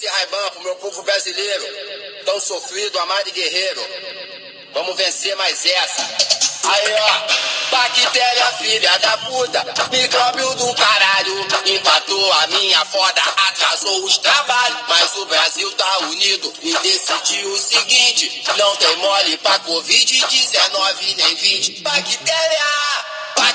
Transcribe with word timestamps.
MC 0.00 0.06
Raiban 0.08 0.50
pro 0.52 0.62
meu 0.62 0.76
povo 0.76 1.02
brasileiro, 1.02 1.64
tão 2.24 2.40
sofrido, 2.40 2.98
amado 3.00 3.28
e 3.28 3.32
guerreiro. 3.32 3.86
Vamos 4.72 4.96
vencer 4.96 5.36
mais 5.36 5.66
essa. 5.66 6.02
Aí 6.64 6.94
ó, 6.94 7.70
bactéria 7.70 8.46
filha 8.52 8.98
da 8.98 9.18
puta, 9.18 9.64
micróbio 9.90 10.54
do 10.54 10.74
caralho, 10.74 11.46
empatou 11.66 12.32
a 12.32 12.46
minha 12.46 12.84
foda, 12.86 13.20
atrasou 13.48 14.04
os 14.04 14.16
trabalhos, 14.18 14.78
mas 14.88 15.16
o 15.16 15.26
Brasil 15.26 15.70
tá 15.72 15.98
unido 16.04 16.52
e 16.62 16.72
decidiu 16.78 17.52
o 17.52 17.58
seguinte, 17.58 18.42
não 18.56 18.76
tem 18.76 18.96
mole 18.96 19.36
pra 19.38 19.60
Covid-19 19.60 21.16
nem 21.16 21.34
20. 21.34 21.82
Bactéria! 21.82 23.09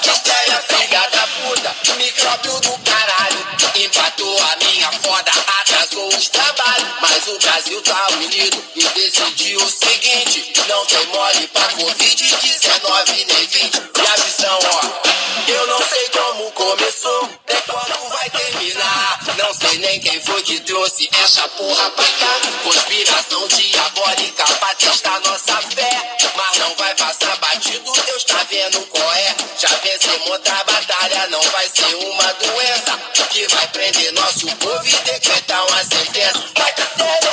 Bactéria, 0.05 0.61
filha 0.67 1.09
da 1.09 1.27
puta, 1.27 1.75
micróbio 1.97 2.59
do 2.61 2.77
caralho. 2.79 3.47
Empatou 3.75 4.37
a 4.39 4.55
minha 4.57 4.91
foda, 4.91 5.31
atrasou 5.59 6.07
os 6.09 6.29
trabalhos. 6.29 6.87
Mas 7.01 7.27
o 7.27 7.37
Brasil 7.39 7.81
tá 7.81 8.07
unido 8.13 8.63
e 8.75 8.83
decidiu 8.87 9.59
o 9.59 9.69
seguinte: 9.69 10.53
não 10.67 10.85
tem 10.85 11.05
mole 11.07 11.47
pra 11.47 11.67
Covid-19 11.69 13.25
nem 13.27 13.47
20. 13.47 13.75
E 13.75 14.07
a 14.07 14.23
visão, 14.23 14.59
ó, 14.73 15.51
eu 15.51 15.67
não 15.67 15.79
sei 15.79 16.09
como 16.09 16.51
começou, 16.51 17.29
nem 17.47 17.61
quando 17.61 18.09
vai 18.09 18.29
terminar. 18.29 19.19
Não 19.37 19.53
sei 19.53 19.77
nem 19.79 19.99
quem 19.99 20.21
foi 20.21 20.41
que 20.43 20.59
trouxe 20.61 21.09
essa 21.23 21.47
porra 21.49 21.89
pra 21.91 22.05
cá. 22.05 22.41
Conspiração 22.63 23.47
diabólica 23.47 24.43
pra 24.43 24.75
testar 24.75 25.19
nossa 25.19 25.61
fé. 25.61 26.15
Mas 26.35 26.57
não 26.57 26.75
vai 26.75 26.95
passar 26.95 27.35
batido, 27.37 27.91
Deus 28.05 28.23
tá 28.23 28.43
vendo 28.49 28.81
qual 28.87 29.13
é. 29.13 29.35
Já 29.59 29.69
vencemos 29.95 30.27
batalha, 30.27 31.27
não 31.29 31.41
vai 31.41 31.65
ser 31.67 31.95
uma 31.95 32.33
doença 32.33 32.97
que 33.29 33.47
vai 33.47 33.65
prender 33.69 34.11
nosso 34.13 34.45
povo 34.57 34.85
e 34.85 34.91
decretar 35.05 35.65
uma 35.67 35.83
sentença. 35.83 36.39
Bactéria, 36.53 37.31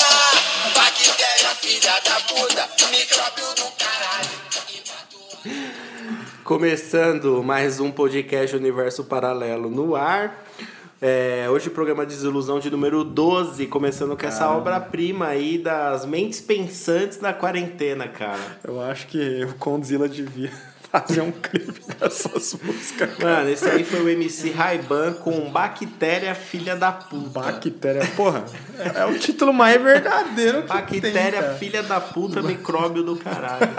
bactéria, 0.72 1.54
filha 1.60 2.00
da 2.04 2.20
puta, 2.20 2.68
micróbio 2.90 3.54
do 3.56 3.64
caralho. 3.76 4.30
Começando 6.44 7.42
mais 7.42 7.80
um 7.80 7.90
podcast 7.90 8.54
Universo 8.54 9.02
Paralelo 9.04 9.68
no 9.68 9.96
ar. 9.96 10.44
É, 11.00 11.48
hoje 11.50 11.66
o 11.66 11.72
programa 11.72 12.06
Desilusão 12.06 12.60
de 12.60 12.70
número 12.70 13.02
12, 13.02 13.66
começando 13.66 14.16
com 14.16 14.24
essa 14.24 14.48
obra-prima 14.48 15.26
aí 15.26 15.58
das 15.58 16.06
mentes 16.06 16.40
pensantes 16.40 17.18
na 17.20 17.32
quarentena, 17.32 18.06
cara. 18.06 18.60
Eu 18.62 18.80
acho 18.80 19.08
que 19.08 19.44
o 19.44 19.54
Condzilla 19.54 20.08
devia 20.08 20.52
fazer 20.92 21.22
um 21.22 21.32
clipe 21.32 21.80
com 21.80 22.04
essas 22.04 22.54
músicas. 22.62 23.16
cara. 23.16 23.36
Mano, 23.36 23.50
esse 23.50 23.64
aí 23.64 23.82
foi 23.82 24.02
o 24.02 24.08
MC 24.10 24.50
Raiban 24.50 25.14
com 25.14 25.50
Bactéria 25.50 26.34
Filha 26.34 26.76
da 26.76 26.92
Puta. 26.92 27.40
Bactéria, 27.40 28.06
porra, 28.14 28.44
é 28.94 29.04
o 29.06 29.18
título 29.18 29.54
mais 29.54 29.80
verdadeiro 29.82 30.62
que 30.62 30.68
tem, 31.00 31.12
Bactéria 31.12 31.42
cara. 31.42 31.54
Filha 31.54 31.82
da 31.82 31.98
Puta, 31.98 32.42
micróbio 32.42 33.02
do 33.02 33.16
caralho. 33.16 33.70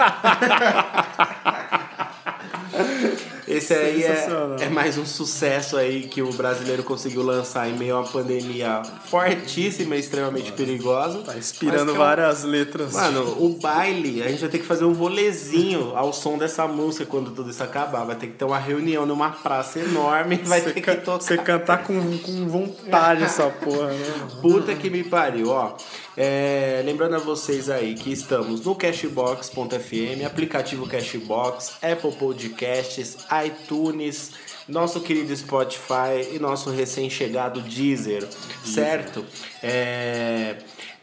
Esse 3.46 3.74
aí 3.74 4.02
é, 4.02 4.28
é 4.60 4.68
mais 4.68 4.96
um 4.96 5.04
sucesso 5.04 5.76
aí 5.76 6.02
que 6.02 6.22
o 6.22 6.32
brasileiro 6.32 6.82
conseguiu 6.82 7.22
lançar 7.22 7.68
em 7.68 7.74
meio 7.74 7.96
a 7.96 8.00
uma 8.00 8.08
pandemia 8.08 8.82
fortíssima 9.04 9.96
e 9.96 10.00
extremamente 10.00 10.52
perigosa. 10.52 11.18
Tá 11.20 11.36
inspirando 11.36 11.94
várias 11.94 12.42
letras. 12.42 12.92
Mano, 12.92 13.36
o 13.44 13.50
baile, 13.60 14.22
a 14.22 14.28
gente 14.28 14.40
vai 14.40 14.48
ter 14.48 14.58
que 14.58 14.66
fazer 14.66 14.84
um 14.84 14.94
rolezinho 14.94 15.92
ao 15.94 16.12
som 16.12 16.38
dessa 16.38 16.66
música 16.66 17.04
quando 17.04 17.30
tudo 17.32 17.50
isso 17.50 17.62
acabar. 17.62 18.04
Vai 18.04 18.16
ter 18.16 18.28
que 18.28 18.34
ter 18.34 18.44
uma 18.44 18.58
reunião 18.58 19.04
numa 19.04 19.30
praça 19.30 19.78
enorme, 19.78 20.36
vai 20.44 20.60
ter 20.62 20.72
que 20.72 20.94
tocar. 20.96 21.20
você 21.20 21.36
cantar 21.36 21.84
com, 21.84 22.18
com 22.18 22.48
vontade 22.48 23.24
essa 23.24 23.48
porra, 23.50 23.88
né? 23.88 24.28
Puta 24.40 24.74
que 24.74 24.88
me 24.88 25.04
pariu, 25.04 25.50
ó. 25.50 25.76
É, 26.16 26.80
lembrando 26.84 27.16
a 27.16 27.18
vocês 27.18 27.68
aí 27.68 27.94
que 27.94 28.12
estamos 28.12 28.64
no 28.64 28.74
Cashbox.fm, 28.76 30.24
aplicativo 30.24 30.86
Cashbox, 30.86 31.78
Apple 31.82 32.12
Podcasts, 32.12 33.18
iTunes, 33.44 34.32
nosso 34.68 35.00
querido 35.00 35.34
Spotify 35.36 36.34
e 36.34 36.38
nosso 36.38 36.70
recém-chegado 36.70 37.60
Deezer, 37.60 38.26
certo? 38.64 39.24
É, 39.62 40.56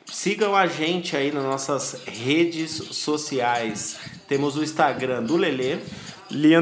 sigam 0.06 0.56
a 0.56 0.68
gente 0.68 1.16
aí 1.16 1.32
nas 1.32 1.44
nossas 1.44 2.02
redes 2.06 2.72
sociais. 2.72 3.98
Temos 4.28 4.56
o 4.58 4.64
Instagram 4.64 5.24
do 5.24 5.36
Lelê 5.36 5.80
Li 6.30 6.54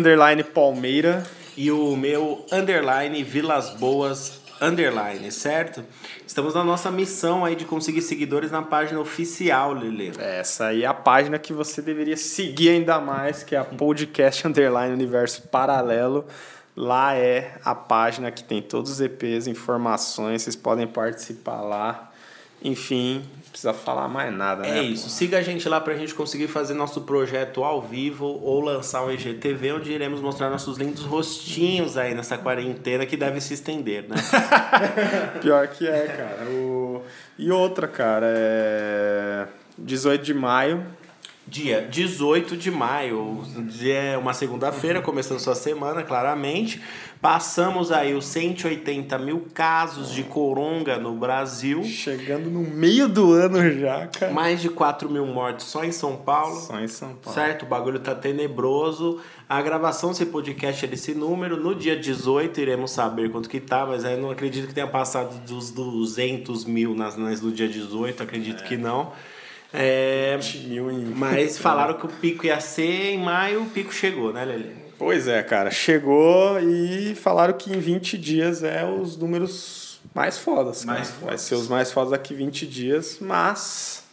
Palmeira. 0.53 1.23
e 1.55 1.71
o 1.71 1.95
meu 1.95 2.45
underline 2.51 3.21
Vilas 3.23 3.69
Boas 3.71 4.38
underline, 4.61 5.31
certo? 5.31 5.83
Estamos 6.25 6.53
na 6.53 6.63
nossa 6.63 6.91
missão 6.91 7.45
aí 7.45 7.55
de 7.55 7.65
conseguir 7.65 8.01
seguidores 8.01 8.51
na 8.51 8.61
página 8.61 8.99
oficial, 8.99 9.73
Lele. 9.73 10.11
Essa 10.19 10.67
aí 10.67 10.83
é 10.83 10.85
a 10.85 10.93
página 10.93 11.39
que 11.39 11.53
você 11.53 11.81
deveria 11.81 12.17
seguir 12.17 12.69
ainda 12.69 12.99
mais, 12.99 13.43
que 13.43 13.55
é 13.55 13.59
a 13.59 13.63
Podcast 13.63 14.47
Underline 14.47 14.93
Universo 14.93 15.43
Paralelo. 15.49 16.25
Lá 16.75 17.15
é 17.15 17.57
a 17.65 17.75
página 17.75 18.31
que 18.31 18.43
tem 18.43 18.61
todos 18.61 18.91
os 18.91 19.01
EPs, 19.01 19.47
informações, 19.47 20.43
vocês 20.43 20.55
podem 20.55 20.87
participar 20.87 21.61
lá. 21.61 22.11
Enfim, 22.63 23.23
precisa 23.49 23.73
falar 23.73 24.07
mais 24.07 24.33
nada, 24.33 24.63
né? 24.63 24.79
É 24.79 24.83
isso, 24.83 25.09
siga 25.09 25.37
a 25.37 25.41
gente 25.41 25.67
lá 25.67 25.79
pra 25.81 25.95
gente 25.95 26.13
conseguir 26.13 26.47
fazer 26.47 26.73
nosso 26.73 27.01
projeto 27.01 27.63
ao 27.63 27.81
vivo 27.81 28.25
ou 28.25 28.61
lançar 28.61 29.03
um 29.03 29.11
IGTV 29.11 29.73
onde 29.73 29.91
iremos 29.91 30.21
mostrar 30.21 30.49
nossos 30.49 30.77
lindos 30.77 31.03
rostinhos 31.03 31.97
aí 31.97 32.13
nessa 32.13 32.37
quarentena 32.37 33.05
que 33.05 33.17
deve 33.17 33.41
se 33.41 33.53
estender, 33.53 34.05
né? 34.07 34.15
Pior 35.41 35.67
que 35.67 35.87
é, 35.87 36.07
cara. 36.07 36.49
O... 36.49 37.03
E 37.37 37.51
outra, 37.51 37.87
cara, 37.87 38.25
é 38.27 39.47
18 39.77 40.23
de 40.23 40.33
maio. 40.33 40.98
Dia 41.49 41.81
18 41.81 42.55
de 42.55 42.69
maio, 42.69 43.41
é 43.83 44.15
uma 44.15 44.35
segunda-feira, 44.35 45.01
começando 45.01 45.39
sua 45.39 45.55
semana, 45.55 46.03
claramente. 46.03 46.79
Passamos 47.19 47.91
aí 47.91 48.13
os 48.13 48.25
180 48.25 49.17
mil 49.17 49.47
casos 49.51 50.11
de 50.11 50.21
coronga 50.21 50.99
no 50.99 51.15
Brasil. 51.15 51.83
Chegando 51.83 52.51
no 52.51 52.61
meio 52.61 53.09
do 53.09 53.33
ano 53.33 53.67
já, 53.79 54.05
cara. 54.07 54.31
Mais 54.31 54.61
de 54.61 54.69
4 54.69 55.09
mil 55.09 55.25
mortes 55.25 55.65
só 55.65 55.83
em 55.83 55.91
São 55.91 56.17
Paulo. 56.17 56.55
Só 56.55 56.79
em 56.79 56.87
São 56.87 57.15
Paulo. 57.15 57.33
Certo? 57.33 57.63
O 57.63 57.65
bagulho 57.65 57.99
tá 57.99 58.13
tenebroso. 58.13 59.19
A 59.49 59.59
gravação 59.59 60.11
desse 60.11 60.27
podcast 60.27 60.85
é 60.85 60.87
desse 60.87 61.15
número. 61.15 61.57
No 61.57 61.73
dia 61.73 61.97
18 61.97 62.61
iremos 62.61 62.91
saber 62.91 63.31
quanto 63.31 63.49
que 63.49 63.59
tá, 63.59 63.87
mas 63.87 64.05
aí 64.05 64.21
não 64.21 64.29
acredito 64.29 64.67
que 64.67 64.73
tenha 64.73 64.87
passado 64.87 65.39
dos 65.47 65.71
200 65.71 66.63
mil 66.65 66.93
nas, 66.93 67.17
nas 67.17 67.39
do 67.39 67.51
dia 67.51 67.67
18, 67.67 68.21
acredito 68.21 68.63
que 68.65 68.77
não. 68.77 69.11
É, 69.73 70.35
20 70.37 70.57
mil 70.67 70.91
em... 70.91 71.05
mas 71.05 71.57
falaram 71.59 71.93
que 71.95 72.05
o 72.05 72.09
pico 72.09 72.45
ia 72.45 72.59
ser 72.59 73.11
em 73.11 73.19
maio, 73.19 73.61
o 73.63 73.65
pico 73.69 73.93
chegou, 73.93 74.33
né, 74.33 74.43
Lele? 74.45 74.75
Pois 74.97 75.27
é, 75.27 75.41
cara. 75.43 75.71
Chegou 75.71 76.59
e 76.59 77.15
falaram 77.15 77.53
que 77.53 77.71
em 77.71 77.79
20 77.79 78.17
dias 78.17 78.63
é 78.63 78.83
os 78.85 79.15
números 79.15 80.01
mais 80.13 80.37
fodas. 80.37 80.83
cara. 80.83 80.97
Mais 80.97 81.09
Vai 81.11 81.19
fodas. 81.21 81.41
ser 81.41 81.55
os 81.55 81.67
mais 81.67 81.91
fodas 81.91 82.11
daqui 82.11 82.33
20 82.33 82.67
dias, 82.67 83.17
mas 83.21 84.03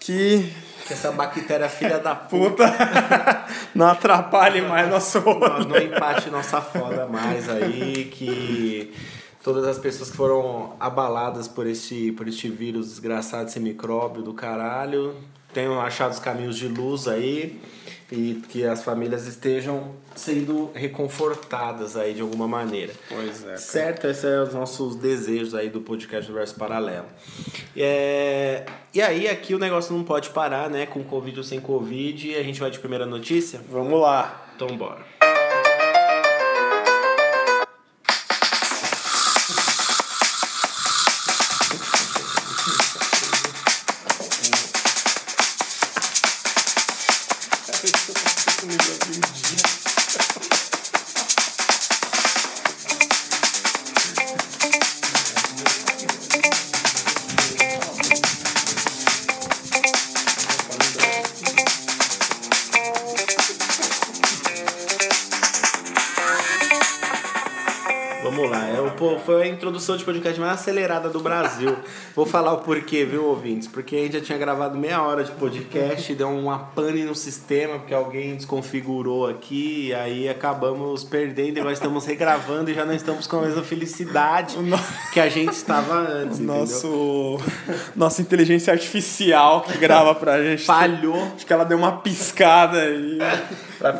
que 0.00 0.50
Que 0.86 0.94
essa 0.94 1.12
bactéria 1.12 1.68
filha 1.68 1.98
da 1.98 2.14
puta 2.16 2.66
puta 2.66 3.44
não 3.74 3.88
atrapalhe 3.88 4.62
mais 4.62 4.88
nosso 4.88 5.20
não, 5.20 5.32
rolê. 5.34 5.64
não 5.66 5.76
empate 5.76 6.30
nossa 6.30 6.62
foda 6.62 7.06
mais 7.06 7.46
aí, 7.50 8.06
que 8.10 8.94
todas 9.48 9.66
as 9.66 9.78
pessoas 9.78 10.10
que 10.10 10.16
foram 10.18 10.76
abaladas 10.78 11.48
por 11.48 11.66
este, 11.66 12.12
por 12.12 12.28
este 12.28 12.50
vírus 12.50 12.88
desgraçado, 12.90 13.48
esse 13.48 13.58
micróbio 13.58 14.22
do 14.22 14.34
caralho, 14.34 15.14
tenham 15.54 15.80
achado 15.80 16.12
os 16.12 16.18
caminhos 16.18 16.58
de 16.58 16.68
luz 16.68 17.08
aí 17.08 17.58
e 18.12 18.42
que 18.50 18.66
as 18.66 18.84
famílias 18.84 19.26
estejam 19.26 19.94
sendo 20.14 20.70
reconfortadas 20.74 21.96
aí 21.96 22.12
de 22.12 22.20
alguma 22.20 22.46
maneira. 22.46 22.92
Pois 23.08 23.40
é, 23.40 23.46
cara. 23.46 23.56
Certo, 23.56 24.06
esses 24.08 24.20
são 24.20 24.42
os 24.42 24.52
nossos 24.52 24.96
desejos 24.96 25.54
aí 25.54 25.70
do 25.70 25.80
podcast 25.80 26.30
Universo 26.30 26.54
Paralelo. 26.54 27.06
É, 27.74 28.66
E 28.92 29.00
aí, 29.00 29.28
aqui 29.28 29.54
o 29.54 29.58
negócio 29.58 29.96
não 29.96 30.04
pode 30.04 30.28
parar, 30.28 30.68
né? 30.68 30.84
Com 30.84 31.02
Covid 31.02 31.38
ou 31.38 31.44
sem 31.44 31.58
Covid. 31.58 32.34
A 32.34 32.42
gente 32.42 32.60
vai 32.60 32.70
de 32.70 32.78
primeira 32.78 33.06
notícia? 33.06 33.62
Vamos 33.70 33.98
lá. 33.98 34.46
Então, 34.54 34.76
bora. 34.76 35.17
Introdução 69.88 69.96
de 69.96 70.04
podcast 70.04 70.38
mais 70.40 70.52
acelerada 70.60 71.08
do 71.08 71.20
Brasil. 71.20 71.74
Vou 72.14 72.26
falar 72.26 72.52
o 72.52 72.58
porquê, 72.58 73.04
viu, 73.04 73.24
ouvintes? 73.24 73.66
Porque 73.66 73.96
a 73.96 73.98
gente 74.00 74.18
já 74.18 74.20
tinha 74.20 74.38
gravado 74.38 74.76
meia 74.76 75.02
hora 75.02 75.24
de 75.24 75.30
podcast, 75.32 76.14
deu 76.14 76.28
uma 76.28 76.58
pane 76.58 77.04
no 77.04 77.14
sistema, 77.14 77.78
porque 77.78 77.94
alguém 77.94 78.36
desconfigurou 78.36 79.26
aqui, 79.26 79.86
e 79.88 79.94
aí 79.94 80.28
acabamos 80.28 81.04
perdendo 81.04 81.58
e 81.58 81.62
nós 81.62 81.74
estamos 81.74 82.04
regravando 82.04 82.70
e 82.70 82.74
já 82.74 82.84
não 82.84 82.92
estamos 82.92 83.26
com 83.26 83.38
a 83.38 83.42
mesma 83.42 83.62
felicidade 83.62 84.56
que 85.12 85.20
a 85.20 85.28
gente 85.28 85.52
estava 85.52 85.94
antes. 85.94 86.38
Nosso, 86.38 87.38
nossa 87.96 88.20
inteligência 88.20 88.72
artificial 88.72 89.62
que 89.62 89.78
grava 89.78 90.14
pra 90.14 90.42
gente. 90.42 90.64
Falhou. 90.64 91.32
Acho 91.34 91.46
que 91.46 91.52
ela 91.52 91.64
deu 91.64 91.78
uma 91.78 91.92
piscada 91.98 92.78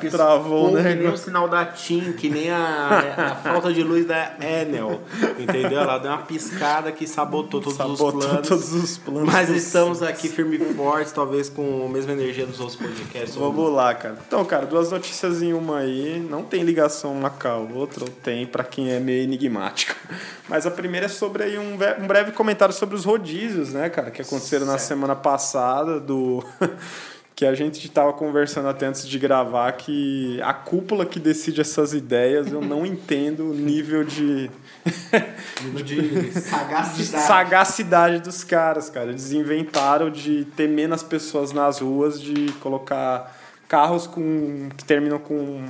e 0.03 0.11
travou, 0.11 0.73
né? 0.73 0.83
Que 0.95 1.03
nem 1.03 1.09
o 1.13 1.17
sinal 1.17 1.49
da 1.49 1.65
TIM, 1.65 2.13
que 2.13 2.29
nem 2.29 2.51
a, 2.51 3.15
a 3.17 3.35
falta 3.37 3.73
de 3.73 3.83
luz 3.83 4.07
da 4.07 4.35
Enel. 4.41 5.01
Entendeu? 5.39 5.81
Ela 5.81 5.99
deu 5.99 6.11
uma 6.11 6.23
piscada 6.23 6.91
que 6.93 7.07
sabotou 7.07 7.61
todos 7.61 7.77
Sabotou 7.77 8.09
os 8.19 8.25
planos. 8.25 8.49
todos 8.49 8.73
os 8.73 8.99
planos. 8.99 9.33
Mas 9.33 9.49
estamos 9.51 10.03
aqui 10.03 10.29
firme 10.29 10.57
e 10.57 10.75
fortes, 10.75 11.13
talvez 11.13 11.49
com 11.49 11.87
a 11.87 11.89
mesma 11.89 12.13
energia 12.13 12.47
dos 12.47 12.59
outros 12.61 12.77
podcasts. 12.77 13.35
Vamos 13.37 13.73
lá, 13.73 13.95
cara. 13.95 14.17
Então, 14.27 14.45
cara, 14.45 14.67
duas 14.67 14.91
notícias 14.91 15.43
em 15.43 15.53
uma 15.53 15.79
aí. 15.79 16.19
Não 16.29 16.43
tem 16.43 16.63
ligação 16.63 17.13
uma 17.13 17.31
com 17.31 17.49
a 17.49 17.57
outra, 17.57 18.05
ou 18.05 18.11
tem 18.11 18.47
pra 18.47 18.65
quem 18.65 18.91
é 18.91 18.99
meio 19.01 19.23
enigmático. 19.23 19.95
Mas 20.49 20.67
a 20.67 20.71
primeira 20.71 21.07
é 21.07 21.09
sobre 21.09 21.45
aí 21.45 21.59
um, 21.59 21.75
um 21.75 22.07
breve 22.07 22.33
comentário 22.33 22.75
sobre 22.75 22.97
os 22.97 23.05
rodízios, 23.05 23.73
né, 23.73 23.89
cara, 23.89 24.11
que 24.11 24.23
aconteceram 24.23 24.67
na 24.67 24.73
Certo. 24.79 24.89
semana 24.89 25.15
passada 25.15 26.01
do. 26.01 26.43
Que 27.39 27.47
a 27.47 27.55
gente 27.55 27.87
estava 27.87 28.13
conversando 28.13 28.67
até 28.67 28.87
antes 28.87 29.07
de 29.07 29.17
gravar 29.17 29.71
que 29.71 30.41
a 30.43 30.53
cúpula 30.53 31.07
que 31.07 31.21
decide 31.21 31.61
essas 31.61 31.95
ideias, 31.95 32.51
eu 32.51 32.61
não 32.61 32.85
entendo 32.85 33.53
o 33.53 33.55
nível 33.55 34.03
de 34.03 34.51
de 35.85 36.33
sagacidade. 36.33 37.25
sagacidade 37.25 38.19
dos 38.19 38.43
caras, 38.43 38.91
cara. 38.91 39.11
Eles 39.11 39.31
inventaram 39.31 40.11
de 40.11 40.47
ter 40.57 40.69
menos 40.69 41.05
pessoas 41.05 41.53
nas 41.53 41.79
ruas, 41.79 42.21
de 42.21 42.51
colocar 42.55 43.33
carros 43.69 44.09
com 44.09 44.69
que 44.77 44.85
terminam 44.85 45.21
com 45.21 45.65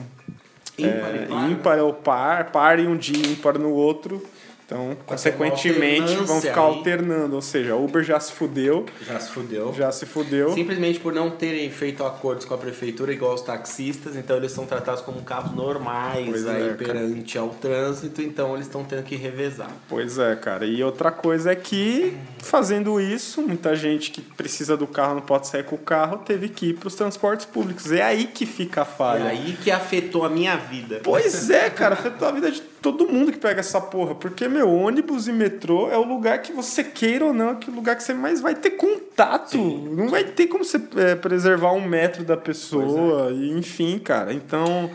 Ímpar 0.79 1.11
é, 1.11 1.26
né? 1.26 1.50
ímpar 1.50 1.79
ou 1.81 1.93
par, 1.93 2.50
par 2.50 2.79
em 2.79 2.87
um 2.87 2.97
dia, 2.97 3.26
ímpar 3.26 3.59
no 3.59 3.73
outro. 3.73 4.25
Então, 4.69 4.94
consequentemente, 5.06 6.15
vão 6.17 6.43
ficar 6.43 6.61
aí. 6.61 6.67
alternando. 6.76 7.35
Ou 7.37 7.41
seja, 7.41 7.73
a 7.73 7.76
Uber 7.76 8.03
já 8.05 8.20
se 8.20 8.32
fudeu, 8.32 8.85
Já 9.00 9.19
se 9.19 9.31
fudeu. 9.31 9.73
já 9.73 9.91
se 9.91 10.05
fudeu. 10.05 10.53
Simplesmente 10.53 11.00
por 11.00 11.11
não 11.11 11.31
terem 11.31 11.70
feito 11.70 12.05
acordos 12.05 12.44
com 12.44 12.53
a 12.53 12.59
prefeitura 12.59 13.11
igual 13.11 13.32
os 13.32 13.41
taxistas, 13.41 14.15
então 14.15 14.37
eles 14.37 14.53
são 14.53 14.67
tratados 14.67 15.00
como 15.00 15.23
carros 15.23 15.55
normais 15.55 16.29
Pois 16.29 16.44
é, 16.47 16.50
aí 16.50 16.62
cara. 16.65 16.75
perante 16.75 17.38
ao 17.38 17.49
trânsito, 17.49 18.20
então 18.20 18.55
eles 18.55 18.67
estão 18.67 18.85
tendo 18.85 19.05
que 19.05 19.17
revezar. 19.17 19.70
Pois 19.88 20.19
é, 20.19 20.37
cara. 20.37 20.67
E 20.67 20.85
outra 20.85 21.11
coisa 21.11 21.50
é 21.53 21.56
que, 21.56 22.15
fazendo 22.38 23.00
isso, 23.00 23.41
muita 23.41 23.75
gente 23.75 24.11
que 24.11 24.20
precisa 24.20 24.76
do 24.76 24.87
carro 24.87 25.15
não 25.15 25.23
pode 25.23 25.49
sair 25.49 25.65
com 25.65 25.76
o 25.76 25.79
carro, 25.79 26.19
teve 26.19 26.50
que 26.50 26.67
ir 26.67 26.75
para 26.75 26.88
os 26.88 26.94
transportes 26.94 27.47
públicos. 27.47 27.91
É 27.91 28.03
aí 28.03 28.26
que 28.26 28.44
fica 28.44 28.82
a 28.82 28.85
É 28.85 28.87
falha. 28.87 29.25
aí 29.31 29.56
que 29.62 29.70
afetou 29.70 30.26
a 30.26 30.29
minha 30.29 30.56
vida. 30.59 31.00
Pois 31.03 31.49
é, 31.49 31.70
cara, 31.70 31.94
afetou 31.94 32.29
a 32.29 32.32
vida 32.32 32.50
de 32.50 32.61
todo 32.80 33.06
mundo 33.06 33.32
que 33.32 33.38
pega 33.38 33.60
essa 33.60 33.80
porra. 33.80 34.14
Porque, 34.14 34.48
meu, 34.48 34.70
ônibus 34.70 35.28
e 35.28 35.32
metrô 35.32 35.90
é 35.90 35.96
o 35.96 36.04
lugar 36.04 36.42
que 36.42 36.52
você 36.52 36.82
queira 36.82 37.26
ou 37.26 37.32
não, 37.32 37.50
é 37.50 37.58
o 37.66 37.75
lugar 37.75 37.96
que 37.96 38.02
você 38.02 38.14
mais 38.14 38.40
vai 38.40 38.54
ter 38.54 38.72
contato. 38.72 39.58
Não 39.58 40.08
vai 40.08 40.25
ter 40.25 40.46
como 40.46 40.64
você 40.64 40.80
é, 40.96 41.14
preservar 41.14 41.72
um 41.72 41.86
metro 41.86 42.25
da 42.25 42.36
pessoa, 42.36 43.30
e 43.32 43.50
enfim, 43.50 43.98
cara. 43.98 44.32
Então. 44.32 44.90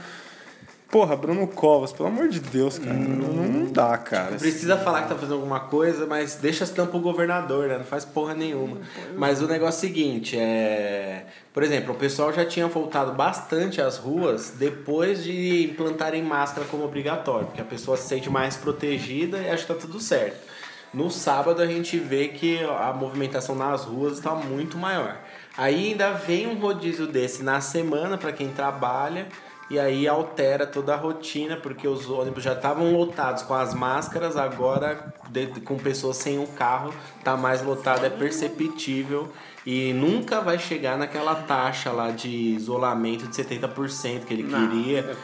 Porra, 0.94 1.16
Bruno 1.16 1.48
Covas, 1.48 1.92
pelo 1.92 2.08
amor 2.08 2.28
de 2.28 2.40
Deus, 2.40 2.78
cara. 2.78 2.94
Não, 2.94 3.34
não 3.34 3.66
dá, 3.66 3.98
cara. 3.98 4.36
Precisa 4.36 4.78
falar 4.78 5.02
que 5.02 5.10
tá 5.10 5.16
fazendo 5.16 5.34
alguma 5.34 5.62
coisa, 5.62 6.06
mas 6.06 6.36
deixa 6.36 6.64
as 6.64 6.70
tampas 6.70 6.92
pro 6.92 7.00
governador, 7.00 7.68
né? 7.68 7.80
Não 7.80 7.84
faz 7.84 8.06
porra 8.06 8.36
nenhuma. 8.36 8.78
Mas 9.18 9.42
o 9.42 9.48
negócio 9.48 9.88
é 9.88 9.90
o 9.90 9.92
seguinte, 9.92 10.38
é... 10.38 11.26
Por 11.52 11.64
exemplo, 11.64 11.96
o 11.96 11.98
pessoal 11.98 12.32
já 12.32 12.46
tinha 12.46 12.68
voltado 12.68 13.12
bastante 13.14 13.82
às 13.82 13.98
ruas 13.98 14.52
depois 14.52 15.24
de 15.24 15.64
implantarem 15.64 16.22
máscara 16.22 16.68
como 16.68 16.86
obrigatório, 16.86 17.48
porque 17.48 17.62
a 17.62 17.66
pessoa 17.66 17.98
se 17.98 18.08
sente 18.08 18.30
mais 18.30 18.56
protegida 18.56 19.40
e 19.40 19.50
acha 19.50 19.66
que 19.66 19.74
tá 19.74 19.80
tudo 19.80 20.00
certo. 20.00 20.48
No 20.94 21.10
sábado 21.10 21.60
a 21.60 21.66
gente 21.66 21.98
vê 21.98 22.28
que 22.28 22.64
a 22.64 22.94
movimentação 22.94 23.56
nas 23.56 23.84
ruas 23.84 24.14
está 24.14 24.36
muito 24.36 24.78
maior. 24.78 25.18
Aí 25.58 25.90
ainda 25.90 26.12
vem 26.12 26.46
um 26.46 26.54
rodízio 26.60 27.08
desse 27.08 27.42
na 27.42 27.60
semana 27.62 28.16
para 28.16 28.32
quem 28.32 28.50
trabalha 28.50 29.28
e 29.74 29.80
aí 29.80 30.08
altera 30.08 30.68
toda 30.68 30.94
a 30.94 30.98
rotina, 30.98 31.58
porque 31.58 31.88
os 31.88 32.08
ônibus 32.10 32.44
já 32.44 32.54
estavam 32.54 32.92
lotados 32.96 33.42
com 33.42 33.56
as 33.56 33.74
máscaras, 33.74 34.38
agora 34.38 35.12
de- 35.30 35.48
com 35.62 35.78
pessoas 35.78 36.18
sem 36.18 36.38
o 36.38 36.46
carro, 36.46 36.94
tá 37.24 37.36
mais 37.36 37.64
lotado, 37.64 38.06
é 38.06 38.10
perceptível 38.10 39.30
e 39.66 39.94
nunca 39.94 40.42
vai 40.42 40.60
chegar 40.60 40.98
naquela 40.98 41.36
taxa 41.36 41.92
lá 41.92 42.12
de 42.12 42.28
isolamento 42.30 43.28
de 43.28 43.36
70% 43.36 44.26
que 44.26 44.34
ele 44.34 44.44
queria. 44.44 45.16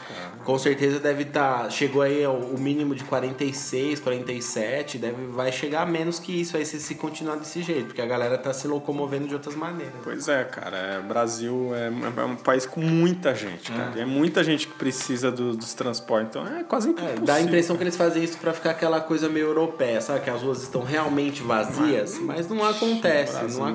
Com 0.44 0.58
certeza 0.58 0.98
deve 0.98 1.24
estar, 1.24 1.70
chegou 1.70 2.00
aí 2.02 2.26
o 2.26 2.56
mínimo 2.58 2.94
de 2.94 3.04
46, 3.04 4.00
47, 4.00 4.96
deve 4.98 5.26
vai 5.26 5.52
chegar 5.52 5.86
menos 5.86 6.18
que 6.18 6.40
isso 6.40 6.56
aí 6.56 6.64
se, 6.64 6.80
se 6.80 6.94
continuar 6.94 7.36
desse 7.36 7.62
jeito, 7.62 7.86
porque 7.86 8.00
a 8.00 8.06
galera 8.06 8.38
tá 8.38 8.52
se 8.52 8.66
locomovendo 8.66 9.28
de 9.28 9.34
outras 9.34 9.54
maneiras. 9.54 9.94
Pois 10.02 10.28
é, 10.28 10.42
cara. 10.44 10.76
É, 10.76 10.98
o 10.98 11.02
Brasil 11.02 11.70
é, 11.74 12.20
é 12.20 12.24
um 12.24 12.36
país 12.36 12.64
com 12.64 12.80
muita 12.80 13.34
gente, 13.34 13.70
cara. 13.70 13.92
É, 14.00 14.04
muita 14.06 14.42
gente 14.42 14.66
que 14.66 14.74
precisa 14.74 15.30
do- 15.30 15.54
dos 15.54 15.74
transportes. 15.74 16.30
Então 16.30 16.46
é 16.46 16.64
quase 16.64 16.88
É, 16.88 16.92
impossível. 16.92 17.24
dá 17.24 17.34
a 17.34 17.40
impressão 17.42 17.76
que 17.76 17.82
eles 17.82 17.96
fazem 17.96 18.24
isso 18.24 18.38
pra 18.38 18.52
ficar 18.54 18.70
aquela 18.70 19.00
coisa 19.00 19.28
meio 19.28 19.46
europeia, 19.48 20.00
sabe? 20.00 20.20
Que 20.20 20.30
as 20.30 20.40
ruas 20.42 20.62
estão 20.62 20.82
realmente 20.82 21.42
vazias, 21.42 22.18
mas 22.18 22.48
não 22.48 22.64
acontece, 22.64 23.34
não 23.58 23.70
não 23.70 23.74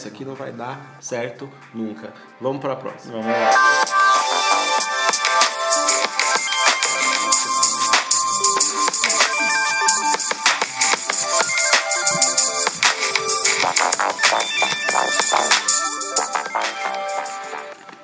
acontece. 0.00 0.08
Aqui 0.08 0.24
não 0.24 0.34
vai 0.34 0.52
dar 0.52 0.96
certo 1.00 1.48
nunca. 1.74 2.12
Vamos 2.40 2.60
pra 2.60 2.76
próxima. 2.76 3.14
Vamos 3.14 3.26
lá. 3.26 3.50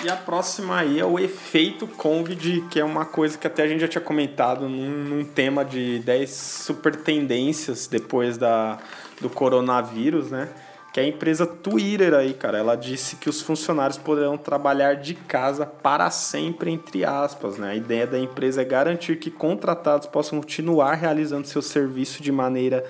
E 0.04 0.08
a 0.08 0.16
próxima 0.16 0.78
aí 0.78 1.00
é 1.00 1.04
o 1.04 1.18
efeito 1.18 1.88
Covid, 1.88 2.68
que 2.70 2.78
é 2.78 2.84
uma 2.84 3.04
coisa 3.04 3.36
que 3.36 3.46
até 3.46 3.64
a 3.64 3.66
gente 3.66 3.80
já 3.80 3.88
tinha 3.88 4.00
comentado 4.00 4.68
num, 4.68 4.88
num 4.88 5.24
tema 5.24 5.64
de 5.64 5.98
10 5.98 6.30
super 6.30 6.94
tendências 6.94 7.88
depois 7.88 8.38
da, 8.38 8.78
do 9.20 9.28
coronavírus, 9.28 10.30
né? 10.30 10.48
Que 10.96 11.00
é 11.00 11.02
a 11.02 11.08
empresa 11.08 11.44
Twitter 11.44 12.14
aí, 12.14 12.32
cara. 12.32 12.56
Ela 12.56 12.74
disse 12.74 13.16
que 13.16 13.28
os 13.28 13.42
funcionários 13.42 13.98
poderão 13.98 14.38
trabalhar 14.38 14.94
de 14.94 15.14
casa 15.14 15.66
para 15.66 16.10
sempre, 16.10 16.70
entre 16.70 17.04
aspas, 17.04 17.58
né? 17.58 17.72
A 17.72 17.74
ideia 17.74 18.06
da 18.06 18.18
empresa 18.18 18.62
é 18.62 18.64
garantir 18.64 19.18
que 19.18 19.30
contratados 19.30 20.06
possam 20.06 20.40
continuar 20.40 20.94
realizando 20.94 21.46
seu 21.46 21.60
serviço 21.60 22.22
de 22.22 22.32
maneira 22.32 22.82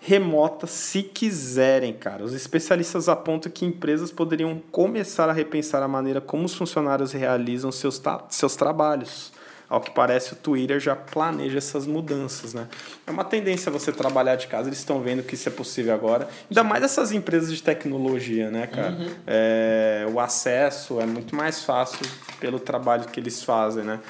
remota 0.00 0.66
se 0.66 1.02
quiserem, 1.02 1.92
cara. 1.92 2.24
Os 2.24 2.32
especialistas 2.32 3.10
apontam 3.10 3.52
que 3.52 3.66
empresas 3.66 4.10
poderiam 4.10 4.62
começar 4.72 5.28
a 5.28 5.32
repensar 5.34 5.82
a 5.82 5.88
maneira 5.88 6.22
como 6.22 6.46
os 6.46 6.54
funcionários 6.54 7.12
realizam 7.12 7.70
seus, 7.70 8.00
seus 8.30 8.56
trabalhos. 8.56 9.34
Ao 9.70 9.80
que 9.80 9.92
parece, 9.92 10.32
o 10.32 10.36
Twitter 10.36 10.80
já 10.80 10.96
planeja 10.96 11.58
essas 11.58 11.86
mudanças, 11.86 12.52
né? 12.52 12.66
É 13.06 13.10
uma 13.12 13.24
tendência 13.24 13.70
você 13.70 13.92
trabalhar 13.92 14.34
de 14.34 14.48
casa, 14.48 14.68
eles 14.68 14.80
estão 14.80 15.00
vendo 15.00 15.22
que 15.22 15.36
isso 15.36 15.48
é 15.48 15.52
possível 15.52 15.94
agora. 15.94 16.28
Ainda 16.50 16.64
mais 16.64 16.82
essas 16.82 17.12
empresas 17.12 17.54
de 17.54 17.62
tecnologia, 17.62 18.50
né, 18.50 18.66
cara? 18.66 18.98
É, 19.24 20.06
o 20.12 20.18
acesso 20.18 21.00
é 21.00 21.06
muito 21.06 21.36
mais 21.36 21.62
fácil 21.62 22.04
pelo 22.40 22.58
trabalho 22.58 23.04
que 23.04 23.20
eles 23.20 23.44
fazem, 23.44 23.84
né? 23.84 24.00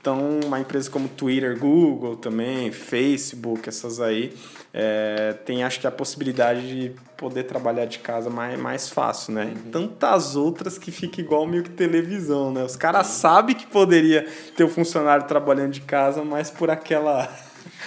Então, 0.00 0.38
uma 0.46 0.60
empresa 0.60 0.88
como 0.88 1.08
Twitter, 1.08 1.58
Google 1.58 2.14
também, 2.14 2.70
Facebook, 2.70 3.68
essas 3.68 4.00
aí, 4.00 4.32
é, 4.72 5.32
tem 5.44 5.64
acho 5.64 5.80
que 5.80 5.86
a 5.88 5.90
possibilidade 5.90 6.68
de 6.68 6.92
poder 7.18 7.42
trabalhar 7.42 7.84
de 7.84 7.98
casa 7.98 8.30
mais, 8.30 8.58
mais 8.58 8.88
fácil, 8.88 9.34
né? 9.34 9.52
E 9.54 9.58
tantas 9.70 10.36
outras 10.36 10.78
que 10.78 10.90
fica 10.92 11.20
igual 11.20 11.46
meio 11.46 11.64
que 11.64 11.70
televisão, 11.70 12.52
né? 12.52 12.62
Os 12.62 12.76
caras 12.76 13.08
sabem 13.08 13.54
que 13.56 13.66
poderia 13.66 14.26
ter 14.56 14.64
o 14.64 14.68
funcionário 14.68 15.26
trabalhando 15.26 15.72
de 15.72 15.80
casa, 15.80 16.24
mas 16.24 16.48
por 16.50 16.70
aquela 16.70 17.28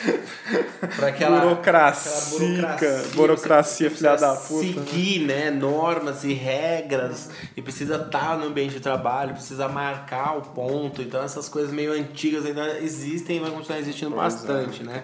Pra 0.95 1.07
aquela 1.07 1.39
burocracia, 1.41 2.75
burocracia, 3.13 3.89
você 3.89 3.95
filha 3.95 4.15
da 4.15 4.35
puta. 4.35 4.65
né? 4.65 4.73
Seguir, 4.73 5.19
né, 5.19 5.51
normas 5.51 6.23
e 6.23 6.33
regras 6.33 7.29
e 7.55 7.61
precisa 7.61 7.95
estar 7.95 8.37
no 8.37 8.45
ambiente 8.47 8.73
de 8.73 8.79
trabalho, 8.79 9.33
precisa 9.33 9.67
marcar 9.67 10.37
o 10.37 10.41
ponto. 10.41 11.01
Então 11.01 11.23
essas 11.23 11.47
coisas 11.47 11.71
meio 11.71 11.93
antigas 11.93 12.45
ainda 12.45 12.79
existem 12.79 13.37
e 13.37 13.39
vai 13.39 13.51
continuar 13.51 13.79
existindo 13.79 14.11
Pois 14.11 14.33
é. 14.33 14.37
bastante, 14.37 14.83
né? 14.83 15.03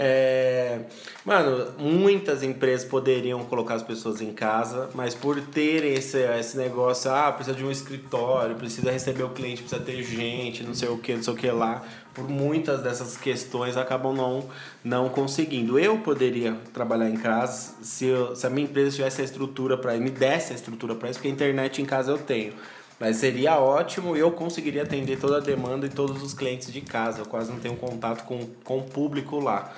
É, 0.00 0.82
mano, 1.24 1.72
muitas 1.76 2.44
empresas 2.44 2.86
poderiam 2.88 3.42
colocar 3.44 3.74
as 3.74 3.82
pessoas 3.82 4.20
em 4.20 4.32
casa, 4.32 4.88
mas 4.94 5.12
por 5.12 5.40
terem 5.40 5.94
esse, 5.94 6.18
esse 6.38 6.56
negócio, 6.56 7.10
ah, 7.10 7.32
precisa 7.32 7.56
de 7.56 7.64
um 7.64 7.70
escritório, 7.70 8.54
precisa 8.54 8.92
receber 8.92 9.24
o 9.24 9.30
cliente, 9.30 9.62
precisa 9.62 9.82
ter 9.82 10.00
gente, 10.04 10.62
não 10.62 10.72
sei 10.72 10.88
o 10.88 10.98
que, 10.98 11.14
não 11.14 11.22
sei 11.24 11.32
o 11.32 11.36
que 11.36 11.50
lá, 11.50 11.82
por 12.14 12.28
muitas 12.28 12.80
dessas 12.80 13.16
questões 13.16 13.76
acabam 13.76 14.14
não, 14.14 14.48
não 14.84 15.08
conseguindo. 15.08 15.80
Eu 15.80 15.98
poderia 15.98 16.56
trabalhar 16.72 17.10
em 17.10 17.16
casa 17.16 17.74
se, 17.82 18.06
eu, 18.06 18.36
se 18.36 18.46
a 18.46 18.50
minha 18.50 18.68
empresa 18.68 18.94
tivesse 18.94 19.20
a 19.20 19.24
estrutura 19.24 19.76
para 19.76 19.96
me 19.96 20.10
desse 20.10 20.52
a 20.52 20.54
estrutura 20.54 20.94
para 20.94 21.10
isso, 21.10 21.18
porque 21.18 21.28
a 21.28 21.32
internet 21.32 21.82
em 21.82 21.84
casa 21.84 22.12
eu 22.12 22.18
tenho. 22.18 22.52
Mas 23.00 23.16
seria 23.16 23.58
ótimo 23.58 24.16
e 24.16 24.20
eu 24.20 24.32
conseguiria 24.32 24.82
atender 24.82 25.18
toda 25.18 25.36
a 25.36 25.40
demanda 25.40 25.86
e 25.86 25.88
todos 25.88 26.22
os 26.22 26.34
clientes 26.34 26.72
de 26.72 26.80
casa. 26.80 27.20
Eu 27.20 27.26
quase 27.26 27.50
não 27.50 27.60
tenho 27.60 27.76
contato 27.76 28.24
com, 28.24 28.46
com 28.64 28.78
o 28.78 28.82
público 28.82 29.38
lá. 29.38 29.72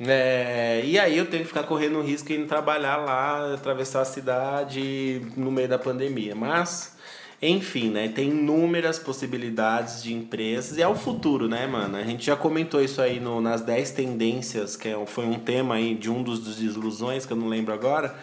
É, 0.00 0.82
e 0.84 0.98
aí 0.98 1.16
eu 1.16 1.26
tenho 1.26 1.42
que 1.42 1.48
ficar 1.48 1.64
correndo 1.64 2.00
risco 2.00 2.32
e 2.32 2.36
indo 2.36 2.46
trabalhar 2.46 2.96
lá, 2.96 3.54
atravessar 3.54 4.00
a 4.00 4.04
cidade 4.04 5.20
no 5.36 5.52
meio 5.52 5.68
da 5.68 5.78
pandemia. 5.78 6.34
Mas, 6.34 6.96
enfim, 7.40 7.90
né? 7.90 8.08
Tem 8.08 8.30
inúmeras 8.30 8.98
possibilidades 8.98 10.02
de 10.02 10.14
empresas 10.14 10.78
e 10.78 10.82
é 10.82 10.88
o 10.88 10.94
futuro, 10.94 11.46
né, 11.46 11.66
mano? 11.66 11.98
A 11.98 12.02
gente 12.02 12.24
já 12.24 12.34
comentou 12.34 12.82
isso 12.82 13.00
aí 13.02 13.20
no, 13.20 13.42
nas 13.42 13.60
10 13.60 13.90
tendências, 13.90 14.74
que 14.74 14.88
é, 14.88 15.06
foi 15.06 15.26
um 15.26 15.38
tema 15.38 15.74
aí 15.74 15.94
de 15.94 16.10
um 16.10 16.22
dos 16.22 16.40
desilusões, 16.40 17.26
que 17.26 17.32
eu 17.32 17.36
não 17.36 17.48
lembro 17.48 17.74
agora 17.74 18.16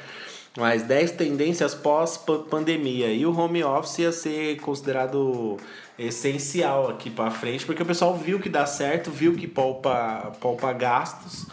mas 0.58 0.84
10 0.84 1.12
tendências 1.12 1.74
pós-pandemia. 1.74 3.08
E 3.13 3.25
o 3.25 3.38
home 3.38 3.63
office 3.63 4.00
ia 4.00 4.12
ser 4.12 4.58
considerado 4.58 5.58
essencial 5.98 6.89
aqui 6.89 7.10
para 7.10 7.31
frente, 7.31 7.65
porque 7.65 7.84
o 7.84 7.86
pessoal 7.86 8.17
viu 8.17 8.39
que 8.39 8.50
dá 8.50 8.65
certo, 8.65 9.12
viu 9.12 9.36
que 9.36 9.48
poupa, 9.48 10.31
poupa 10.39 10.74
gastos. 10.74 11.46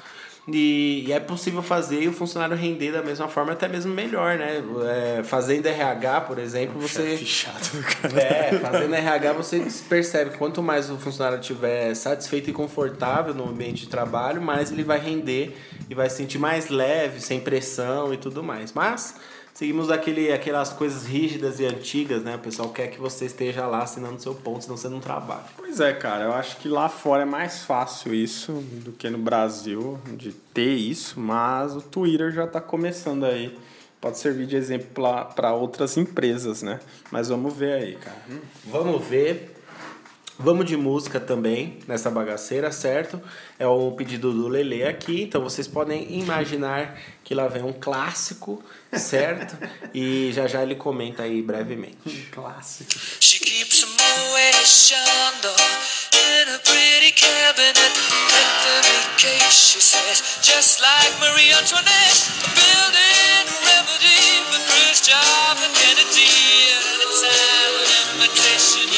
E, 0.51 1.05
e, 1.07 1.13
é 1.13 1.21
possível 1.21 1.63
fazer 1.63 2.03
e 2.03 2.09
o 2.09 2.13
funcionário 2.13 2.57
render 2.57 2.93
da 2.93 3.03
mesma 3.03 3.29
forma, 3.29 3.53
até 3.53 3.69
mesmo 3.69 3.93
melhor, 3.93 4.39
né? 4.39 4.63
É, 5.19 5.23
fazendo 5.23 5.67
RH, 5.67 6.23
por 6.23 6.39
exemplo, 6.39 6.81
você. 6.81 7.19
Chato, 7.19 7.73
cara. 8.01 8.19
É, 8.19 8.59
fazendo 8.59 8.95
RH 8.95 9.33
você 9.35 9.67
percebe 9.89 10.31
que 10.31 10.39
quanto 10.39 10.63
mais 10.63 10.91
o 10.91 10.97
funcionário 10.97 11.39
estiver 11.39 11.95
satisfeito 11.95 12.49
e 12.49 12.53
confortável 12.53 13.35
no 13.35 13.49
ambiente 13.49 13.83
de 13.83 13.89
trabalho, 13.89 14.41
mais 14.41 14.73
ele 14.73 14.83
vai 14.83 14.99
render 14.99 15.55
e 15.89 15.95
vai 15.95 16.09
se 16.09 16.17
sentir 16.17 16.39
mais 16.39 16.69
leve, 16.71 17.21
sem 17.21 17.41
pressão 17.41 18.15
e 18.15 18.17
tudo 18.17 18.43
mais. 18.43 18.73
Mas 18.73 19.17
seguimos 19.59 19.91
aquele, 19.91 20.33
aquelas 20.33 20.73
coisas 20.73 21.05
rígidas 21.05 21.59
e 21.59 21.67
antigas, 21.67 22.23
né? 22.23 22.37
O 22.37 22.39
pessoal 22.39 22.69
quer 22.69 22.87
que 22.87 23.01
você 23.01 23.25
esteja 23.25 23.67
lá 23.67 23.83
assinando 23.83 24.23
seu 24.23 24.33
ponto, 24.33 24.63
senão 24.63 24.77
você 24.77 24.89
não 24.89 25.01
trabalha. 25.01 25.47
Pois 25.57 25.81
é, 25.81 25.93
cara. 25.93 26.27
Eu 26.27 26.33
acho 26.33 26.59
que 26.59 26.69
lá 26.69 26.89
fora 26.89 27.23
é 27.23 27.25
mais 27.25 27.65
fácil 27.65 28.15
isso 28.15 28.53
do 28.85 28.93
que 28.93 29.11
no 29.11 29.19
Brasil, 29.19 29.99
de 30.17 30.31
ter 30.33 30.75
isso, 30.75 31.19
mas 31.19 31.75
o 31.75 31.83
Twitter 31.83 32.31
já 32.31 32.45
está 32.45 32.61
começando 32.61 33.25
aí. 33.27 33.59
Pode 34.01 34.19
servir 34.19 34.47
de 34.47 34.55
exemplo 34.55 34.91
para 35.35 35.53
outras 35.53 35.97
empresas, 35.97 36.63
né? 36.63 36.79
Mas 37.11 37.29
vamos 37.29 37.53
ver 37.53 37.73
aí, 37.73 37.97
cara. 37.97 38.23
Vamos 38.65 39.05
ver. 39.05 39.58
Vamos 40.41 40.67
de 40.67 40.77
música 40.77 41.19
também 41.19 41.81
nessa 41.89 42.09
bagaceira, 42.11 42.71
certo? 42.71 43.21
É 43.59 43.67
um 43.67 43.91
pedido 43.97 44.33
do 44.33 44.47
Lele 44.47 44.85
aqui, 44.85 45.23
então 45.23 45.43
vocês 45.43 45.67
podem 45.67 46.07
imaginar 46.17 46.97
que 47.25 47.35
lá 47.35 47.49
vem 47.49 47.65
um 47.65 47.73
clássico, 47.73 48.63
certo? 48.93 49.59
e 49.93 50.31
já 50.33 50.47
já 50.47 50.63
ele 50.63 50.77
comenta 50.77 51.25
aí 51.25 51.43
brevemente. 51.43 51.99
Um 52.07 52.31
clássico. 52.31 52.91
She 53.21 53.41
keeps 53.41 53.83
a 53.83 53.89
in 56.15 56.55
a 56.55 56.59
pretty 56.63 57.13
cabinet. 57.13 57.95
Case, 59.19 59.51
she 59.51 59.81
says, 59.81 60.39
just 60.47 60.81
like 60.81 61.11
Marie 61.19 61.51
Antoinette, 61.51 62.23
building 62.55 63.45
a 63.51 63.59
remedy 63.67 64.23
for 64.47 64.63
Khrushchev 64.71 65.59
and 65.67 65.75
Kennedy. 65.75 66.31
At 66.79 67.03
a 67.03 67.09
time 67.19 67.73
when 67.75 68.31
imitation 68.31 68.98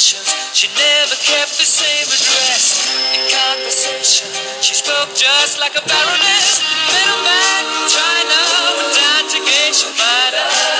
She 0.00 0.16
never 0.72 1.14
kept 1.20 1.58
the 1.60 1.68
same 1.68 2.08
address. 2.08 2.88
In 3.12 3.20
conversation, 3.28 4.32
she 4.62 4.72
spoke 4.72 5.12
just 5.14 5.60
like 5.60 5.76
a 5.76 5.84
baroness. 5.84 6.64
Middleman 6.88 7.62
from 7.68 7.84
China 7.84 8.38
went 8.80 8.96
down 8.96 9.28
to 9.28 9.38
Geisha 9.44 9.92
Minor. 10.00 10.79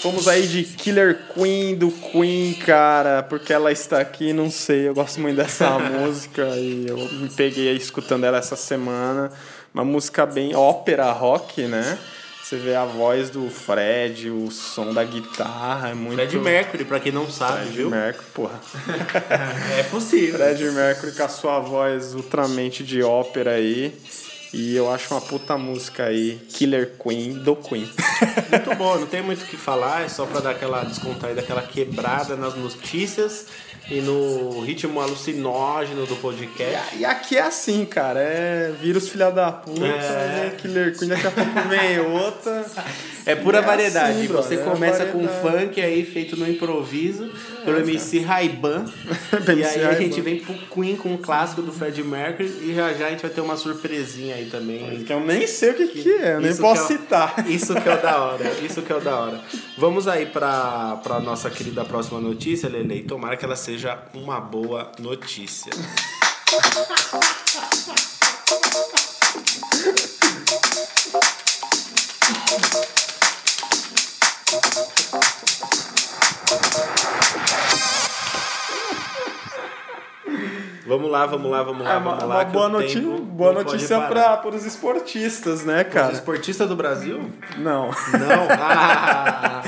Fomos 0.00 0.26
aí 0.26 0.48
de 0.48 0.64
Killer 0.64 1.20
Queen 1.34 1.76
do 1.76 1.90
Queen, 1.90 2.54
cara, 2.54 3.22
porque 3.22 3.52
ela 3.52 3.70
está 3.70 4.00
aqui, 4.00 4.32
não 4.32 4.50
sei, 4.50 4.88
eu 4.88 4.94
gosto 4.94 5.20
muito 5.20 5.36
dessa 5.36 5.78
música 5.78 6.42
e 6.56 6.88
eu 6.88 6.96
me 6.96 7.28
peguei 7.28 7.76
escutando 7.76 8.24
ela 8.24 8.38
essa 8.38 8.56
semana. 8.56 9.30
Uma 9.72 9.84
música 9.84 10.26
bem 10.26 10.56
ópera 10.56 11.12
rock, 11.12 11.62
né? 11.62 11.98
Você 12.52 12.58
vê 12.58 12.74
a 12.74 12.84
voz 12.84 13.30
do 13.30 13.48
Fred, 13.48 14.28
o 14.28 14.50
som 14.50 14.92
da 14.92 15.02
guitarra, 15.02 15.88
é 15.88 15.94
muito. 15.94 16.16
Fred 16.16 16.38
Mercury, 16.38 16.84
pra 16.84 17.00
quem 17.00 17.10
não 17.10 17.30
sabe, 17.30 17.62
Fred 17.62 17.76
viu? 17.76 17.88
Mercury, 17.90 18.26
porra. 18.34 18.60
é 19.78 19.82
possível. 19.84 20.34
Fred 20.38 20.62
Mercury 20.70 21.12
com 21.12 21.22
a 21.22 21.28
sua 21.28 21.60
voz 21.60 22.14
ultramente 22.14 22.84
de 22.84 23.02
ópera 23.02 23.52
aí. 23.52 23.98
E 24.52 24.76
eu 24.76 24.92
acho 24.92 25.14
uma 25.14 25.22
puta 25.22 25.56
música 25.56 26.04
aí, 26.04 26.38
Killer 26.50 26.92
Queen, 27.02 27.32
do 27.38 27.56
Queen. 27.56 27.90
Muito 28.52 28.74
bom, 28.76 28.98
não 28.98 29.06
tem 29.06 29.22
muito 29.22 29.44
o 29.44 29.46
que 29.46 29.56
falar, 29.56 30.04
é 30.04 30.10
só 30.10 30.26
pra 30.26 30.40
dar 30.40 30.50
aquela 30.50 30.84
descontraída, 30.84 31.40
aquela 31.40 31.62
quebrada 31.62 32.36
nas 32.36 32.54
notícias 32.54 33.46
e 33.90 34.00
no 34.00 34.60
ritmo 34.60 35.00
alucinógeno 35.00 36.06
do 36.06 36.16
podcast. 36.16 36.96
E 36.96 37.04
aqui 37.04 37.36
é 37.36 37.42
assim, 37.42 37.84
cara, 37.84 38.20
é 38.20 38.72
vírus 38.80 39.08
filha 39.08 39.30
da 39.30 39.50
puta, 39.52 39.84
É. 39.84 40.48
vem 40.50 40.58
Killer 40.58 40.96
Queen, 40.96 41.08
daqui 41.10 41.26
a 41.26 41.30
pouco 41.30 41.68
vem 41.68 41.98
outra. 42.00 42.64
É 43.24 43.34
pura 43.36 43.58
É 43.58 43.62
variedade. 43.62 44.12
assim, 44.18 44.26
Você 44.26 44.56
brother, 44.56 44.58
é 44.58 44.62
começa 44.62 45.04
com 45.06 45.26
variedade. 45.26 45.58
funk 45.66 45.80
aí 45.80 46.04
feito 46.04 46.36
no 46.36 46.48
improviso, 46.48 47.30
pelo 47.64 47.78
MC 47.78 48.20
Raiban. 48.20 48.84
e 49.56 49.64
aí 49.64 49.84
a 49.84 49.94
gente 49.94 50.20
vem 50.20 50.40
pro 50.40 50.54
Queen 50.54 50.96
com 50.96 51.14
o 51.14 51.18
clássico 51.18 51.62
do 51.62 51.72
Fred 51.72 52.02
Mercury 52.02 52.48
e 52.62 52.74
já 52.74 52.92
já 52.92 53.06
a 53.06 53.10
gente 53.10 53.22
vai 53.22 53.30
ter 53.30 53.40
uma 53.40 53.56
surpresinha 53.56 54.34
aí 54.34 54.46
também. 54.46 55.04
Que 55.04 55.12
eu 55.12 55.20
nem 55.20 55.46
sei 55.46 55.70
o 55.70 55.74
que, 55.74 55.86
que 55.88 56.10
é, 56.10 56.34
eu 56.34 56.40
nem 56.40 56.56
posso 56.56 56.86
que 56.88 56.94
é 56.94 56.96
citar. 56.98 57.34
Isso 57.48 57.74
que 57.74 57.88
é 57.88 57.94
o 57.94 58.02
da 58.02 58.22
hora, 58.22 58.44
isso 58.62 58.82
que 58.82 58.92
é 58.92 58.96
o 58.96 59.00
da 59.00 59.16
hora. 59.16 59.40
Vamos 59.78 60.08
aí 60.08 60.26
pra, 60.26 61.00
pra 61.02 61.20
nossa 61.20 61.48
querida 61.50 61.84
próxima 61.84 62.20
notícia, 62.20 62.68
Lele, 62.68 63.02
tomara 63.02 63.36
que 63.36 63.44
ela 63.44 63.56
seja 63.56 63.98
uma 64.14 64.40
boa 64.40 64.90
notícia. 64.98 65.70
Vamos 80.92 81.10
lá, 81.10 81.24
vamos 81.24 81.50
lá, 81.50 81.62
vamos 81.62 81.82
lá, 81.84 81.90
É 81.90 81.98
vamos 81.98 82.12
uma, 82.18 82.24
lá. 82.26 82.34
uma 82.40 82.44
boa, 82.44 82.68
noti 82.68 83.00
tempo 83.00 83.18
boa 83.22 83.52
notícia 83.54 83.98
para 84.00 84.46
os 84.54 84.66
esportistas, 84.66 85.64
né, 85.64 85.86
Os 85.88 85.94
cara? 85.94 86.12
esportistas 86.12 86.68
do 86.68 86.76
Brasil? 86.76 87.30
Não. 87.56 87.86
Não? 87.86 87.92
Ah, 88.60 89.62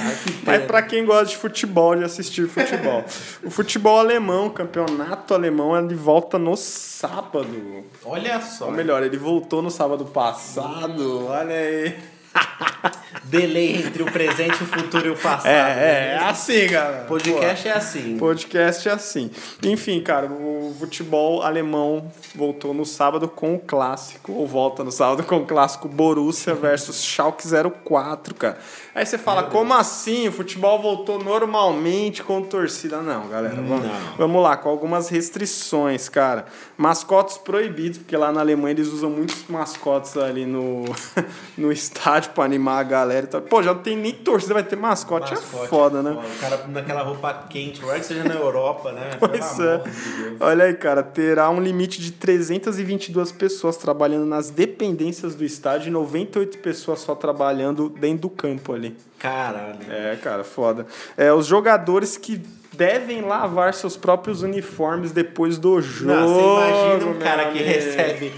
Mas 0.45 0.65
pra 0.65 0.83
quem 0.83 1.05
gosta 1.07 1.27
de 1.27 1.37
futebol, 1.39 1.97
de 1.97 2.05
assistir 2.05 2.47
futebol. 2.47 3.03
o 3.43 3.51
futebol 3.51 3.99
alemão, 3.99 4.47
o 4.49 4.51
campeonato 4.51 5.33
alemão, 5.33 5.75
é 5.75 5.83
de 5.83 5.95
volta 5.95 6.39
no 6.39 6.57
sábado. 6.57 7.85
Olha 8.05 8.41
só. 8.43 8.67
Ou 8.67 8.73
melhor, 8.73 9.03
ele 9.03 9.17
voltou 9.17 9.63
no 9.63 9.71
sábado 9.71 10.05
passado. 10.05 11.27
Olha 11.27 11.55
aí. 11.55 11.97
Delay 13.25 13.77
entre 13.77 14.03
o 14.03 14.07
presente, 14.07 14.63
o 14.63 14.67
futuro 14.67 15.07
e 15.07 15.11
o 15.11 15.17
passado. 15.17 15.47
É, 15.47 15.75
né? 15.75 15.83
é, 15.83 16.15
é 16.15 16.19
assim, 16.19 16.67
galera. 16.69 17.05
Podcast 17.05 17.69
é 17.69 17.73
assim. 17.73 18.19
Podcast 18.19 18.89
é 18.89 18.93
assim. 18.93 19.31
Enfim, 19.63 20.01
cara, 20.01 20.27
o 20.27 20.75
futebol 20.79 21.43
alemão 21.43 22.13
voltou 22.35 22.75
no 22.75 22.85
sábado 22.85 23.27
com 23.27 23.55
o 23.55 23.59
clássico, 23.59 24.33
ou 24.33 24.47
volta 24.47 24.85
no 24.85 24.93
sábado 24.93 25.25
com 25.25 25.39
o 25.39 25.47
clássico 25.47 25.89
Borussia 25.89 26.55
versus 26.55 27.03
Schalke 27.03 27.45
04, 27.85 28.35
cara. 28.35 28.59
Aí 28.95 29.05
você 29.05 29.19
fala, 29.19 29.45
como 29.45 29.75
assim? 29.75 30.29
O 30.29 30.33
futebol 30.33 30.81
voltou 30.81 31.19
normalmente 31.19 32.23
com 32.23 32.43
torcida? 32.43 33.01
Não, 33.01 33.29
galera. 33.29 33.57
Vamos, 33.57 33.85
Não. 33.85 34.17
vamos 34.17 34.43
lá, 34.43 34.57
com 34.57 34.69
algumas 34.69 35.09
restrições, 35.09 36.09
cara. 36.09 36.47
Mascotes 36.77 37.39
proibidos, 37.39 37.99
porque 37.99 38.17
lá 38.17 38.31
na 38.31 38.41
Alemanha 38.41 38.73
eles 38.75 38.89
usam 38.89 39.11
muitos 39.11 39.45
mascotes 39.49 40.17
ali 40.17 40.47
no, 40.47 40.85
no 41.59 41.73
estádio 41.73 42.24
pra 42.31 42.45
animar 42.45 42.81
a 42.81 42.83
galera. 42.83 43.25
e 43.25 43.29
tal. 43.29 43.41
Pô, 43.43 43.63
já 43.63 43.75
não 43.75 43.83
tem 43.83 43.97
nem 43.97 44.13
torcida, 44.13 44.55
vai 44.55 44.63
ter 44.63 44.77
mascote. 44.77 45.31
Mascote 45.31 45.65
é 45.65 45.69
foda, 45.69 46.03
né? 46.03 46.11
O 46.13 46.41
cara 46.41 46.65
naquela 46.69 47.03
roupa 47.03 47.47
quente, 47.49 47.83
é 47.89 47.99
que 47.99 48.07
seja 48.07 48.25
na 48.25 48.35
Europa, 48.35 48.93
né? 48.93 49.11
Pois 49.19 49.53
Pelo 49.55 49.69
é. 49.69 49.79
de. 49.79 50.37
Olha 50.41 50.65
aí, 50.65 50.75
cara, 50.75 51.03
terá 51.03 51.51
um 51.51 51.61
limite 51.61 52.01
de 52.01 52.13
322 52.13 53.33
pessoas 53.33 53.77
trabalhando 53.77 54.27
nas 54.27 54.51
dependências 54.51 55.35
do 55.35 55.45
estádio 55.45 55.89
e 55.89 55.91
98 55.91 56.59
pessoas 56.59 57.01
só 57.01 57.15
trabalhando 57.15 57.89
dentro 57.89 58.23
do 58.23 58.31
campo 58.31 58.73
ali. 58.73 58.97
Caralho. 59.19 59.79
É, 59.89 60.17
cara, 60.17 60.45
foda. 60.45 60.87
É, 61.17 61.33
os 61.33 61.47
jogadores 61.47 62.17
que 62.17 62.43
devem 62.75 63.23
lavar 63.23 63.73
seus 63.73 63.97
próprios 63.97 64.43
uniformes 64.43 65.13
depois 65.13 65.59
do 65.59 65.81
jogo. 65.81 66.13
Não, 66.13 66.29
você 66.29 66.43
imagina 66.43 67.11
um 67.11 67.19
cara 67.19 67.51
que 67.51 67.63
recebe 67.63 68.33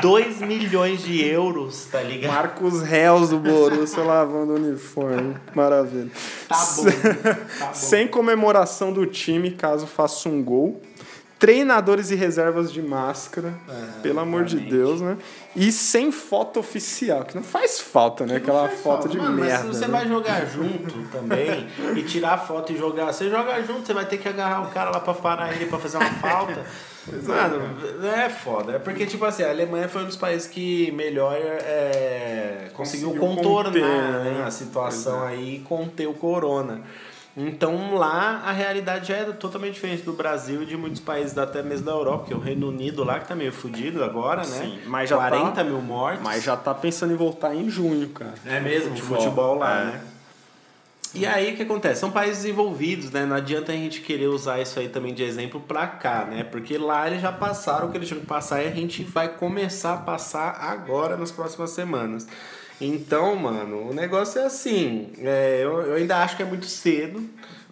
2 0.00 0.40
milhões 0.40 1.02
de 1.02 1.24
euros, 1.24 1.86
tá 1.90 2.00
ligado? 2.02 2.32
Marcos 2.32 2.82
Réus 2.82 3.30
do 3.30 3.38
Borussia 3.38 4.02
lavando 4.02 4.52
o 4.52 4.56
uniforme. 4.56 5.36
Maravilha. 5.54 6.10
Tá 6.48 6.56
bom. 6.76 6.84
Tá 7.58 7.66
bom. 7.66 7.74
Sem 7.74 8.08
comemoração 8.08 8.92
do 8.92 9.06
time, 9.06 9.50
caso 9.52 9.86
faça 9.86 10.28
um 10.28 10.42
gol. 10.42 10.80
Treinadores 11.40 12.10
e 12.10 12.14
reservas 12.14 12.70
de 12.70 12.82
máscara, 12.82 13.54
pelo 14.02 14.20
amor 14.20 14.44
de 14.44 14.56
obviamente. 14.56 14.76
Deus, 14.76 15.00
né? 15.00 15.16
E 15.56 15.72
sem 15.72 16.12
foto 16.12 16.60
oficial, 16.60 17.24
que 17.24 17.34
não 17.34 17.42
faz 17.42 17.80
falta, 17.80 18.26
né? 18.26 18.36
Aquela 18.36 18.68
foto 18.68 18.82
falta. 18.82 19.08
de 19.08 19.16
Mano, 19.16 19.36
merda. 19.38 19.64
Mas 19.64 19.74
se 19.74 19.80
você 19.80 19.86
né? 19.86 19.98
vai 19.98 20.06
jogar 20.06 20.44
junto 20.44 21.02
também 21.10 21.66
e 21.96 22.02
tirar 22.02 22.36
foto 22.36 22.74
e 22.74 22.76
jogar, 22.76 23.10
você 23.10 23.30
joga 23.30 23.58
junto, 23.62 23.86
você 23.86 23.94
vai 23.94 24.04
ter 24.04 24.18
que 24.18 24.28
agarrar 24.28 24.68
o 24.68 24.70
cara 24.70 24.90
lá 24.90 25.00
pra 25.00 25.14
parar 25.14 25.54
ele 25.54 25.64
pra 25.64 25.78
fazer 25.78 25.96
uma 25.96 26.12
falta. 26.12 26.62
Mano, 27.26 28.06
é 28.06 28.28
foda. 28.28 28.72
É 28.74 28.78
porque, 28.78 29.06
tipo 29.06 29.24
assim, 29.24 29.42
a 29.42 29.48
Alemanha 29.48 29.88
foi 29.88 30.02
um 30.02 30.06
dos 30.06 30.16
países 30.16 30.46
que 30.46 30.92
melhor 30.92 31.34
é, 31.34 32.68
conseguiu, 32.74 33.08
Conseguiu 33.12 33.34
contornar 33.34 33.72
conter, 33.72 33.82
né, 33.82 34.34
né? 34.38 34.44
a 34.46 34.50
situação 34.50 35.24
aí 35.24 35.56
e 35.56 35.58
conter 35.60 36.06
o 36.06 36.12
corona. 36.12 36.82
Então 37.36 37.94
lá 37.94 38.42
a 38.44 38.50
realidade 38.52 39.08
já 39.08 39.16
é 39.16 39.24
totalmente 39.26 39.74
diferente 39.74 40.02
do 40.02 40.12
Brasil 40.12 40.62
e 40.62 40.66
de 40.66 40.76
muitos 40.76 41.00
países 41.00 41.38
até 41.38 41.62
mesmo 41.62 41.86
da 41.86 41.92
Europa, 41.92 42.18
porque 42.18 42.34
o 42.34 42.40
Reino 42.40 42.68
Unido 42.68 43.04
lá 43.04 43.20
que 43.20 43.28
tá 43.28 43.34
meio 43.36 43.52
fudido 43.52 44.02
agora, 44.02 44.40
né? 44.40 44.46
Sim, 44.46 44.80
mas 44.86 45.08
já 45.08 45.16
40 45.16 45.52
tá- 45.52 45.64
mil 45.64 45.80
mortes. 45.80 46.22
Mas 46.22 46.42
já 46.42 46.56
tá 46.56 46.74
pensando 46.74 47.12
em 47.12 47.16
voltar 47.16 47.54
em 47.54 47.70
junho, 47.70 48.08
cara. 48.08 48.34
É 48.44 48.58
mesmo, 48.60 48.96
futebol, 48.96 49.18
Futebol, 49.18 49.54
lá, 49.58 49.80
é. 49.80 49.84
né? 49.84 50.00
E 51.12 51.26
aí 51.26 51.52
o 51.54 51.56
que 51.56 51.62
acontece? 51.64 51.98
São 52.00 52.10
países 52.10 52.42
desenvolvidos, 52.42 53.10
né? 53.10 53.24
Não 53.24 53.34
adianta 53.36 53.72
a 53.72 53.74
gente 53.74 54.00
querer 54.00 54.28
usar 54.28 54.60
isso 54.60 54.78
aí 54.78 54.88
também 54.88 55.12
de 55.12 55.24
exemplo 55.24 55.60
pra 55.60 55.86
cá, 55.86 56.24
né? 56.24 56.44
Porque 56.44 56.78
lá 56.78 57.06
eles 57.08 57.20
já 57.20 57.32
passaram 57.32 57.88
o 57.88 57.90
que 57.90 57.96
eles 57.98 58.06
tinham 58.06 58.20
que 58.20 58.26
passar 58.26 58.62
e 58.62 58.68
a 58.68 58.70
gente 58.70 59.02
vai 59.02 59.28
começar 59.28 59.94
a 59.94 59.96
passar 59.96 60.56
agora 60.60 61.16
nas 61.16 61.32
próximas 61.32 61.70
semanas. 61.70 62.28
Então, 62.80 63.36
mano, 63.36 63.90
o 63.90 63.94
negócio 63.94 64.40
é 64.40 64.44
assim. 64.46 65.08
é, 65.18 65.60
eu, 65.62 65.80
eu 65.82 65.94
ainda 65.96 66.16
acho 66.22 66.36
que 66.36 66.42
é 66.42 66.46
muito 66.46 66.66
cedo. 66.66 67.22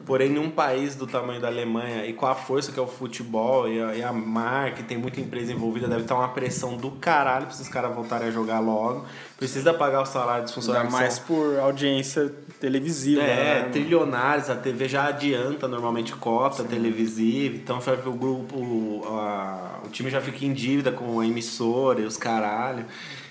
Porém, 0.06 0.30
num 0.30 0.48
país 0.48 0.94
do 0.94 1.06
tamanho 1.06 1.38
da 1.38 1.48
Alemanha 1.48 2.06
e 2.06 2.14
com 2.14 2.24
a 2.24 2.34
força 2.34 2.72
que 2.72 2.78
é 2.78 2.82
o 2.82 2.86
futebol 2.86 3.68
e 3.68 3.82
a, 3.82 3.94
e 3.94 4.02
a 4.02 4.10
marca, 4.10 4.80
e 4.80 4.84
tem 4.84 4.96
muita 4.96 5.20
empresa 5.20 5.52
envolvida, 5.52 5.86
deve 5.86 6.02
estar 6.02 6.14
uma 6.14 6.28
pressão 6.28 6.78
do 6.78 6.92
caralho 6.92 7.44
pra 7.44 7.54
esses 7.54 7.68
caras 7.68 7.94
voltarem 7.94 8.28
a 8.28 8.30
jogar 8.30 8.58
logo. 8.60 9.04
Precisa 9.36 9.74
pagar 9.74 10.00
o 10.00 10.06
salário 10.06 10.44
dos 10.44 10.52
Ainda 10.52 10.54
funcionários. 10.54 10.94
que 10.94 10.98
mais 11.00 11.14
são- 11.14 11.24
por 11.26 11.58
audiência 11.58 12.32
televisiva. 12.58 13.20
é, 13.22 13.62
né? 13.64 13.68
trilionários, 13.70 14.48
a 14.48 14.54
TV 14.54 14.88
já 14.88 15.08
adianta 15.08 15.68
normalmente 15.68 16.14
cota 16.14 16.64
televisiva, 16.64 17.56
então 17.56 17.78
o 18.06 18.12
grupo, 18.12 18.56
o, 18.56 19.02
a- 19.08 19.80
o 19.84 19.88
time 19.90 20.08
já 20.10 20.22
fica 20.22 20.42
em 20.46 20.54
dívida 20.54 20.90
com 20.90 21.20
a 21.20 21.26
emissora 21.26 22.00
e 22.00 22.04
os 22.04 22.16
caralho. 22.16 22.86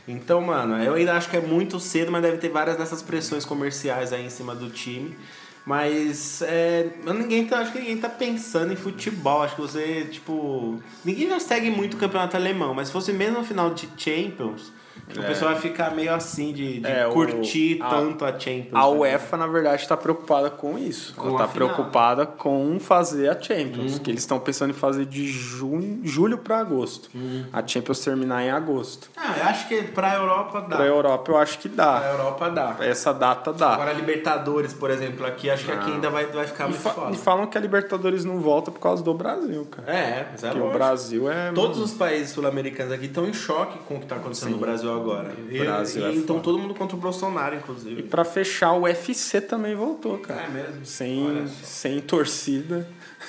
Então, 0.08 0.40
mano, 0.42 0.82
eu 0.82 0.94
ainda 0.94 1.14
acho 1.14 1.30
que 1.30 1.36
é 1.36 1.42
muito 1.42 1.80
cedo, 1.80 2.12
mas 2.12 2.22
deve 2.22 2.38
ter 2.38 2.50
várias 2.50 2.78
dessas 2.78 3.02
pressões 3.02 3.44
comerciais 3.44 4.14
aí 4.14 4.26
em 4.26 4.30
cima 4.30 4.56
do 4.56 4.70
time. 4.70 5.18
Mas 5.66 6.42
é, 6.44 6.92
ninguém 7.04 7.46
tá, 7.46 7.60
acho 7.60 7.74
que 7.74 7.80
ninguém 7.80 7.98
tá 7.98 8.08
pensando 8.08 8.72
em 8.72 8.78
futebol. 8.78 9.42
Acho 9.42 9.56
que 9.56 9.62
você, 9.62 10.06
tipo. 10.06 10.82
Ninguém 11.04 11.28
já 11.28 11.42
segue 11.42 11.70
muito 11.70 11.96
o 11.96 11.98
campeonato 11.98 12.38
alemão, 12.38 12.74
mas 12.74 12.88
se 12.88 12.94
fosse 12.94 13.12
mesmo 13.12 13.40
no 13.40 13.44
final 13.44 13.74
de 13.74 13.90
Champions, 13.98 14.72
o 15.10 15.24
pessoal 15.24 15.52
vai 15.52 15.62
ficar 15.62 15.96
meio 15.96 16.14
assim 16.14 16.52
de, 16.52 16.80
de 16.80 16.88
É, 16.88 17.08
o- 17.08 17.12
curtir 17.12 17.80
a- 17.82 17.90
tanto 17.90 18.26
a 18.26 18.32
Champions. 18.38 18.74
A 18.74 18.80
né? 18.82 18.86
UEFA, 18.98 19.38
na 19.38 19.48
verdade, 19.48 19.82
está 19.82 19.96
preocupada 19.96 20.50
com 20.50 20.78
isso. 20.78 21.14
Com 21.16 21.30
Ela 21.30 21.32
a 21.32 21.44
está 21.44 21.48
preocupada 21.48 22.26
com 22.26 22.78
fazer 22.80 23.30
a 23.30 23.40
Champions, 23.40 24.00
que 24.00 24.12
eles 24.12 24.22
estão 24.22 24.40
pensando 24.40 24.72
em 24.72 24.74
fazer 24.74 25.06
de 25.06 25.28
junho, 25.28 26.02
julho 26.04 26.38
para 26.38 26.58
agosto. 26.60 27.10
A 27.54 27.66
Champions 27.66 28.00
terminar 28.02 28.44
em 28.44 28.50
agosto. 28.52 29.10
Ah, 29.16 29.36
eu 29.38 29.46
acho 29.46 29.68
que 29.68 29.82
pra 29.84 30.16
Europa 30.16 30.62
dá. 30.62 30.76
Para 30.76 30.84
a 30.86 30.88
Europa, 30.88 31.32
eu 31.32 31.38
acho 31.38 31.60
que 31.60 31.70
dá. 31.70 32.02
Europa 32.12 32.50
dá. 32.50 32.76
Essa 32.82 33.14
data 33.14 33.54
dá. 33.54 33.74
Agora, 33.74 33.94
Libertadores, 33.94 34.74
por 34.74 34.90
exemplo, 34.90 35.26
aqui, 35.26 35.50
acho 35.50 35.66
que 35.66 35.72
aqui 35.72 35.92
ainda 35.92 36.10
vai, 36.10 36.26
vai 36.28 36.46
ficar 36.48 36.66
E, 36.66 36.70
muito 36.70 36.82
fa- 36.82 36.90
foda. 36.92 37.12
e 37.14 37.18
falam 37.18 37.48
que 37.48 37.58
a 37.58 37.62
Libertadores 37.62 38.24
não 38.26 38.40
volta 38.40 38.72
por 38.72 38.80
causa 38.80 39.04
do 39.04 39.14
Brasil, 39.14 39.66
cara. 39.72 39.92
É, 39.92 40.28
mas 40.32 40.44
é 40.44 40.48
Porque 40.48 40.60
o 40.60 40.64
lógico. 40.66 40.78
Brasil 40.78 41.32
é. 41.32 41.52
Todos 41.54 41.80
os 41.80 41.94
países 41.94 42.32
sul-americanos 42.32 42.92
aqui 42.92 43.06
estão 43.06 43.26
em 43.28 43.34
choque 43.34 43.78
com 43.88 43.96
o 43.96 43.98
que 44.00 44.06
está 44.06 44.16
acontecendo 44.18 44.52
no 44.52 44.58
Brasil 44.58 44.97
agora. 44.98 45.34
E, 45.50 45.60
Brasil 45.60 46.02
e 46.02 46.06
é 46.06 46.12
então 46.16 46.36
foda. 46.36 46.44
todo 46.44 46.60
mundo 46.60 46.76
contra 46.76 46.96
o 46.96 47.00
Bolsonaro, 47.00 47.56
E 47.56 47.58
inclusive. 47.60 48.04
pra 48.04 48.26
fechar, 48.26 48.74
o 48.74 48.82
UFC 48.84 49.40
também 49.42 49.76
voltou, 49.76 50.18
cara. 50.20 50.42
É 50.42 50.50
mesmo? 50.50 50.86
Sem, 50.86 51.48
sem 51.64 52.00
torcida. 52.02 52.88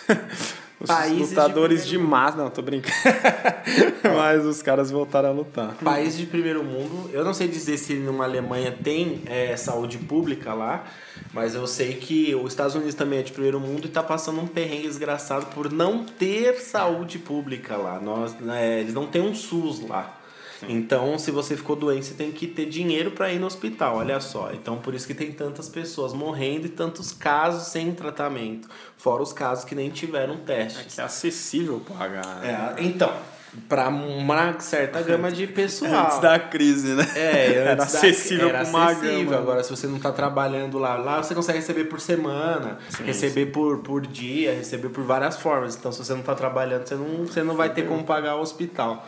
Os 0.80 0.86
Países 0.86 1.16
de 1.30 1.34
lutadores 1.34 1.82
de, 1.84 1.88
primeiro 1.88 2.10
massa. 2.10 2.36
Não, 2.36 2.50
tô 2.50 2.62
brincando. 2.62 2.94
Mas 4.16 4.44
os 4.44 4.62
caras 4.62 4.92
voltaram 4.92 5.28
a 5.28 5.32
lutar. 5.32 5.74
Países 5.82 6.16
de 6.16 6.26
primeiro 6.26 6.62
mundo, 6.62 7.10
eu 7.12 7.24
não 7.24 7.34
sei 7.34 7.48
dizer 7.48 7.76
se 7.78 7.94
numa 7.94 8.22
Alemanha 8.24 8.70
tem 8.70 9.22
é, 9.26 9.56
saúde 9.56 9.98
pública 9.98 10.54
lá, 10.54 10.84
mas 11.32 11.56
eu 11.56 11.66
sei 11.66 11.94
que 11.94 12.32
os 12.36 12.52
Estados 12.52 12.76
Unidos 12.76 12.94
também 12.94 13.18
é 13.18 13.22
de 13.22 13.32
primeiro 13.32 13.58
mundo 13.58 13.86
e 13.86 13.88
tá 13.88 14.04
passando 14.04 14.40
um 14.40 14.46
perrengue 14.46 14.86
desgraçado 14.86 15.46
por 15.46 15.70
não 15.70 16.04
ter 16.04 16.54
saúde 16.60 17.18
pública 17.18 17.76
lá. 17.76 17.98
Nós, 18.00 18.34
né, 18.38 18.80
eles 18.80 18.94
não 18.94 19.06
têm 19.08 19.20
um 19.20 19.34
SUS 19.34 19.80
lá. 19.80 20.17
Então, 20.66 21.18
se 21.18 21.30
você 21.30 21.56
ficou 21.56 21.76
doente, 21.76 22.06
você 22.06 22.14
tem 22.14 22.32
que 22.32 22.46
ter 22.46 22.66
dinheiro 22.66 23.10
para 23.12 23.32
ir 23.32 23.38
no 23.38 23.46
hospital, 23.46 23.98
olha 23.98 24.18
só. 24.20 24.50
Então, 24.52 24.78
por 24.78 24.94
isso 24.94 25.06
que 25.06 25.14
tem 25.14 25.30
tantas 25.30 25.68
pessoas 25.68 26.12
morrendo 26.12 26.66
e 26.66 26.70
tantos 26.70 27.12
casos 27.12 27.68
sem 27.68 27.92
tratamento. 27.92 28.68
Fora 28.96 29.22
os 29.22 29.32
casos 29.32 29.64
que 29.64 29.74
nem 29.74 29.90
tiveram 29.90 30.38
testes. 30.38 30.94
Que 30.94 31.00
é 31.00 31.04
acessível 31.04 31.80
pagar. 31.86 32.40
né? 32.40 32.74
É, 32.76 32.82
então, 32.82 33.12
Pra 33.66 33.88
uma 33.88 34.60
certa 34.60 35.00
gama 35.00 35.32
de 35.32 35.46
pessoal. 35.46 36.06
Antes 36.06 36.18
da 36.18 36.38
crise, 36.38 36.94
né? 36.94 37.06
É, 37.16 37.54
era 37.72 37.82
acessível 37.82 38.50
era 38.50 38.62
com 38.62 38.70
uma 38.70 38.90
acessível. 38.90 39.24
gama. 39.24 39.36
Agora, 39.38 39.64
se 39.64 39.70
você 39.70 39.86
não 39.86 39.98
tá 39.98 40.12
trabalhando 40.12 40.78
lá, 40.78 40.96
lá 40.96 41.22
você 41.22 41.34
consegue 41.34 41.58
receber 41.58 41.84
por 41.84 41.98
semana, 41.98 42.78
receber 43.04 43.46
Por, 43.46 43.78
por 43.78 44.06
dia, 44.06 44.52
receber 44.54 44.90
por 44.90 45.02
várias 45.02 45.38
formas. 45.38 45.76
Então, 45.76 45.90
se 45.90 46.04
você 46.04 46.12
não 46.12 46.22
tá 46.22 46.34
trabalhando, 46.34 46.86
você 46.86 46.94
não, 46.94 47.26
você 47.26 47.42
não 47.42 47.56
vai 47.56 47.70
ter 47.70 47.86
como 47.86 48.04
pagar 48.04 48.36
o 48.36 48.40
hospital. 48.40 49.06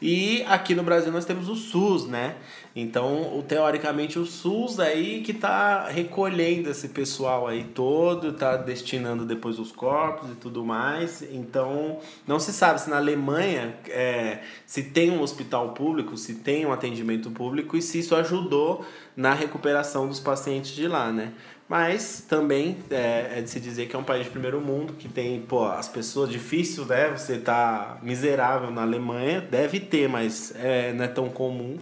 E 0.00 0.42
aqui 0.46 0.74
no 0.74 0.82
Brasil 0.82 1.10
nós 1.10 1.24
temos 1.24 1.48
o 1.48 1.54
SUS, 1.54 2.06
né? 2.06 2.36
Então, 2.74 3.42
teoricamente, 3.48 4.18
o 4.18 4.26
SUS 4.26 4.78
aí 4.78 5.22
que 5.22 5.32
tá 5.32 5.88
recolhendo 5.88 6.68
esse 6.68 6.88
pessoal 6.88 7.46
aí 7.46 7.64
todo, 7.64 8.34
tá 8.34 8.58
destinando 8.58 9.24
depois 9.24 9.58
os 9.58 9.72
corpos 9.72 10.30
e 10.30 10.34
tudo 10.34 10.62
mais. 10.62 11.22
Então, 11.22 11.98
não 12.26 12.38
se 12.38 12.52
sabe 12.52 12.82
se 12.82 12.90
na 12.90 12.98
Alemanha 12.98 13.78
é, 13.88 14.40
se 14.66 14.82
tem 14.82 15.10
um 15.10 15.22
hospital 15.22 15.72
público, 15.72 16.18
se 16.18 16.34
tem 16.34 16.66
um 16.66 16.72
atendimento 16.72 17.30
público 17.30 17.78
e 17.78 17.80
se 17.80 18.00
isso 18.00 18.14
ajudou 18.14 18.84
na 19.16 19.32
recuperação 19.32 20.06
dos 20.06 20.20
pacientes 20.20 20.72
de 20.72 20.86
lá, 20.86 21.10
né? 21.10 21.32
Mas 21.68 22.24
também 22.28 22.76
é, 22.90 23.38
é 23.38 23.40
de 23.42 23.50
se 23.50 23.58
dizer 23.58 23.86
que 23.88 23.96
é 23.96 23.98
um 23.98 24.04
país 24.04 24.24
de 24.24 24.30
primeiro 24.30 24.60
mundo, 24.60 24.92
que 24.92 25.08
tem, 25.08 25.40
pô, 25.40 25.64
as 25.66 25.88
pessoas, 25.88 26.30
difícil, 26.30 26.84
né? 26.86 27.08
Você 27.10 27.38
tá 27.38 27.98
miserável 28.02 28.70
na 28.70 28.82
Alemanha, 28.82 29.40
deve 29.40 29.80
ter, 29.80 30.08
mas 30.08 30.52
é, 30.56 30.92
não 30.92 31.04
é 31.04 31.08
tão 31.08 31.28
comum. 31.28 31.76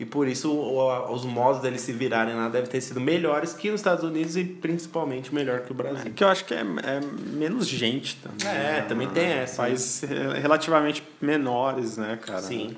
E 0.00 0.04
por 0.04 0.26
isso 0.26 0.50
o- 0.50 1.12
os 1.14 1.24
modos 1.24 1.62
deles 1.62 1.80
se 1.82 1.92
virarem 1.92 2.34
lá 2.34 2.48
devem 2.48 2.68
ter 2.68 2.80
sido 2.80 3.00
melhores 3.00 3.52
que 3.52 3.70
nos 3.70 3.78
Estados 3.78 4.02
Unidos 4.02 4.36
e 4.36 4.42
principalmente 4.42 5.32
melhor 5.32 5.60
que 5.60 5.70
o 5.70 5.74
Brasil. 5.74 6.10
Que 6.12 6.24
eu 6.24 6.28
acho 6.28 6.44
que 6.44 6.54
é, 6.54 6.58
é 6.60 7.00
menos 7.32 7.68
gente 7.68 8.16
também. 8.16 8.48
É, 8.48 8.72
né? 8.80 8.84
também 8.88 9.08
tem 9.10 9.26
essa, 9.26 9.62
Países 9.62 10.00
re- 10.00 10.40
relativamente 10.40 11.04
menores, 11.20 11.96
né, 11.96 12.18
cara? 12.20 12.42
Sim. 12.42 12.76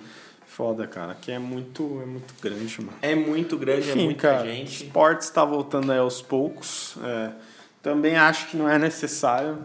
Foda, 0.57 0.87
cara. 0.87 1.11
Aqui 1.11 1.33
é 1.33 1.39
muito, 1.39 2.01
é 2.01 2.07
muito 2.07 2.33
grande, 2.41 2.81
mano. 2.81 2.97
É 3.03 3.13
muito 3.17 3.59
grande, 3.59 3.89
é 3.89 3.93
Enfim, 3.93 4.05
muita 4.05 4.21
cara, 4.21 4.47
gente. 4.47 4.85
esportes 4.85 5.27
está 5.27 5.45
voltando 5.45 5.91
aí 5.91 5.99
aos 5.99 6.23
poucos. 6.23 6.97
É, 7.03 7.33
também 7.83 8.15
acho 8.17 8.47
que 8.47 8.57
não 8.57 8.69
é 8.69 8.79
necessário 8.79 9.59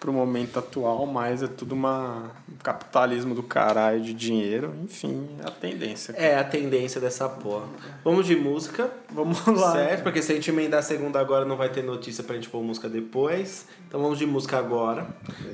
pro 0.00 0.12
momento 0.14 0.58
atual, 0.58 1.04
mas 1.06 1.42
é 1.42 1.46
tudo 1.46 1.72
uma 1.74 2.32
um 2.50 2.56
capitalismo 2.62 3.34
do 3.34 3.42
caralho 3.42 4.00
de 4.00 4.14
dinheiro. 4.14 4.74
Enfim, 4.82 5.28
é 5.44 5.46
a 5.46 5.50
tendência. 5.50 6.14
cara. 6.14 6.26
É 6.26 6.38
a 6.38 6.42
tendência 6.44 6.98
dessa 7.00 7.28
porra. 7.28 7.66
Vamos 8.02 8.24
de 8.26 8.34
música. 8.34 8.90
Vamos 9.10 9.44
lá. 9.46 9.72
Certo? 9.72 10.02
Porque 10.02 10.22
se 10.22 10.32
a 10.32 10.34
gente 10.34 10.50
emendar 10.50 10.80
a 10.80 10.82
segunda 10.82 11.20
agora, 11.20 11.44
não 11.44 11.54
vai 11.56 11.68
ter 11.68 11.82
notícia 11.84 12.24
pra 12.24 12.34
gente 12.34 12.48
pôr 12.48 12.62
música 12.62 12.88
depois. 12.88 13.66
Então 13.86 14.00
vamos 14.00 14.18
de 14.18 14.24
música 14.24 14.56
agora. 14.58 15.06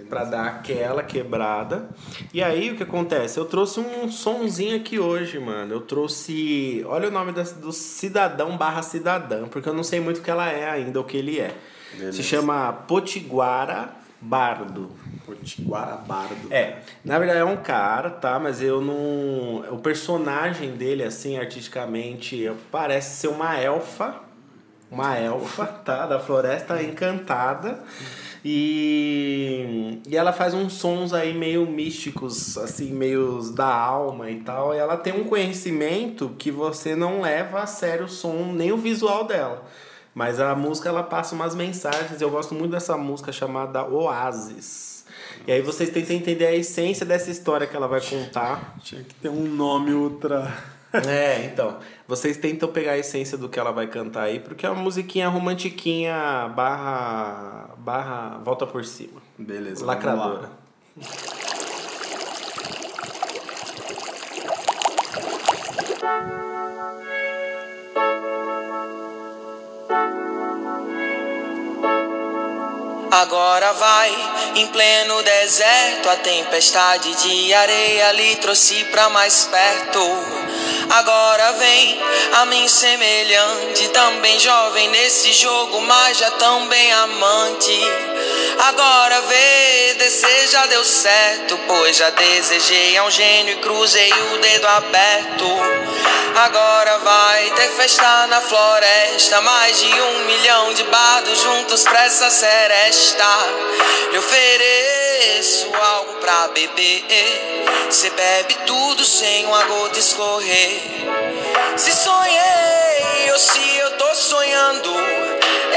Pra 0.08 0.22
dar 0.24 0.46
aquela 0.46 1.02
quebrada. 1.02 1.88
E 2.32 2.40
aí 2.40 2.70
o 2.70 2.76
que 2.76 2.84
acontece? 2.84 3.38
Eu 3.38 3.46
trouxe 3.46 3.80
um 3.80 4.08
sonzinho 4.08 4.76
aqui 4.76 4.98
hoje, 5.00 5.40
mano. 5.40 5.74
Eu 5.74 5.80
trouxe. 5.80 6.84
Olha 6.86 7.08
o 7.08 7.10
nome 7.10 7.32
da- 7.32 7.42
do 7.42 7.72
cidadão 7.72 8.56
barra 8.56 8.82
cidadã. 8.82 9.48
Porque 9.48 9.68
eu 9.68 9.74
não 9.74 9.82
sei 9.82 9.98
muito 9.98 10.18
o 10.18 10.22
que 10.22 10.30
ela 10.30 10.48
é 10.48 10.70
ainda, 10.70 11.00
o 11.00 11.04
que 11.04 11.16
ele 11.16 11.40
é. 11.40 11.52
Beleza. 11.92 12.12
Se 12.16 12.22
chama 12.22 12.72
Potiguara 12.72 13.90
Bardo. 14.26 14.90
Potiguara 15.24 15.96
Bardo. 15.96 16.52
É, 16.52 16.78
na 17.04 17.18
verdade 17.18 17.40
é 17.40 17.44
um 17.44 17.56
cara, 17.56 18.10
tá? 18.10 18.38
Mas 18.38 18.60
eu 18.60 18.80
não. 18.80 19.64
O 19.72 19.78
personagem 19.78 20.72
dele, 20.72 21.04
assim, 21.04 21.38
artisticamente, 21.38 22.50
parece 22.70 23.20
ser 23.20 23.28
uma 23.28 23.56
elfa. 23.56 24.16
Uma 24.90 25.16
elfa, 25.16 25.66
tá? 25.66 26.06
Da 26.06 26.18
Floresta 26.18 26.82
Encantada. 26.82 27.82
E, 28.44 30.00
e 30.06 30.16
ela 30.16 30.32
faz 30.32 30.54
uns 30.54 30.74
sons 30.74 31.12
aí 31.12 31.34
meio 31.34 31.66
místicos, 31.66 32.56
assim, 32.56 32.92
meio 32.92 33.40
da 33.52 33.66
alma 33.66 34.30
e 34.30 34.40
tal. 34.40 34.72
E 34.74 34.78
ela 34.78 34.96
tem 34.96 35.12
um 35.12 35.24
conhecimento 35.24 36.32
que 36.38 36.50
você 36.50 36.94
não 36.94 37.20
leva 37.20 37.60
a 37.60 37.66
sério 37.66 38.04
o 38.04 38.08
som, 38.08 38.52
nem 38.52 38.70
o 38.70 38.76
visual 38.76 39.24
dela. 39.24 39.64
Mas 40.16 40.40
a 40.40 40.54
música 40.54 40.88
ela 40.88 41.02
passa 41.02 41.34
umas 41.34 41.54
mensagens. 41.54 42.22
Eu 42.22 42.30
gosto 42.30 42.54
muito 42.54 42.70
dessa 42.70 42.96
música 42.96 43.30
chamada 43.30 43.84
Oasis. 43.84 45.04
E 45.46 45.52
aí 45.52 45.60
vocês 45.60 45.90
tentam 45.90 46.16
entender 46.16 46.46
a 46.46 46.54
essência 46.54 47.04
dessa 47.04 47.30
história 47.30 47.66
que 47.66 47.76
ela 47.76 47.86
vai 47.86 48.00
contar. 48.00 48.78
Tinha 48.80 49.02
que 49.02 49.14
ter 49.14 49.28
um 49.28 49.44
nome 49.44 49.92
ultra. 49.92 50.56
É, 51.06 51.44
então. 51.44 51.76
Vocês 52.08 52.38
tentam 52.38 52.66
pegar 52.70 52.92
a 52.92 52.98
essência 52.98 53.36
do 53.36 53.46
que 53.46 53.60
ela 53.60 53.72
vai 53.72 53.88
cantar 53.88 54.22
aí, 54.22 54.40
porque 54.40 54.64
é 54.64 54.70
uma 54.70 54.82
musiquinha 54.82 55.28
romantiquinha 55.28 56.50
barra. 56.56 57.74
barra. 57.76 58.38
volta 58.42 58.66
por 58.66 58.86
cima. 58.86 59.20
Beleza. 59.36 59.84
Lacradora. 59.84 60.50
Agora 73.22 73.72
vai, 73.72 74.14
em 74.56 74.66
pleno 74.66 75.22
deserto, 75.22 76.10
a 76.10 76.16
tempestade 76.16 77.14
de 77.14 77.54
areia 77.54 78.12
lhe 78.12 78.36
trouxe 78.36 78.84
pra 78.84 79.08
mais 79.08 79.46
perto. 79.46 80.00
Agora 80.90 81.52
vem 81.54 82.00
a 82.34 82.46
mim 82.46 82.68
semelhante, 82.68 83.88
também 83.88 84.38
jovem 84.38 84.88
nesse 84.88 85.32
jogo, 85.32 85.80
mas 85.80 86.18
já 86.18 86.30
também 86.32 86.92
amante. 86.92 87.78
Agora 88.58 89.20
vê, 89.22 89.94
descer 89.98 90.48
já 90.48 90.66
deu 90.66 90.84
certo, 90.84 91.58
pois 91.66 91.96
já 91.96 92.10
desejei 92.10 92.96
a 92.96 93.04
um 93.04 93.10
gênio 93.10 93.54
e 93.54 93.60
cruzei 93.60 94.12
o 94.32 94.38
dedo 94.38 94.66
aberto. 94.66 95.46
Agora 96.36 96.98
vai 96.98 97.50
ter 97.50 97.68
festa 97.70 98.26
na 98.26 98.40
floresta, 98.42 99.40
mais 99.40 99.78
de 99.78 100.00
um 100.00 100.24
milhão 100.26 100.74
de 100.74 100.84
bardos 100.84 101.40
juntos 101.40 101.82
pra 101.82 102.04
essa 102.04 102.30
seresta. 102.30 103.24
Lhe 104.12 104.18
ofereço 104.18 105.74
algo 105.74 106.14
pra 106.14 106.48
beber, 106.48 107.04
cê 107.90 108.10
bebe 108.10 108.54
tudo 108.66 109.04
sem 109.04 109.46
uma 109.46 109.64
gota 109.64 109.98
escorrer. 109.98 110.75
Se 111.76 111.92
sonhei 111.92 113.30
ou 113.32 113.38
se 113.38 113.76
eu 113.78 113.90
tô 113.98 114.14
sonhando, 114.14 114.90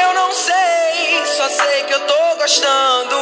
eu 0.01 0.13
não 0.13 0.33
sei, 0.33 1.25
só 1.25 1.49
sei 1.49 1.83
que 1.83 1.93
eu 1.93 1.99
tô 2.01 2.35
gostando. 2.38 3.15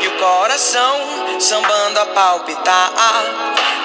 E 0.00 0.08
o 0.08 0.18
coração 0.18 1.40
sambando 1.40 2.00
a 2.00 2.06
palpitar. 2.06 2.92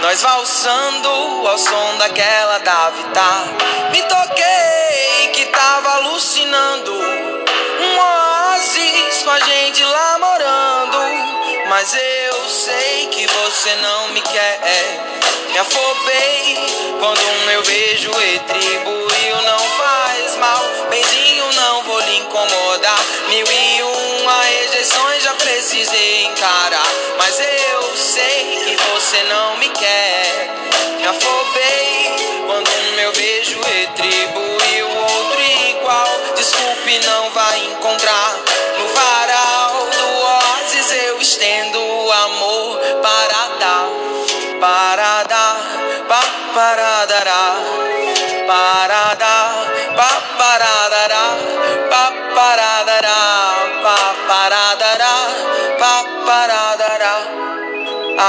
Nós 0.01 0.21
valsando 0.21 1.47
ao 1.47 1.57
som 1.57 1.97
daquela 1.97 2.57
da 2.59 2.89
Vitar. 2.89 3.43
Me 3.91 4.01
toquei 4.01 5.27
que 5.33 5.45
tava 5.45 5.89
alucinando. 5.97 6.91
Um 6.93 7.99
oásis 7.99 9.23
com 9.23 9.29
a 9.29 9.39
gente 9.39 9.83
lá 9.83 10.17
morando. 10.19 10.97
Mas 11.69 11.93
eu 11.93 12.49
sei 12.49 13.07
que 13.07 13.27
você 13.27 13.75
não 13.75 14.07
me 14.09 14.21
quer. 14.21 15.20
Me 15.51 15.57
afobei 15.57 16.57
quando 16.97 17.19
um 17.19 17.45
meu 17.45 17.61
beijo 17.63 18.09
retribuiu. 18.09 19.41
Não 19.41 19.59
faz 19.59 20.37
mal, 20.37 20.63
benzinho, 20.89 21.45
não 21.53 21.83
vou 21.83 21.99
lhe 21.99 22.17
incomodar. 22.19 23.05
Mil 23.27 23.45
e 23.45 23.83
uma 23.83 24.41
rejeições 24.43 25.23
já 25.23 25.33
precisei 25.33 26.25
encarar. 26.25 26.87
Mas 27.17 27.37
eu 27.39 27.97
sei 27.97 28.61
que 28.63 28.77
você 28.77 29.23
não 29.23 29.57
me 29.57 29.67
quer. 29.69 29.90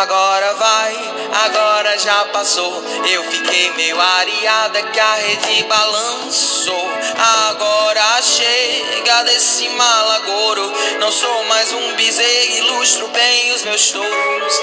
Agora 0.01 0.55
vai, 0.55 0.97
agora 1.45 1.99
já 1.99 2.25
passou. 2.33 2.83
Eu 3.11 3.23
fiquei 3.25 3.71
meio 3.73 4.01
areada 4.01 4.83
que 4.85 4.99
a 4.99 5.15
rede 5.17 5.65
balançou. 5.65 6.91
Agora 7.51 8.23
chega 8.23 9.23
desse 9.25 9.69
malagouro. 9.69 10.73
Não 10.99 11.13
sou 11.13 11.45
mais 11.45 11.71
um 11.75 11.95
bezerro, 11.95 12.57
ilustro 12.57 13.07
bem 13.09 13.53
os 13.53 13.65
meus 13.65 13.91
touros. 13.91 14.61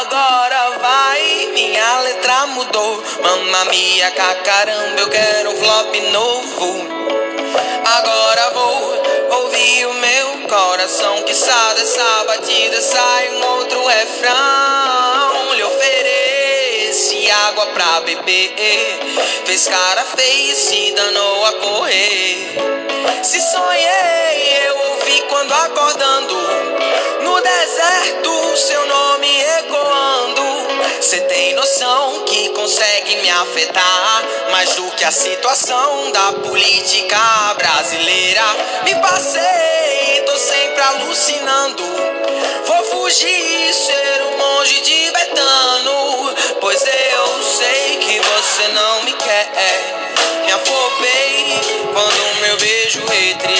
Agora 0.00 0.78
vai, 0.80 1.48
minha 1.54 2.00
letra 2.00 2.46
mudou. 2.48 3.04
Mamma 3.22 3.66
mia, 3.66 4.10
caramba, 4.10 5.00
eu 5.00 5.08
quero 5.08 5.50
um 5.50 5.56
flop 5.56 5.94
novo. 6.10 6.88
Agora 7.84 8.50
vou 8.50 8.95
ouve 9.56 9.86
o 9.86 9.94
meu 9.94 10.48
coração 10.48 11.22
que 11.22 11.34
sai 11.34 11.74
dessa 11.74 12.24
batida 12.24 12.80
sai 12.82 13.30
um 13.30 13.46
outro 13.54 13.86
refrão. 13.86 15.54
Lhe 15.54 15.62
ofereci 15.62 17.30
água 17.30 17.66
pra 17.66 18.00
beber, 18.00 18.54
fez 19.46 19.66
cara 19.66 20.04
feia 20.04 20.52
e 20.52 20.54
se 20.54 20.92
danou 20.92 21.46
a 21.46 21.52
correr. 21.54 22.54
Se 23.22 23.40
sonhei, 23.40 24.66
eu 24.66 24.76
ouvi 24.90 25.22
quando 25.28 25.52
acordando 25.52 26.34
no 27.22 27.40
deserto 27.40 28.56
seu 28.58 28.86
nome. 28.86 29.15
Cê 31.00 31.20
tem 31.20 31.54
noção 31.54 32.24
que 32.24 32.48
consegue 32.50 33.16
me 33.16 33.30
afetar 33.30 34.24
mais 34.50 34.74
do 34.74 34.90
que 34.92 35.04
a 35.04 35.10
situação 35.10 36.10
da 36.10 36.32
política 36.32 37.54
brasileira. 37.58 38.42
Me 38.82 38.94
passei, 38.96 40.22
tô 40.24 40.36
sempre 40.38 40.80
alucinando. 40.80 41.84
Vou 42.66 42.84
fugir, 42.84 43.74
ser 43.74 44.22
um 44.22 44.38
monge 44.38 44.80
tibetano. 44.80 46.34
Pois 46.60 46.82
eu 46.82 47.42
sei 47.44 47.98
que 47.98 48.18
você 48.18 48.68
não 48.68 49.02
me 49.04 49.12
quer. 49.12 49.52
Me 50.46 50.52
afobei 50.52 51.60
quando 51.92 52.40
meu 52.40 52.56
beijo 52.56 53.04
retribuiu. 53.06 53.55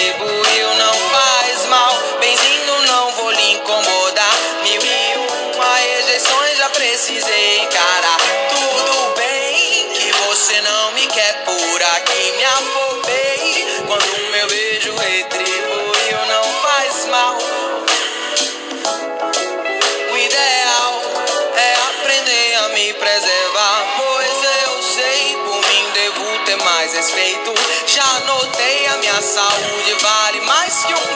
Saúde 29.56 29.94
vale 30.02 30.40
mais 30.42 30.84
que 30.84 30.92
um 30.92 31.15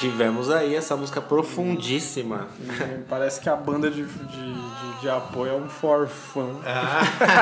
Tivemos 0.00 0.48
aí 0.48 0.74
essa 0.74 0.96
música 0.96 1.20
profundíssima. 1.20 2.48
Parece 3.06 3.38
que 3.38 3.50
a 3.50 3.54
banda 3.54 3.90
de, 3.90 4.02
de, 4.02 4.54
de, 4.54 5.00
de 5.02 5.10
apoio 5.10 5.52
é 5.52 5.54
um 5.54 5.68
forfã. 5.68 6.46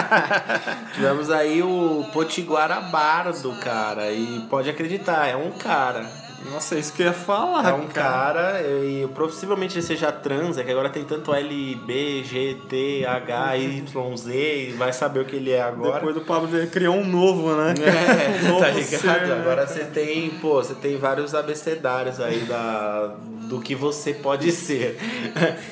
Tivemos 0.92 1.30
aí 1.30 1.62
o 1.62 2.04
Potiguara 2.12 2.80
Bardo, 2.80 3.54
cara. 3.60 4.10
E 4.10 4.44
pode 4.50 4.68
acreditar, 4.68 5.28
é 5.28 5.36
um 5.36 5.52
cara. 5.52 6.27
Nossa, 6.44 6.76
é 6.76 6.78
isso 6.78 6.92
que 6.92 7.02
eu 7.02 7.06
ia 7.06 7.12
falar. 7.12 7.68
É 7.68 7.72
um 7.72 7.86
cara, 7.86 8.60
e 8.62 9.06
possivelmente 9.14 9.74
ele 9.74 9.82
seja 9.82 10.12
trans, 10.12 10.56
é 10.56 10.64
que 10.64 10.70
agora 10.70 10.88
tem 10.88 11.04
tanto 11.04 11.34
L, 11.34 11.74
B, 11.84 12.22
G, 12.22 12.56
T, 12.68 13.04
H, 13.04 13.56
Y, 13.56 14.16
Z, 14.16 14.68
e 14.68 14.72
vai 14.72 14.92
saber 14.92 15.20
o 15.20 15.24
que 15.24 15.36
ele 15.36 15.50
é 15.50 15.60
agora. 15.60 15.94
Depois 15.94 16.14
do 16.14 16.20
Pablo 16.20 16.48
criou 16.68 16.96
um 16.96 17.06
novo, 17.06 17.54
né? 17.54 17.74
É, 17.78 18.44
um 18.44 18.48
novo 18.54 18.60
tá 18.60 18.70
ligado? 18.70 19.00
ser, 19.00 19.26
né? 19.26 19.40
Agora 19.40 19.66
você 19.66 19.84
tem, 19.84 20.30
pô, 20.30 20.62
você 20.62 20.74
tem 20.74 20.96
vários 20.96 21.34
abecedários 21.34 22.20
aí 22.20 22.40
da, 22.40 23.14
do 23.48 23.60
que 23.60 23.74
você 23.74 24.14
pode 24.14 24.52
ser. 24.52 24.98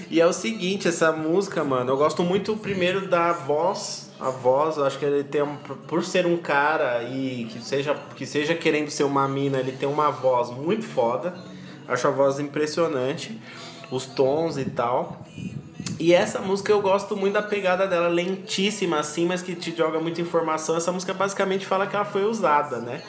E 0.09 0.20
é 0.20 0.26
o 0.26 0.33
seguinte, 0.33 0.87
essa 0.87 1.11
música, 1.12 1.64
mano, 1.64 1.92
eu 1.92 1.96
gosto 1.96 2.22
muito 2.22 2.57
primeiro 2.57 3.09
da 3.09 3.33
voz. 3.33 4.06
A 4.18 4.31
voz, 4.31 4.79
eu 4.79 4.85
acho 4.85 4.98
que 4.98 5.05
ele 5.05 5.22
tem 5.24 5.42
um, 5.42 5.57
por 5.57 6.02
ser 6.02 6.26
um 6.26 6.38
cara 6.38 7.02
e 7.02 7.46
que 7.50 7.62
seja 7.62 7.94
que 8.14 8.24
seja 8.24 8.55
querendo 8.55 8.90
ser 8.90 9.05
uma 9.05 9.29
mina, 9.29 9.59
ele 9.59 9.72
tem 9.72 9.88
uma 9.88 10.11
voz 10.11 10.50
muito 10.50 10.85
foda. 10.87 11.35
Acho 11.87 12.09
a 12.09 12.11
voz 12.11 12.40
impressionante, 12.40 13.38
os 13.90 14.07
tons 14.07 14.57
e 14.57 14.64
tal. 14.64 15.22
E 15.98 16.12
essa 16.14 16.40
música 16.40 16.72
eu 16.72 16.81
gosto 16.81 17.16
muito 17.16 17.35
da 17.35 17.42
pegada 17.42 17.87
dela, 17.87 18.09
lentíssima 18.09 18.98
assim, 18.98 19.26
mas 19.26 19.42
que 19.42 19.55
te 19.55 19.74
joga 19.76 20.00
muita 20.00 20.20
informação. 20.20 20.76
Essa 20.76 20.92
música 20.92 21.14
basicamente 21.14 21.66
fala 21.66 21.87
que 21.87 21.94
ela 21.94 22.05
foi 22.05 22.24
usada, 22.24 22.79
né? 22.79 23.02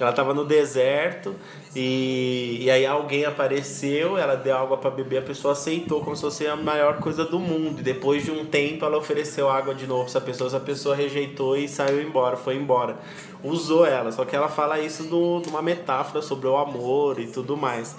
Ela 0.00 0.12
tava 0.12 0.32
no 0.32 0.44
deserto 0.44 1.34
e, 1.74 2.58
e 2.62 2.70
aí 2.70 2.86
alguém 2.86 3.24
apareceu, 3.24 4.16
ela 4.16 4.36
deu 4.36 4.56
água 4.56 4.76
para 4.76 4.90
beber, 4.90 5.18
a 5.18 5.22
pessoa 5.22 5.52
aceitou 5.52 6.02
como 6.02 6.14
se 6.14 6.22
fosse 6.22 6.46
a 6.46 6.54
maior 6.56 6.98
coisa 6.98 7.24
do 7.24 7.38
mundo. 7.38 7.80
E 7.80 7.82
depois 7.82 8.24
de 8.24 8.30
um 8.30 8.44
tempo 8.44 8.84
ela 8.84 8.96
ofereceu 8.96 9.48
água 9.48 9.74
de 9.74 9.86
novo 9.86 10.02
pra 10.02 10.10
essa 10.10 10.20
pessoa, 10.20 10.48
essa 10.48 10.60
pessoa 10.60 10.94
rejeitou 10.94 11.56
e 11.56 11.68
saiu 11.68 12.00
embora, 12.00 12.36
foi 12.36 12.56
embora. 12.56 12.96
Usou 13.42 13.84
ela, 13.84 14.12
só 14.12 14.24
que 14.24 14.34
ela 14.34 14.48
fala 14.48 14.78
isso 14.78 15.04
do, 15.04 15.42
numa 15.46 15.62
metáfora 15.62 16.22
sobre 16.22 16.46
o 16.46 16.56
amor 16.56 17.18
e 17.18 17.26
tudo 17.26 17.56
mais. 17.56 17.96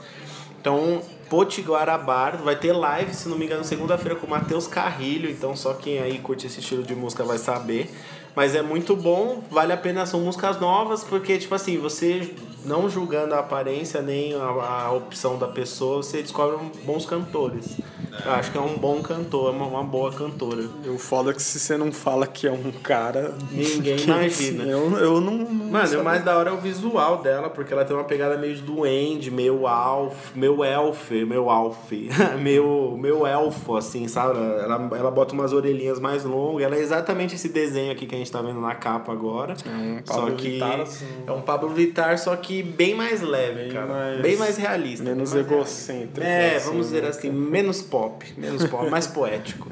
Então, 0.60 1.02
Potiguara 1.30 1.98
Bardo 1.98 2.44
vai 2.44 2.56
ter 2.56 2.74
live, 2.74 3.14
se 3.14 3.30
não 3.30 3.38
me 3.38 3.46
engano, 3.46 3.64
segunda-feira 3.64 4.16
com 4.18 4.28
o 4.28 4.30
Matheus 4.30 4.68
Carrilho. 4.68 5.30
Então, 5.30 5.56
só 5.56 5.74
quem 5.74 6.00
aí 6.00 6.18
curte 6.20 6.48
esse 6.48 6.60
estilo 6.60 6.84
de 6.84 6.94
música 6.94 7.24
vai 7.24 7.38
saber. 7.38 7.90
Mas 8.36 8.56
é 8.56 8.62
muito 8.62 8.96
bom, 8.96 9.44
vale 9.50 9.74
a 9.74 9.78
pena, 9.78 10.06
são 10.06 10.22
músicas 10.22 10.60
novas, 10.60 11.04
porque, 11.04 11.38
tipo 11.38 11.54
assim, 11.56 11.78
você 11.78 12.32
não 12.66 12.90
julgando 12.90 13.34
a 13.34 13.40
aparência 13.40 14.02
nem 14.02 14.34
a, 14.34 14.44
a 14.44 14.92
opção 14.92 15.38
da 15.38 15.48
pessoa, 15.48 16.04
você 16.04 16.22
descobre 16.22 16.58
bons 16.84 17.06
cantores. 17.06 17.78
Eu 18.26 18.32
acho 18.34 18.52
que 18.52 18.58
é 18.58 18.62
um 18.62 18.76
bom 18.78 19.02
cantor, 19.02 19.54
uma, 19.54 19.66
uma 19.66 19.84
boa 19.84 20.12
cantora. 20.12 20.64
E 20.84 20.90
o 20.90 20.98
foda 20.98 21.32
é 21.32 21.34
que 21.34 21.42
se 21.42 21.60
você 21.60 21.78
não 21.78 21.92
fala 21.92 22.28
que 22.28 22.48
é 22.48 22.52
um 22.52 22.72
cara. 22.72 23.34
Ninguém 23.52 23.96
que- 23.98 24.04
imagina. 24.04 24.64
Eu, 24.64 24.92
eu 24.98 25.22
não. 25.22 25.38
não 25.38 25.70
Mano, 25.70 26.02
o 26.02 26.04
mais 26.04 26.24
da 26.24 26.36
hora 26.38 26.50
é 26.50 26.54
o 26.54 26.58
visual 26.58 27.20
dela, 27.22 27.50
porque 27.50 27.72
ela 27.72 27.86
tem 27.86 27.96
uma 27.96 28.04
pegada 28.04 28.38
meio 28.38 28.56
de 28.56 28.62
duende, 28.62 29.32
meio 29.32 29.68
alf, 29.68 30.36
meio 30.36 30.64
elf, 30.66 31.12
meio 31.12 31.50
alf, 31.50 31.92
meio, 32.42 32.98
meio 32.98 33.26
elfo, 33.26 33.78
assim, 33.78 34.08
sabe? 34.08 34.38
Ela, 34.38 34.90
ela 34.98 35.12
bota 35.12 35.34
umas 35.34 35.54
orelhinhas 35.54 36.00
mais 36.00 36.24
longas, 36.26 36.64
ela 36.64 36.76
é 36.76 36.80
exatamente 36.80 37.36
esse 37.36 37.48
desenho 37.50 37.92
aqui 37.92 38.06
que 38.06 38.16
a 38.16 38.18
gente 38.18 38.29
tá 38.32 38.42
vendo 38.42 38.60
na 38.62 38.76
capa 38.76 39.12
agora. 39.12 39.54
um 39.66 40.00
só 40.06 40.14
Pablo 40.22 40.36
que 40.36 40.50
Vittar, 40.52 40.80
assim. 40.82 41.06
é 41.28 41.32
um 41.32 41.42
Pablo 41.42 41.70
Vittar, 41.70 42.18
só 42.18 42.36
que 42.36 42.62
bem 42.64 42.96
mais 42.96 43.22
leve, 43.22 43.64
Bem 43.64 43.72
cara. 43.72 43.86
mais- 43.88 44.22
bem 44.22 44.38
mais 44.38 44.58
realista. 44.58 45.04
menos 45.06 45.34
mais 45.34 45.46
egocêntrico, 45.46 46.22
É, 46.28 46.56
assim, 46.56 46.66
vamos 46.68 46.88
dizer 46.88 47.04
né, 47.04 47.10
assim, 47.10 47.30
menos 47.32 47.82
pop, 47.82 48.26
menos 48.38 48.66
pop, 48.68 48.90
mais 48.90 49.06
poético. 49.08 49.68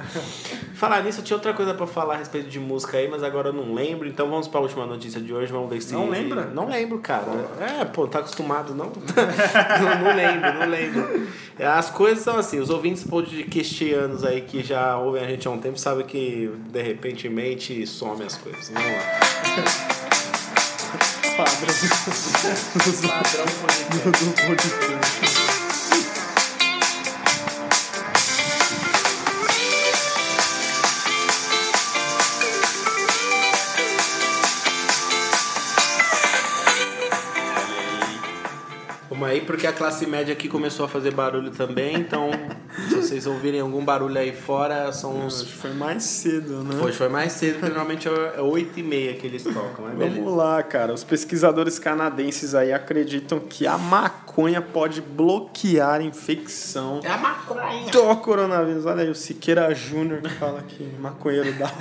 Falar 0.75 1.03
nisso, 1.03 1.19
eu 1.21 1.23
tinha 1.23 1.37
outra 1.37 1.53
coisa 1.53 1.73
pra 1.73 1.87
falar 1.87 2.15
a 2.15 2.17
respeito 2.17 2.49
de 2.49 2.59
música 2.59 2.97
aí, 2.97 3.07
mas 3.09 3.23
agora 3.23 3.49
eu 3.49 3.53
não 3.53 3.73
lembro. 3.73 4.07
Então 4.07 4.29
vamos 4.29 4.47
pra 4.47 4.59
última 4.59 4.85
notícia 4.85 5.19
de 5.19 5.33
hoje, 5.33 5.51
vamos 5.51 5.69
ver 5.69 5.81
se. 5.81 5.93
Não 5.93 6.09
lembra? 6.09 6.45
Não 6.45 6.67
lembro, 6.69 6.99
cara. 6.99 7.25
É, 7.59 7.85
pô, 7.85 8.07
tá 8.07 8.19
acostumado, 8.19 8.75
não? 8.75 8.91
não, 9.81 10.03
não 10.05 10.15
lembro, 10.15 10.53
não 10.53 10.69
lembro. 10.69 11.27
As 11.59 11.89
coisas 11.89 12.23
são 12.23 12.37
assim, 12.37 12.59
os 12.59 12.69
ouvintes 12.69 13.03
podcastianos 13.03 14.23
aí 14.23 14.41
que 14.41 14.61
já 14.63 14.95
ouvem 14.97 15.23
a 15.23 15.27
gente 15.27 15.47
há 15.47 15.51
um 15.51 15.57
tempo 15.57 15.79
sabem 15.79 16.05
que 16.05 16.51
de 16.69 16.81
repentemente 16.83 17.85
some 17.87 18.23
as 18.23 18.36
coisas. 18.43 18.69
Vamos 18.69 18.91
lá. 18.91 19.03
Padrão 21.37 21.67
do, 23.91 24.11
do 24.11 24.33
podcast. 24.33 25.36
Aí, 39.37 39.45
porque 39.45 39.65
a 39.65 39.73
classe 39.73 40.05
média 40.05 40.33
aqui 40.33 40.47
começou 40.47 40.85
a 40.85 40.89
fazer 40.89 41.11
barulho 41.11 41.51
também, 41.51 41.95
então 41.95 42.29
se 42.89 42.95
vocês 42.95 43.27
ouvirem 43.27 43.59
algum 43.59 43.83
barulho 43.83 44.17
aí 44.17 44.33
fora, 44.33 44.91
são 44.91 45.25
uns. 45.25 45.43
que 45.43 45.53
foi 45.53 45.73
mais 45.73 46.03
cedo, 46.03 46.63
né? 46.63 46.75
Hoje 46.83 46.97
foi 46.97 47.09
mais 47.09 47.31
cedo, 47.33 47.53
porque 47.59 47.67
normalmente 47.67 48.07
é 48.07 48.41
8 48.41 48.79
e 48.79 48.83
meia 48.83 49.13
que 49.13 49.25
eles 49.25 49.43
tocam, 49.43 49.85
mas 49.85 49.97
beleza. 49.97 50.15
Vamos 50.17 50.35
lá, 50.35 50.61
cara. 50.63 50.93
Os 50.93 51.03
pesquisadores 51.03 51.79
canadenses 51.79 52.53
aí 52.53 52.73
acreditam 52.73 53.39
que 53.39 53.65
a 53.65 53.77
maconha 53.77 54.26
maconha 54.37 54.61
pode 54.61 55.01
bloquear 55.01 55.99
infecção 56.01 56.99
É 57.03 57.07
a 57.09 57.17
maconha. 57.17 57.91
do 57.91 58.15
coronavírus. 58.17 58.85
Olha 58.85 59.01
aí, 59.01 59.09
o 59.09 59.15
Siqueira 59.15 59.73
Júnior 59.73 60.21
que 60.21 60.29
fala 60.29 60.61
que 60.61 60.83
maconheiro 60.99 61.51
dá, 61.53 61.71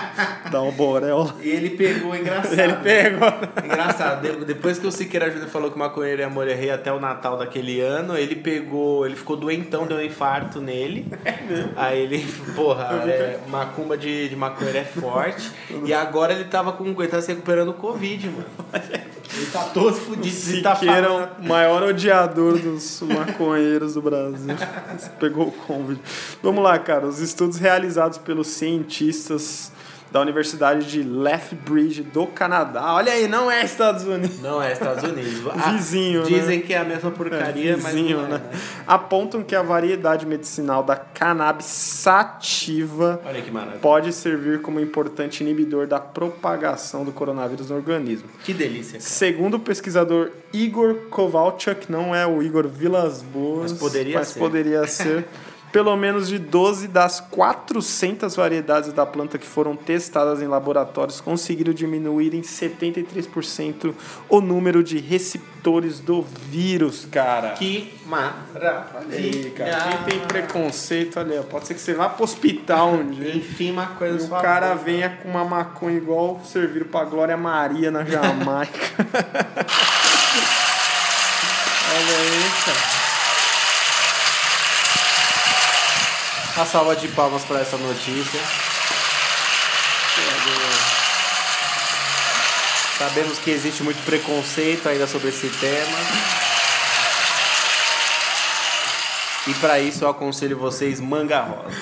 dá 0.50 0.62
o 0.62 0.72
borel. 0.72 1.30
E 1.42 1.48
ele 1.50 1.70
pegou, 1.70 2.16
engraçado. 2.16 2.58
Ele 2.58 2.76
pegou. 2.76 3.28
Engraçado, 3.62 4.22
de- 4.22 4.44
depois 4.46 4.78
que 4.78 4.86
o 4.86 4.92
Siqueira 4.92 5.30
Júnior 5.30 5.48
falou 5.50 5.70
que 5.70 5.76
o 5.76 5.78
maconheiro 5.78 6.22
ia 6.22 6.30
morrer 6.30 6.70
até 6.70 6.90
o 6.90 6.98
Natal 6.98 7.36
daquele 7.36 7.80
ano, 7.82 8.16
ele 8.16 8.36
pegou, 8.36 9.04
ele 9.04 9.14
ficou 9.16 9.36
doentão, 9.36 9.86
deu 9.86 9.98
um 9.98 10.02
infarto 10.02 10.58
nele. 10.60 11.06
Aí 11.76 12.00
ele, 12.00 12.26
porra, 12.54 12.84
é, 13.06 13.38
macumba 13.48 13.96
de, 13.96 14.30
de 14.30 14.36
maconheiro 14.36 14.78
é 14.78 14.84
forte. 14.84 15.50
e 15.84 15.92
agora 15.92 16.32
ele 16.32 16.44
tava 16.44 16.72
com, 16.72 16.84
ele 16.86 17.08
tá 17.08 17.20
se 17.20 17.28
recuperando 17.28 17.66
do 17.66 17.74
Covid, 17.74 18.28
mano. 18.30 18.46
Ele 19.36 19.46
tá 19.50 19.64
todo 19.64 19.94
fudido. 19.94 20.62
Tá 20.62 20.74
Siqueira, 20.74 21.08
falando. 21.08 21.30
o 21.40 21.48
maior 21.48 21.82
odiador 21.82 22.58
dos 22.58 23.02
maconheiros 23.02 23.94
do 23.94 24.02
Brasil. 24.02 24.56
Pegou 25.20 25.48
o 25.48 25.52
Covid. 25.52 26.00
Vamos 26.42 26.64
lá, 26.64 26.78
cara. 26.78 27.06
Os 27.06 27.20
estudos 27.20 27.58
realizados 27.58 28.18
pelos 28.18 28.48
cientistas 28.48 29.70
da 30.10 30.20
Universidade 30.20 30.86
de 30.90 31.02
Lethbridge 31.02 32.02
do 32.02 32.26
Canadá. 32.26 32.94
Olha 32.94 33.12
aí, 33.12 33.26
não 33.28 33.50
é 33.50 33.64
Estados 33.64 34.04
Unidos. 34.04 34.40
Não, 34.40 34.62
é 34.62 34.72
Estados 34.72 35.02
Unidos. 35.04 35.26
Ah, 35.58 35.70
Vizinho, 35.72 36.22
né? 36.22 36.26
Dizem 36.28 36.60
que 36.60 36.72
é 36.74 36.78
a 36.78 36.84
mesma 36.84 37.10
porcaria, 37.10 37.72
É, 37.72 37.76
mas 37.76 37.94
vizinho, 37.94 38.18
não 38.18 38.24
é, 38.26 38.28
né? 38.28 38.38
né? 38.52 38.58
Apontam 38.86 39.42
que 39.42 39.54
a 39.54 39.62
variedade 39.62 40.24
medicinal 40.26 40.82
da 40.82 40.96
cannabis 40.96 41.66
sativa 41.66 43.20
Olha 43.24 43.40
que 43.42 43.50
maravilha. 43.50 43.78
pode 43.80 44.12
servir 44.12 44.60
como 44.60 44.80
importante 44.80 45.42
inibidor 45.42 45.86
da 45.86 45.98
propagação 46.00 47.04
do 47.04 47.12
coronavírus 47.12 47.70
no 47.70 47.76
organismo. 47.76 48.28
Que 48.44 48.52
delícia. 48.52 48.92
cara. 48.98 49.02
Segundo 49.02 49.54
o 49.54 49.60
pesquisador 49.60 50.30
Igor 50.52 50.94
Kovalchuk, 51.10 51.90
não 51.90 52.14
é 52.14 52.26
o 52.26 52.42
Igor 52.42 52.66
Vilas 52.68 53.22
Boas, 53.22 53.72
Mas 53.72 53.80
poderia 53.80 54.18
mas 54.18 54.28
ser. 54.28 54.38
poderia 54.38 54.86
ser, 54.88 55.26
pelo 55.72 55.94
menos 55.96 56.28
de 56.28 56.38
12 56.38 56.88
das 56.88 57.20
400 57.20 58.34
variedades 58.34 58.92
da 58.92 59.04
planta 59.04 59.36
que 59.36 59.46
foram 59.46 59.76
testadas 59.76 60.40
em 60.40 60.46
laboratórios 60.46 61.20
conseguiram 61.20 61.72
diminuir 61.74 62.34
em 62.34 62.40
73% 62.40 63.92
o 64.28 64.40
número 64.40 64.82
de 64.82 64.98
receptores 64.98 66.00
do 66.00 66.22
vírus, 66.22 67.06
cara. 67.10 67.50
Que 67.50 67.92
maravilha. 68.06 69.50
Cara. 69.50 69.88
Quem 69.88 69.98
tem 70.04 70.20
preconceito, 70.26 71.18
olha, 71.18 71.42
pode 71.42 71.66
ser 71.66 71.74
que 71.74 71.80
você 71.80 71.92
vá 71.94 72.08
pro 72.08 72.24
hospital 72.24 72.92
um 72.94 73.10
dia. 73.10 73.36
Enfim, 73.36 73.72
uma 73.72 73.86
coisa 73.86 74.24
E 74.24 74.26
o 74.26 74.30
cara 74.40 74.68
boca. 74.70 74.84
venha 74.84 75.10
com 75.10 75.28
uma 75.28 75.44
maconha 75.44 75.96
igual 75.96 76.40
serviram 76.44 76.86
pra 76.86 77.04
Glória 77.04 77.36
Maria 77.36 77.90
na 77.90 78.04
Jamaica. 78.04 78.78
Olha 81.88 82.16
aí, 82.16 82.50
cara. 82.64 83.15
Uma 86.56 86.64
salva 86.66 86.96
de 86.96 87.08
palmas 87.08 87.44
para 87.44 87.60
essa 87.60 87.76
notícia. 87.76 88.40
Sabemos 92.98 93.38
que 93.38 93.50
existe 93.50 93.82
muito 93.82 94.02
preconceito 94.04 94.88
ainda 94.88 95.06
sobre 95.06 95.28
esse 95.28 95.48
tema. 95.48 95.98
E 99.48 99.54
para 99.54 99.78
isso 99.78 100.04
eu 100.04 100.08
aconselho 100.08 100.58
vocês 100.58 100.98
manga 100.98 101.40
rosa. 101.40 101.76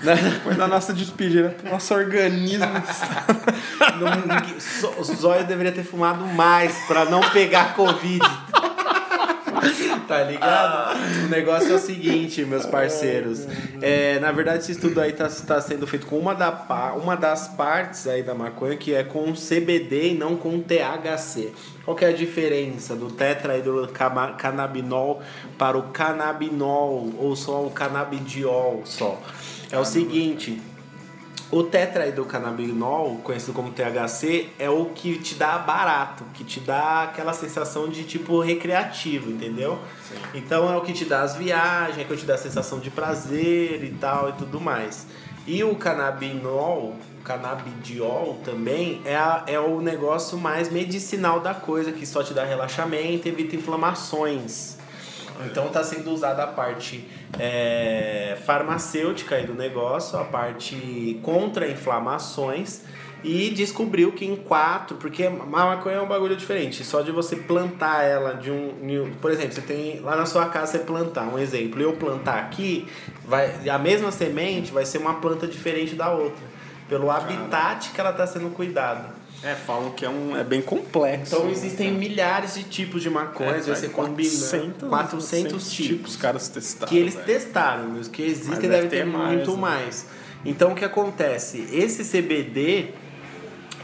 Depois 0.00 0.56
da 0.56 0.66
nossa 0.66 0.94
despedida, 0.94 1.54
nosso 1.64 1.92
organismo 1.92 2.64
está... 2.88 3.24
Não- 3.96 4.60
só- 4.60 4.94
O 4.98 5.04
Zóio 5.04 5.44
deveria 5.44 5.72
ter 5.72 5.84
fumado 5.84 6.24
mais 6.26 6.74
para 6.86 7.04
não 7.04 7.20
pegar 7.30 7.74
Covid. 7.74 8.24
Tá 10.08 10.24
ligado? 10.24 10.98
O 11.24 11.28
negócio 11.28 11.72
é 11.72 11.74
o 11.74 11.78
seguinte, 11.78 12.44
meus 12.44 12.66
parceiros. 12.66 13.46
É, 13.80 14.18
na 14.18 14.32
verdade, 14.32 14.62
esse 14.62 14.72
estudo 14.72 15.00
aí 15.00 15.12
tá, 15.12 15.28
tá 15.28 15.60
sendo 15.60 15.86
feito 15.86 16.06
com 16.06 16.18
uma, 16.18 16.34
da, 16.34 16.94
uma 17.00 17.16
das 17.16 17.48
partes 17.48 18.06
aí 18.06 18.22
da 18.22 18.34
maconha, 18.34 18.76
que 18.76 18.94
é 18.94 19.04
com 19.04 19.32
CBD 19.32 20.10
e 20.10 20.14
não 20.14 20.36
com 20.36 20.60
THC. 20.60 21.52
Qual 21.84 21.96
que 21.96 22.04
é 22.04 22.08
a 22.08 22.12
diferença 22.12 22.94
do 22.94 23.10
tetrahidrocannabinol 23.10 25.22
para 25.58 25.78
o 25.78 25.84
canabinol 25.84 27.12
ou 27.18 27.34
só 27.34 27.64
o 27.64 27.70
canabidiol 27.70 28.82
só? 28.84 29.20
É 29.70 29.78
o 29.78 29.84
seguinte, 29.84 30.60
o 31.52 31.62
tetrahidrocannabinol, 31.62 33.18
conhecido 33.22 33.52
como 33.52 33.70
THC, 33.70 34.48
é 34.58 34.68
o 34.70 34.86
que 34.86 35.18
te 35.18 35.34
dá 35.34 35.58
barato, 35.58 36.24
que 36.34 36.42
te 36.44 36.58
dá 36.60 37.02
aquela 37.04 37.32
sensação 37.34 37.88
de 37.88 38.04
tipo 38.04 38.40
recreativo, 38.40 39.30
entendeu? 39.30 39.78
Então 40.34 40.72
é 40.72 40.76
o 40.76 40.80
que 40.80 40.92
te 40.94 41.04
dá 41.04 41.20
as 41.22 41.36
viagens, 41.36 41.98
é 41.98 42.02
o 42.02 42.06
que 42.06 42.16
te 42.16 42.24
dá 42.24 42.34
a 42.34 42.38
sensação 42.38 42.78
de 42.80 42.90
prazer 42.90 43.84
e 43.84 43.90
tal 44.00 44.30
e 44.30 44.32
tudo 44.32 44.58
mais. 44.60 45.06
E 45.46 45.62
o 45.62 45.74
canabinol, 45.74 46.94
o 47.20 47.22
canabidiol 47.22 48.38
também 48.44 49.02
é, 49.04 49.14
a- 49.16 49.44
é 49.46 49.58
o 49.60 49.80
negócio 49.80 50.38
mais 50.38 50.70
medicinal 50.70 51.40
da 51.40 51.52
coisa, 51.52 51.92
que 51.92 52.06
só 52.06 52.22
te 52.22 52.32
dá 52.32 52.44
relaxamento, 52.44 53.28
evita 53.28 53.56
inflamações. 53.56 54.71
Então 55.46 55.66
está 55.66 55.82
sendo 55.84 56.10
usada 56.10 56.42
a 56.44 56.46
parte 56.46 57.08
é, 57.38 58.36
farmacêutica 58.44 59.40
do 59.42 59.54
negócio, 59.54 60.18
a 60.18 60.24
parte 60.24 61.18
contra 61.22 61.68
inflamações 61.70 62.82
e 63.24 63.50
descobriu 63.50 64.10
que 64.12 64.24
em 64.24 64.34
quatro, 64.34 64.96
porque 64.96 65.24
a 65.24 65.30
maconha 65.30 65.96
é 65.96 66.00
um 66.00 66.08
bagulho 66.08 66.34
diferente, 66.34 66.82
só 66.82 67.02
de 67.02 67.12
você 67.12 67.36
plantar 67.36 68.02
ela 68.02 68.34
de 68.34 68.50
um, 68.50 68.74
de 68.84 68.98
um- 68.98 69.14
por 69.14 69.30
exemplo, 69.30 69.52
você 69.52 69.60
tem 69.60 70.00
lá 70.00 70.16
na 70.16 70.26
sua 70.26 70.46
casa 70.46 70.72
você 70.72 70.78
plantar, 70.80 71.22
um 71.32 71.38
exemplo, 71.38 71.80
eu 71.80 71.92
plantar 71.92 72.38
aqui, 72.40 72.88
vai 73.24 73.68
a 73.68 73.78
mesma 73.78 74.10
semente 74.10 74.72
vai 74.72 74.84
ser 74.84 74.98
uma 74.98 75.14
planta 75.14 75.46
diferente 75.46 75.94
da 75.94 76.10
outra, 76.10 76.42
pelo 76.88 77.10
habitat 77.12 77.90
que 77.92 78.00
ela 78.00 78.10
está 78.10 78.26
sendo 78.26 78.50
cuidada. 78.50 79.21
É, 79.44 79.54
falam 79.54 79.90
que 79.90 80.04
é, 80.04 80.08
um, 80.08 80.36
é 80.36 80.44
bem 80.44 80.62
complexo. 80.62 81.34
Então 81.34 81.50
existem 81.50 81.92
milhares 81.92 82.54
de 82.54 82.62
tipos 82.62 83.02
de 83.02 83.10
maconhas, 83.10 83.68
É, 83.68 83.74
você 83.74 83.88
combina 83.88 84.30
400, 84.30 84.88
400 84.88 85.72
tipos 85.72 86.10
os 86.12 86.16
caras 86.16 86.48
testaram. 86.48 86.88
que 86.88 86.96
eles 86.96 87.14
velho. 87.14 87.26
testaram, 87.26 87.88
mas 87.88 88.08
que 88.08 88.22
existem 88.22 88.68
deve 88.68 88.68
deve 88.68 88.88
ter 88.88 89.04
mais, 89.04 89.36
muito 89.36 89.52
né? 89.52 89.58
mais. 89.58 90.06
Então 90.44 90.72
o 90.72 90.74
que 90.74 90.84
acontece? 90.84 91.68
Esse 91.72 92.04
CBD 92.04 92.90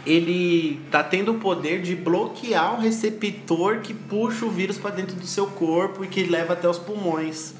ele 0.07 0.81
tá 0.91 1.03
tendo 1.03 1.33
o 1.33 1.39
poder 1.39 1.83
de 1.83 1.95
bloquear 1.95 2.79
o 2.79 2.81
receptor 2.81 3.81
que 3.81 3.93
puxa 3.93 4.47
o 4.47 4.51
vírus 4.51 4.79
para 4.79 4.95
dentro 4.95 5.17
do 5.17 5.27
seu 5.27 5.49
corpo 5.49 6.05
e 6.05 6.09
que 6.09 6.23
leva 6.23 6.55
até 6.55 6.69
os 6.69 6.79
pulmões. 6.79 7.55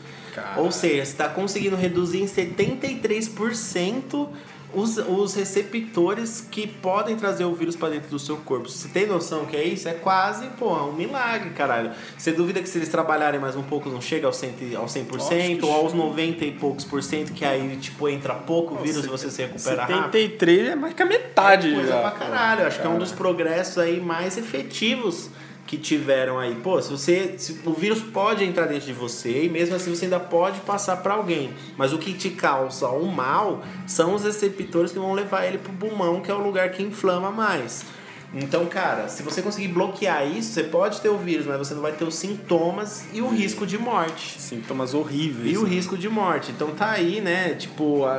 Ou 0.57 0.71
seja, 0.71 1.05
você 1.05 1.11
está 1.11 1.29
conseguindo 1.29 1.75
reduzir 1.75 2.23
em 2.23 2.27
73% 2.27 4.29
os, 4.75 4.99
os 4.99 5.35
receptores 5.35 6.47
que 6.51 6.67
podem 6.67 7.17
trazer 7.17 7.45
o 7.45 7.55
vírus 7.55 7.75
para 7.77 7.91
dentro 7.91 8.11
do 8.11 8.19
seu 8.19 8.37
corpo. 8.39 8.69
Você 8.69 8.89
tem 8.89 9.07
noção 9.07 9.47
que 9.47 9.57
é 9.57 9.65
isso? 9.65 9.89
É 9.89 9.95
quase, 9.95 10.47
pô, 10.59 10.75
um 10.85 10.93
milagre, 10.93 11.51
caralho. 11.51 11.91
Você 12.17 12.33
duvida 12.33 12.61
que 12.61 12.69
se 12.69 12.79
eles 12.79 12.89
trabalharem 12.89 13.41
mais 13.41 13.57
um 13.57 13.63
pouco 13.63 13.89
não 13.89 14.01
chega 14.01 14.27
ao 14.27 14.33
100%, 14.33 14.77
ao 14.77 14.87
100% 14.87 15.09
Lógico 15.19 15.59
que 15.61 15.65
ou 15.65 15.73
aos 15.73 15.93
chega. 15.93 16.05
90 16.05 16.45
e 16.45 16.53
poucos 16.53 16.85
por 16.85 17.03
cento, 17.03 17.33
que 17.33 17.45
aí, 17.45 17.77
tipo, 17.77 18.09
entra 18.09 18.35
pouco 18.35 18.77
vírus 18.77 19.05
e 19.05 19.09
você 19.09 19.31
se 19.31 19.43
recupera 19.43 19.83
rápido? 19.83 19.97
73 20.13 20.69
é 20.69 20.75
mais 20.75 20.95
que 20.95 21.03
a 21.03 21.07
metade 21.07 21.71
É 21.71 21.75
coisa 21.75 21.89
já. 21.89 22.01
pra 22.01 22.11
caralho. 22.13 22.67
Acho 22.67 22.81
que 22.81 22.87
é 22.87 22.91
um 22.91 22.99
dos 22.99 23.13
progressos 23.13 23.79
aí 23.79 24.01
mais 24.01 24.37
efetivos 24.37 25.31
que 25.69 25.77
tiveram 25.77 26.39
aí. 26.39 26.55
Pô, 26.57 26.81
se 26.83 26.91
você. 26.91 27.35
Se 27.39 27.61
o 27.65 27.73
vírus 27.75 28.01
pode 28.01 28.43
entrar 28.43 28.65
dentro 28.67 28.87
de 28.87 28.93
você 28.95 29.45
e 29.45 29.49
mesmo 29.51 29.77
assim 29.77 29.95
você 29.95 30.07
ainda 30.07 30.19
pode 30.19 30.61
passar 30.61 30.97
pra 30.97 31.15
alguém. 31.15 31.51
Mas 31.77 31.93
o 31.93 31.99
que 31.99 32.15
te 32.15 32.31
causa 32.31 32.89
o 32.89 33.07
mal 33.07 33.63
são 33.87 34.15
os 34.15 34.25
receptores 34.25 34.91
que 34.93 34.99
vão 34.99 35.13
levar 35.13 35.45
ele 35.47 35.59
pro 35.59 35.73
pulmão, 35.75 36.21
que 36.23 36.31
é 36.31 36.35
o 36.35 36.43
lugar 36.43 36.71
que 36.71 36.83
inflama 36.83 37.31
mais. 37.31 37.85
Então, 38.35 38.67
cara, 38.67 39.09
se 39.09 39.23
você 39.23 39.41
conseguir 39.41 39.69
bloquear 39.69 40.27
isso, 40.27 40.53
você 40.53 40.63
pode 40.65 41.01
ter 41.01 41.09
o 41.09 41.17
vírus, 41.17 41.47
mas 41.47 41.59
você 41.59 41.73
não 41.75 41.81
vai 41.81 41.93
ter 41.93 42.05
os 42.05 42.15
sintomas 42.15 43.07
e 43.13 43.23
o 43.23 43.29
risco 43.29 43.67
de 43.67 43.79
morte. 43.79 44.39
Sintomas 44.41 44.93
horríveis. 44.93 45.55
E 45.55 45.57
o 45.59 45.65
risco 45.65 45.97
de 45.97 46.09
morte. 46.11 46.51
Então 46.51 46.73
tá 46.73 46.91
aí, 46.91 47.21
né? 47.23 47.55
Tipo, 47.55 48.05
a- 48.05 48.15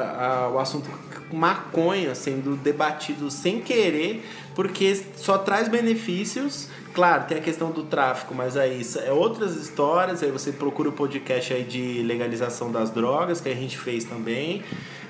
a- 0.45 0.49
o 0.49 0.57
assunto 0.59 0.89
maconha 1.31 2.13
sendo 2.15 2.55
debatido 2.55 3.29
sem 3.29 3.61
querer, 3.61 4.23
porque 4.55 4.99
só 5.15 5.37
traz 5.37 5.67
benefícios. 5.67 6.67
Claro, 6.93 7.25
tem 7.27 7.37
a 7.37 7.41
questão 7.41 7.71
do 7.71 7.83
tráfico, 7.83 8.33
mas 8.33 8.57
aí 8.57 8.81
isso 8.81 8.99
é 8.99 9.11
outras 9.11 9.55
histórias. 9.55 10.23
Aí 10.23 10.31
você 10.31 10.51
procura 10.51 10.89
o 10.89 10.91
podcast 10.91 11.53
aí 11.53 11.63
de 11.63 12.01
legalização 12.03 12.71
das 12.71 12.89
drogas, 12.89 13.39
que 13.39 13.49
a 13.49 13.55
gente 13.55 13.77
fez 13.77 14.03
também. 14.03 14.63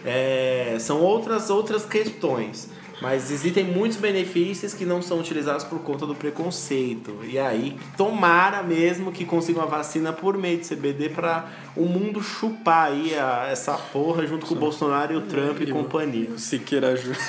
É, 0.05 0.77
são 0.79 1.01
outras 1.01 1.49
outras 1.49 1.85
questões. 1.85 2.69
Mas 3.01 3.31
existem 3.31 3.63
muitos 3.63 3.97
benefícios 3.97 4.73
que 4.73 4.85
não 4.85 5.01
são 5.01 5.19
utilizados 5.19 5.63
por 5.63 5.79
conta 5.79 6.05
do 6.05 6.13
preconceito. 6.13 7.15
E 7.23 7.39
aí, 7.39 7.77
tomara 7.95 8.61
mesmo 8.61 9.11
que 9.11 9.23
consigam 9.25 9.63
a 9.63 9.65
vacina 9.65 10.11
por 10.11 10.37
meio 10.37 10.57
de 10.57 10.67
CBD 10.67 11.09
para 11.09 11.47
o 11.75 11.85
mundo 11.85 12.21
chupar 12.21 12.91
aí 12.91 13.15
a- 13.17 13.47
essa 13.49 13.73
porra 13.73 14.25
junto 14.27 14.45
com 14.45 14.53
o 14.53 14.57
Bolsonaro 14.57 15.13
e 15.13 15.15
o 15.15 15.21
Trump 15.21 15.61
e, 15.61 15.71
companhia. 15.71 16.29
O 16.31 16.39
Siqueira 16.39 16.95
Ju. 16.95 17.11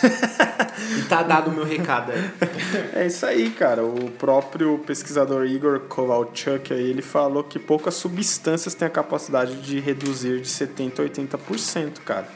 E 0.99 1.03
tá 1.03 1.23
dado 1.23 1.51
o 1.51 1.53
meu 1.55 1.65
recado 1.65 2.11
aí. 2.13 2.31
É 2.95 3.07
isso 3.07 3.25
aí, 3.27 3.51
cara. 3.51 3.85
O 3.85 4.11
próprio 4.13 4.79
pesquisador 4.79 5.45
Igor 5.47 5.81
Kovalchuk 5.81 6.73
aí, 6.73 6.89
ele 6.91 7.03
falou 7.03 7.45
que 7.45 7.59
poucas 7.59 7.95
substâncias 7.95 8.75
têm 8.75 8.87
a 8.89 8.91
capacidade 8.91 9.57
de 9.61 9.79
reduzir 9.79 10.41
de 10.41 10.49
70% 10.49 10.99
a 10.99 11.39
80%, 11.39 11.99
cara. 12.05 12.29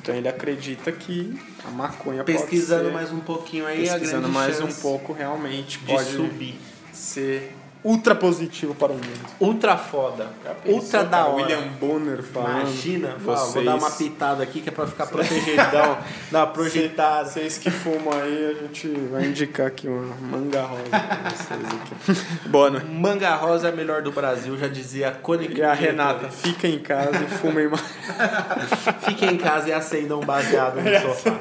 Então 0.00 0.14
ele 0.14 0.28
acredita 0.28 0.90
que 0.92 1.36
a 1.64 1.70
maconha 1.70 2.24
Pesquisando 2.24 2.84
pode 2.84 2.88
ser, 2.88 2.94
mais 2.94 3.12
um 3.12 3.20
pouquinho 3.20 3.66
aí, 3.66 3.88
a 3.88 3.92
pesquisando 3.94 4.22
grande 4.22 4.34
mais 4.34 4.60
um 4.60 4.72
pouco 4.80 5.12
realmente 5.12 5.78
de 5.78 5.86
pode 5.86 6.10
subir. 6.10 6.58
ser 6.92 7.54
ultra 7.84 8.14
positivo 8.14 8.74
para 8.74 8.92
o 8.92 8.94
mundo. 8.94 9.20
Ultra 9.40 9.76
foda. 9.76 10.28
Pensou, 10.62 10.80
Ultra 10.80 11.04
da 11.04 11.10
cara? 11.10 11.28
hora. 11.28 11.42
William 11.42 11.62
Bonner 11.80 12.22
falando. 12.22 12.60
Imagina, 12.60 13.08
fala, 13.08 13.18
vou 13.18 13.36
vocês, 13.36 13.64
dar 13.64 13.74
uma 13.76 13.90
pitada 13.90 14.42
aqui 14.42 14.60
que 14.60 14.68
é 14.68 14.72
pra 14.72 14.86
ficar 14.86 15.06
protegidão, 15.06 15.98
dar 16.30 16.40
uma 16.40 16.46
projetada. 16.48 17.28
Vocês 17.28 17.58
que 17.58 17.70
fumam 17.70 18.12
aí, 18.12 18.56
a 18.58 18.62
gente 18.62 18.88
vai 19.10 19.24
indicar 19.26 19.66
aqui 19.66 19.86
uma 19.88 20.14
manga 20.16 20.62
rosa 20.62 20.82
pra 20.90 21.30
vocês 21.30 21.60
aqui. 21.64 22.48
Boa 22.48 22.70
noite. 22.70 22.86
Manga 22.86 23.34
rosa 23.36 23.68
é 23.68 23.72
a 23.72 23.74
melhor 23.74 24.02
do 24.02 24.10
Brasil, 24.12 24.56
já 24.58 24.68
dizia 24.68 25.08
a 25.08 25.12
Cônica. 25.12 25.54
E 25.54 25.62
a 25.62 25.72
Renata, 25.72 26.28
fica 26.28 26.66
em 26.66 26.78
casa 26.78 27.16
e 27.22 27.26
fumem 27.28 27.68
mais. 27.68 27.82
Fiquem 29.02 29.34
em 29.34 29.38
casa 29.38 29.68
e 29.68 29.72
acendam 29.72 30.20
um 30.20 30.24
baseado 30.24 30.76
no 30.80 31.00
sofá. 31.00 31.38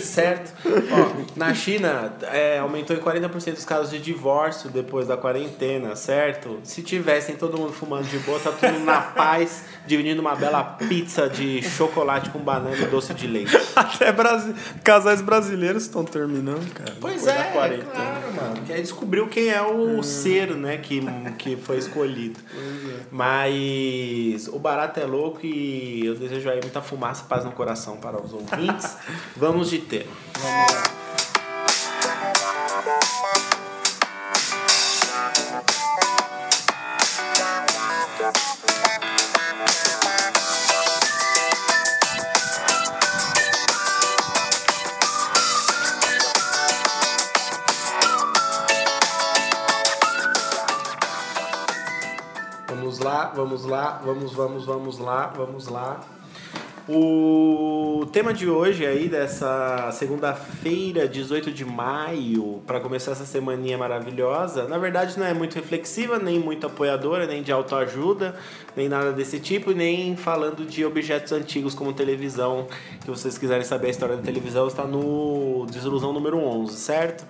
Certo? 0.00 0.52
Ó, 0.66 1.22
na 1.36 1.52
China, 1.54 2.12
é, 2.32 2.58
aumentou 2.58 2.94
em 2.96 3.00
40% 3.00 3.54
os 3.54 3.64
casos 3.64 3.90
de 3.90 3.98
divórcio 3.98 4.70
depois 4.70 5.06
da 5.06 5.16
quarentena, 5.16 5.67
certo? 5.94 6.60
Se 6.62 6.82
tivessem 6.82 7.36
todo 7.36 7.58
mundo 7.58 7.72
fumando 7.72 8.06
de 8.06 8.18
boa, 8.20 8.38
tá 8.38 8.50
todo 8.52 8.72
mundo 8.72 8.84
na 8.84 9.00
paz, 9.12 9.64
dividindo 9.86 10.20
uma 10.20 10.34
bela 10.34 10.62
pizza 10.62 11.28
de 11.28 11.62
chocolate 11.62 12.30
com 12.30 12.38
banana 12.38 12.76
e 12.76 12.86
doce 12.86 13.12
de 13.14 13.26
leite. 13.26 13.56
Até 13.74 14.12
Brasi... 14.12 14.54
casais 14.82 15.20
brasileiros 15.20 15.82
estão 15.82 16.04
terminando, 16.04 16.72
cara. 16.72 16.94
Pois 17.00 17.26
é, 17.26 17.44
quarentena. 17.52 17.90
claro, 17.90 18.34
mano. 18.34 18.62
Que 18.66 18.72
aí 18.72 18.80
descobriu 18.80 19.28
quem 19.28 19.48
é 19.48 19.62
o 19.62 20.02
ser, 20.02 20.54
né, 20.54 20.78
que, 20.78 21.02
que 21.38 21.56
foi 21.56 21.78
escolhido. 21.78 22.40
Mas 23.10 24.48
o 24.48 24.58
barato 24.58 25.00
é 25.00 25.04
louco 25.04 25.44
e 25.44 26.04
eu 26.04 26.14
desejo 26.14 26.48
aí 26.50 26.60
muita 26.60 26.80
fumaça 26.80 27.24
e 27.24 27.28
paz 27.28 27.44
no 27.44 27.52
coração 27.52 27.96
para 27.96 28.20
os 28.20 28.32
ouvintes. 28.32 28.96
Vamos 29.36 29.70
de 29.70 29.78
tema. 29.78 30.10
Vamos 30.34 30.97
vamos 53.58 53.64
lá, 53.64 54.00
vamos, 54.04 54.32
vamos, 54.34 54.64
vamos 54.64 54.98
lá, 54.98 55.26
vamos 55.36 55.66
lá. 55.66 56.00
O 56.88 58.06
tema 58.12 58.32
de 58.32 58.48
hoje 58.48 58.86
aí, 58.86 59.08
dessa 59.08 59.90
segunda-feira, 59.92 61.08
18 61.08 61.50
de 61.50 61.64
maio, 61.64 62.62
para 62.66 62.80
começar 62.80 63.12
essa 63.12 63.26
semaninha 63.26 63.76
maravilhosa, 63.76 64.66
na 64.68 64.78
verdade 64.78 65.18
não 65.18 65.26
é 65.26 65.34
muito 65.34 65.54
reflexiva, 65.54 66.18
nem 66.18 66.38
muito 66.38 66.66
apoiadora, 66.66 67.26
nem 67.26 67.42
de 67.42 67.50
autoajuda, 67.52 68.36
nem 68.76 68.88
nada 68.88 69.12
desse 69.12 69.40
tipo, 69.40 69.72
nem 69.72 70.16
falando 70.16 70.64
de 70.64 70.84
objetos 70.84 71.32
antigos 71.32 71.74
como 71.74 71.92
televisão. 71.92 72.68
Que 73.00 73.10
vocês 73.10 73.36
quiserem 73.36 73.64
saber 73.64 73.88
a 73.88 73.90
história 73.90 74.16
da 74.16 74.22
televisão, 74.22 74.68
está 74.68 74.84
no 74.84 75.66
Desilusão 75.68 76.12
número 76.12 76.38
11, 76.38 76.76
certo? 76.76 77.26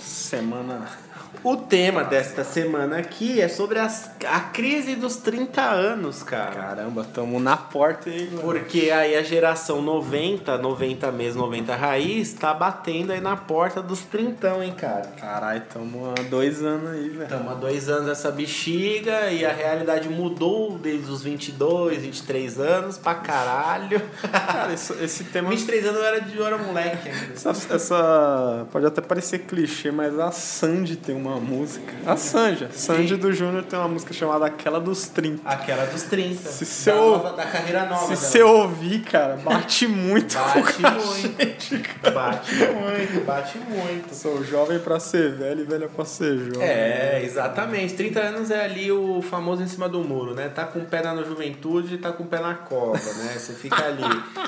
Semana. 0.00 1.09
O 1.42 1.56
tema 1.56 2.04
desta 2.04 2.44
semana 2.44 2.98
aqui 2.98 3.40
é 3.40 3.48
sobre 3.48 3.78
as- 3.78 4.10
a 4.28 4.40
crise 4.40 4.94
dos 4.94 5.16
30 5.16 5.62
anos, 5.62 6.22
cara. 6.22 6.50
Caramba, 6.50 7.06
tamo 7.14 7.40
na 7.40 7.56
porta 7.56 8.10
aí, 8.10 8.26
mano. 8.30 8.42
Porque 8.42 8.90
aí 8.90 9.16
a 9.16 9.22
geração 9.22 9.80
90, 9.80 10.58
90 10.58 11.10
mesmo, 11.10 11.40
90 11.40 11.74
raiz, 11.74 12.34
tá 12.34 12.52
batendo 12.52 13.12
aí 13.12 13.20
na 13.22 13.36
porta 13.36 13.80
dos 13.80 14.00
trintão, 14.00 14.62
hein, 14.62 14.74
cara. 14.76 15.06
Caralho, 15.18 15.62
tamo 15.72 16.12
há 16.18 16.22
dois 16.24 16.62
anos 16.62 16.90
aí, 16.90 17.08
velho. 17.08 17.22
Estamos 17.22 17.52
há 17.52 17.54
dois 17.54 17.88
anos 17.88 18.08
essa 18.10 18.30
bexiga 18.30 19.30
e 19.30 19.46
a 19.46 19.52
realidade 19.52 20.08
mudou 20.10 20.76
desde 20.78 21.10
os 21.10 21.22
22, 21.22 22.02
23 22.02 22.58
anos 22.60 22.98
pra 22.98 23.14
caralho. 23.14 24.02
Cara, 24.30 24.72
esse, 24.74 24.92
esse 25.02 25.24
tema. 25.24 25.48
23 25.48 25.86
anos 25.86 26.00
eu 26.00 26.04
era, 26.06 26.20
de- 26.20 26.42
era 26.42 26.58
moleque. 26.58 27.08
Essa, 27.34 27.50
essa- 27.74 28.66
Pode 28.70 28.84
até 28.84 29.00
parecer 29.00 29.38
clichê, 29.40 29.90
mas 29.90 30.18
a 30.18 30.30
Sandy 30.30 30.96
tem 30.96 31.19
uma 31.20 31.36
música. 31.40 31.92
A 32.06 32.16
Sanja. 32.16 32.70
Sandy 32.72 33.16
do 33.16 33.32
Júnior 33.32 33.64
tem 33.64 33.78
uma 33.78 33.88
música 33.88 34.12
chamada 34.12 34.46
Aquela 34.46 34.80
dos 34.80 35.08
30. 35.08 35.48
Aquela 35.48 35.84
dos 35.86 36.02
30. 36.04 36.48
Se 36.50 36.90
da, 36.90 36.94
nova- 36.96 37.32
da 37.32 37.44
carreira 37.46 37.84
nova. 37.86 38.06
Se 38.06 38.16
você 38.16 38.42
ouvir, 38.42 39.00
cara, 39.02 39.36
bate 39.36 39.86
muito 39.86 40.34
Bate 40.36 40.80
muito. 40.82 41.38
gente. 41.38 41.82
Bate 42.12 42.54
muito, 42.54 43.24
bate 43.26 43.58
muito. 43.58 44.14
Sou 44.14 44.42
jovem 44.44 44.78
pra 44.78 44.98
ser 45.00 45.32
velho 45.32 45.60
e 45.60 45.64
velho 45.64 45.88
pra 45.88 46.04
ser 46.04 46.36
jovem. 46.38 46.62
É, 46.68 47.20
exatamente. 47.24 47.94
30 47.94 48.20
anos 48.20 48.50
é 48.50 48.64
ali 48.64 48.90
o 48.90 49.20
famoso 49.22 49.62
em 49.62 49.66
cima 49.68 49.88
do 49.88 50.02
muro, 50.02 50.34
né? 50.34 50.48
Tá 50.48 50.64
com 50.64 50.80
o 50.80 50.84
pé 50.84 51.02
na 51.02 51.22
juventude 51.22 51.94
e 51.94 51.98
tá 51.98 52.12
com 52.12 52.24
o 52.24 52.26
pé 52.26 52.40
na 52.40 52.54
cova, 52.54 52.98
né? 53.14 53.34
Você 53.36 53.52
fica 53.52 53.84
ali. 53.84 54.02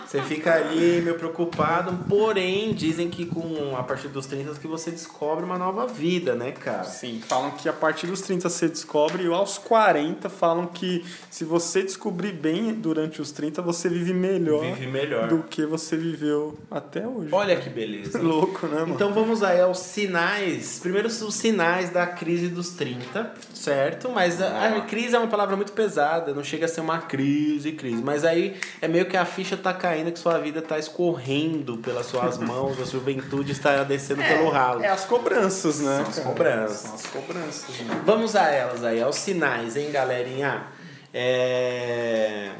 Você 0.06 0.22
fica 0.22 0.54
ali 0.54 1.00
meio 1.02 1.16
preocupado. 1.16 1.92
Porém, 2.08 2.72
dizem 2.74 3.08
que 3.08 3.26
com 3.26 3.74
a 3.76 3.82
partir 3.82 4.08
dos 4.08 4.26
30 4.26 4.52
que 4.60 4.66
você 4.66 4.90
descobre 4.90 5.44
uma 5.44 5.56
nova 5.58 5.86
vida, 5.86 6.34
né, 6.34 6.52
cara? 6.62 6.84
Sim, 6.84 7.20
falam 7.26 7.50
que 7.52 7.68
a 7.68 7.72
partir 7.72 8.06
dos 8.06 8.20
30 8.22 8.48
você 8.48 8.68
descobre, 8.68 9.24
e 9.24 9.26
aos 9.26 9.58
40 9.58 10.28
falam 10.28 10.66
que 10.66 11.04
se 11.30 11.44
você 11.44 11.82
descobrir 11.82 12.32
bem 12.32 12.72
durante 12.74 13.20
os 13.20 13.32
30, 13.32 13.60
você 13.62 13.88
vive 13.88 14.12
melhor, 14.12 14.64
Vive 14.64 14.86
melhor. 14.86 15.28
do 15.28 15.42
que 15.42 15.64
você 15.66 15.96
viveu 15.96 16.58
até 16.70 17.06
hoje. 17.06 17.28
Olha 17.32 17.56
que 17.56 17.68
beleza. 17.68 18.18
louco, 18.22 18.66
né, 18.66 18.80
mano? 18.80 18.94
Então 18.94 19.12
vamos 19.12 19.42
aí 19.42 19.60
aos 19.60 19.78
sinais. 19.78 20.78
Primeiro 20.80 21.08
os 21.08 21.34
sinais 21.34 21.90
da 21.90 22.06
crise 22.06 22.48
dos 22.48 22.70
30, 22.70 23.32
certo? 23.54 24.10
Mas 24.10 24.40
a, 24.40 24.76
a 24.76 24.80
crise 24.82 25.14
é 25.14 25.18
uma 25.18 25.28
palavra 25.28 25.56
muito 25.56 25.72
pesada, 25.72 26.34
não 26.34 26.44
chega 26.44 26.66
a 26.66 26.68
ser 26.68 26.80
uma 26.80 26.98
crise, 26.98 27.72
crise. 27.72 28.02
Mas 28.02 28.24
aí 28.24 28.56
é 28.80 28.88
meio 28.88 29.06
que 29.06 29.16
a 29.16 29.24
ficha 29.24 29.56
tá 29.56 29.72
caindo, 29.72 30.10
que 30.12 30.18
sua 30.18 30.38
vida 30.38 30.60
tá 30.62 30.78
escorrendo 30.78 31.78
pelas 31.78 32.06
suas 32.06 32.38
mãos, 32.38 32.80
a 32.80 32.84
juventude 32.84 33.52
está 33.52 33.82
descendo 33.84 34.22
pelo 34.22 34.48
ralo. 34.50 34.82
É 34.82 34.88
as 34.88 35.04
cobranças, 35.04 35.80
né? 35.80 35.98
São 35.98 36.08
as 36.08 36.16
cara? 36.16 36.28
Cobranças. 36.52 36.78
São 36.78 36.94
as 36.94 37.06
cobranças, 37.06 37.78
né? 37.80 38.02
Vamos 38.04 38.36
a 38.36 38.48
elas 38.48 38.84
aí, 38.84 39.02
aos 39.02 39.16
sinais, 39.16 39.76
hein, 39.76 39.90
galerinha? 39.90 40.66
É... 41.12 42.50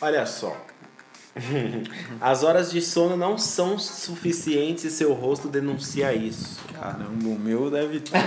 Olha 0.00 0.24
só. 0.26 0.56
As 2.20 2.42
horas 2.42 2.70
de 2.70 2.80
sono 2.80 3.16
não 3.16 3.38
são 3.38 3.78
suficientes 3.78 4.84
e 4.84 4.90
seu 4.90 5.12
rosto 5.12 5.48
denuncia 5.48 6.12
isso. 6.12 6.58
Caramba, 6.78 7.28
o 7.28 7.38
meu 7.38 7.70
deve 7.70 8.00
ter. 8.00 8.12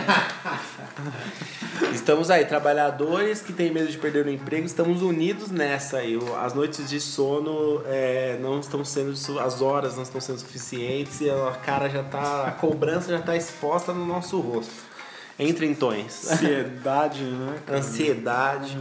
Estamos 1.94 2.30
aí, 2.30 2.46
trabalhadores 2.46 3.42
que 3.42 3.54
têm 3.54 3.72
medo 3.72 3.88
de 3.88 3.98
perder 3.98 4.26
o 4.26 4.30
emprego, 4.30 4.66
estamos 4.66 5.02
unidos 5.02 5.52
nessa 5.52 5.98
aí. 5.98 6.18
As 6.42 6.54
noites 6.54 6.90
de 6.90 7.00
sono 7.00 7.82
é, 7.86 8.38
não 8.42 8.60
estão 8.60 8.84
sendo, 8.86 9.14
as 9.40 9.62
horas 9.62 9.96
não 9.96 10.04
estão 10.04 10.22
sendo 10.22 10.40
suficientes 10.40 11.22
e 11.22 11.30
a 11.30 11.52
cara 11.64 11.90
já 11.90 12.04
tá, 12.04 12.48
a 12.48 12.52
cobrança 12.52 13.10
já 13.10 13.20
está 13.20 13.36
exposta 13.36 13.94
no 13.94 14.06
nosso 14.06 14.40
rosto. 14.40 14.91
Entre 15.42 15.66
em 15.66 15.74
tons. 15.74 16.32
Ansiedade, 16.32 17.24
né? 17.24 17.58
cara? 17.66 17.80
Ansiedade. 17.80 18.78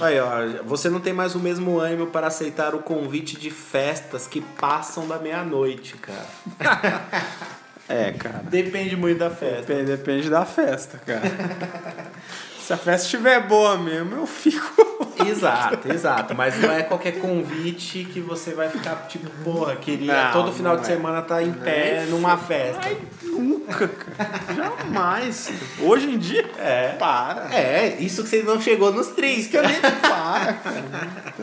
Aí, 0.00 0.20
ó, 0.20 0.62
você 0.64 0.90
não 0.90 1.00
tem 1.00 1.14
mais 1.14 1.34
o 1.34 1.40
mesmo 1.40 1.78
ânimo 1.78 2.08
para 2.08 2.26
aceitar 2.26 2.74
o 2.74 2.80
convite 2.80 3.38
de 3.38 3.50
festas 3.50 4.26
que 4.26 4.42
passam 4.42 5.08
da 5.08 5.18
meia-noite, 5.18 5.96
cara. 5.96 6.26
É, 7.86 8.12
cara. 8.12 8.42
Depende 8.44 8.96
muito 8.96 9.18
da 9.18 9.28
festa. 9.28 9.60
Depende, 9.60 9.84
depende 9.84 10.30
da 10.30 10.46
festa, 10.46 10.98
cara. 11.04 11.20
Se 12.64 12.72
a 12.72 12.78
festa 12.78 13.04
estiver 13.04 13.46
boa 13.46 13.76
mesmo, 13.76 14.16
eu 14.16 14.26
fico. 14.26 15.04
Exato, 15.26 15.90
exato. 15.92 16.34
Mas 16.34 16.60
não 16.60 16.72
é 16.72 16.82
qualquer 16.82 17.12
convite 17.20 18.04
que 18.12 18.20
você 18.20 18.52
vai 18.52 18.68
ficar 18.68 19.06
tipo, 19.06 19.30
porra, 19.44 19.76
queria 19.76 20.24
Não, 20.24 20.32
todo 20.32 20.52
final 20.52 20.76
de 20.76 20.82
é. 20.82 20.86
semana 20.86 21.20
estar 21.20 21.40
em 21.42 21.52
pé 21.52 22.04
numa 22.10 22.36
festa. 22.36 22.90
Nunca, 23.22 23.86
cara. 23.88 24.54
Jamais. 24.54 25.52
Hoje 25.80 26.10
em 26.10 26.18
dia, 26.18 26.44
É. 26.58 26.96
para. 26.98 27.48
É, 27.54 27.96
isso 28.00 28.22
que 28.24 28.28
você 28.28 28.42
não 28.42 28.60
chegou 28.60 28.92
nos 28.92 29.08
30. 29.08 29.48
Que 29.48 29.56
eu 29.56 29.62
nem 29.62 29.80
para, 29.80 30.52
cara. 30.54 30.84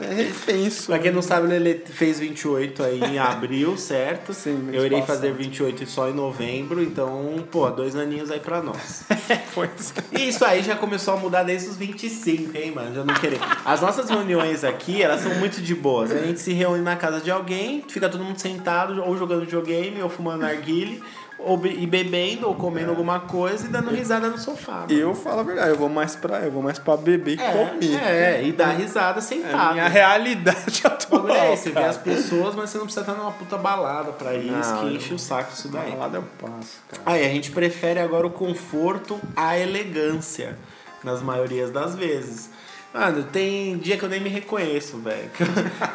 É 0.01 0.13
repenso. 0.15 0.87
Pra 0.87 0.99
quem 0.99 1.11
não 1.11 1.21
sabe, 1.21 1.47
o 1.47 1.49
Lele 1.49 1.81
fez 1.85 2.19
28 2.19 2.83
aí 2.83 2.99
em 3.01 3.19
abril, 3.19 3.77
certo? 3.77 4.33
Sim, 4.33 4.69
Eu 4.73 4.85
irei 4.85 5.01
fazer 5.03 5.31
28 5.33 5.89
só 5.89 6.09
em 6.09 6.13
novembro, 6.13 6.83
então, 6.83 7.43
pô, 7.49 7.69
dois 7.69 7.95
aninhos 7.95 8.29
aí 8.31 8.39
pra 8.39 8.61
nós. 8.61 9.03
Pois 9.53 9.93
é. 10.13 10.17
E 10.19 10.29
isso 10.29 10.45
aí 10.45 10.61
já 10.61 10.75
começou 10.75 11.10
a 11.13 11.17
mudar 11.17 11.43
desde 11.43 11.69
os 11.69 11.77
25, 11.77 12.57
hein, 12.57 12.71
mano? 12.73 12.93
Já 12.95 13.03
não 13.03 13.13
querer. 13.13 13.39
As 13.65 13.81
nossas 13.81 14.09
reuniões 14.09 14.63
aqui, 14.63 15.01
elas 15.01 15.21
são 15.21 15.33
muito 15.35 15.61
de 15.61 15.75
boas. 15.75 16.11
A 16.11 16.17
gente 16.19 16.39
se 16.39 16.53
reúne 16.53 16.81
na 16.81 16.95
casa 16.95 17.19
de 17.21 17.29
alguém, 17.31 17.83
fica 17.87 18.09
todo 18.09 18.23
mundo 18.23 18.39
sentado, 18.39 19.01
ou 19.03 19.17
jogando 19.17 19.41
videogame, 19.41 20.01
ou 20.01 20.09
fumando 20.09 20.41
narguile, 20.41 21.01
ou 21.43 21.57
be- 21.57 21.75
e 21.79 21.87
bebendo, 21.87 22.47
ou 22.47 22.53
comendo 22.53 22.91
alguma 22.91 23.19
coisa 23.21 23.65
e 23.65 23.69
dando 23.69 23.89
risada 23.89 24.29
no 24.29 24.37
sofá. 24.37 24.81
mano. 24.87 24.91
Eu 24.93 25.15
falo 25.15 25.39
a 25.39 25.43
verdade, 25.43 25.69
eu 25.69 25.75
vou 25.75 25.89
mais 25.89 26.15
pra, 26.15 26.39
eu 26.41 26.51
vou 26.51 26.61
mais 26.61 26.77
pra 26.77 26.95
beber 26.95 27.33
e 27.33 27.37
comer. 27.37 27.99
É, 28.03 28.43
e 28.43 28.51
dar 28.51 28.67
risada 28.77 29.17
É 29.17 29.19
a 29.19 29.21
sentado. 29.21 29.73
minha 29.73 29.87
realidade 29.87 30.81
atual. 30.85 31.27
é 31.29 31.55
você 31.55 31.71
vê 31.71 31.79
as 31.83 31.97
pessoas, 31.97 32.53
mas 32.53 32.69
você 32.69 32.77
não 32.77 32.85
precisa 32.85 33.01
estar 33.01 33.13
numa 33.19 33.31
puta 33.31 33.57
balada 33.57 34.11
pra 34.11 34.35
isso, 34.35 34.51
Não, 34.51 34.79
que 34.81 34.85
eu- 34.85 34.91
enche 34.91 35.13
o 35.15 35.19
saco 35.19 35.51
isso 35.51 35.67
daí. 35.69 35.89
Balada 35.91 36.17
eu 36.19 36.23
passo, 36.39 36.77
cara. 36.89 37.01
Aí 37.07 37.25
a 37.25 37.29
gente 37.29 37.49
prefere 37.49 37.99
agora 37.99 38.27
o 38.27 38.29
conforto 38.29 39.19
à 39.35 39.57
elegância, 39.57 40.55
nas 41.03 41.21
maiorias 41.21 41.71
das 41.71 41.95
vezes. 41.95 42.49
Mano, 42.93 43.23
tem 43.23 43.77
dia 43.77 43.97
que 43.97 44.03
eu 44.03 44.09
nem 44.09 44.19
me 44.19 44.27
reconheço, 44.29 44.97
velho. 44.97 45.29
Que 45.29 45.43
Eu, 45.43 45.47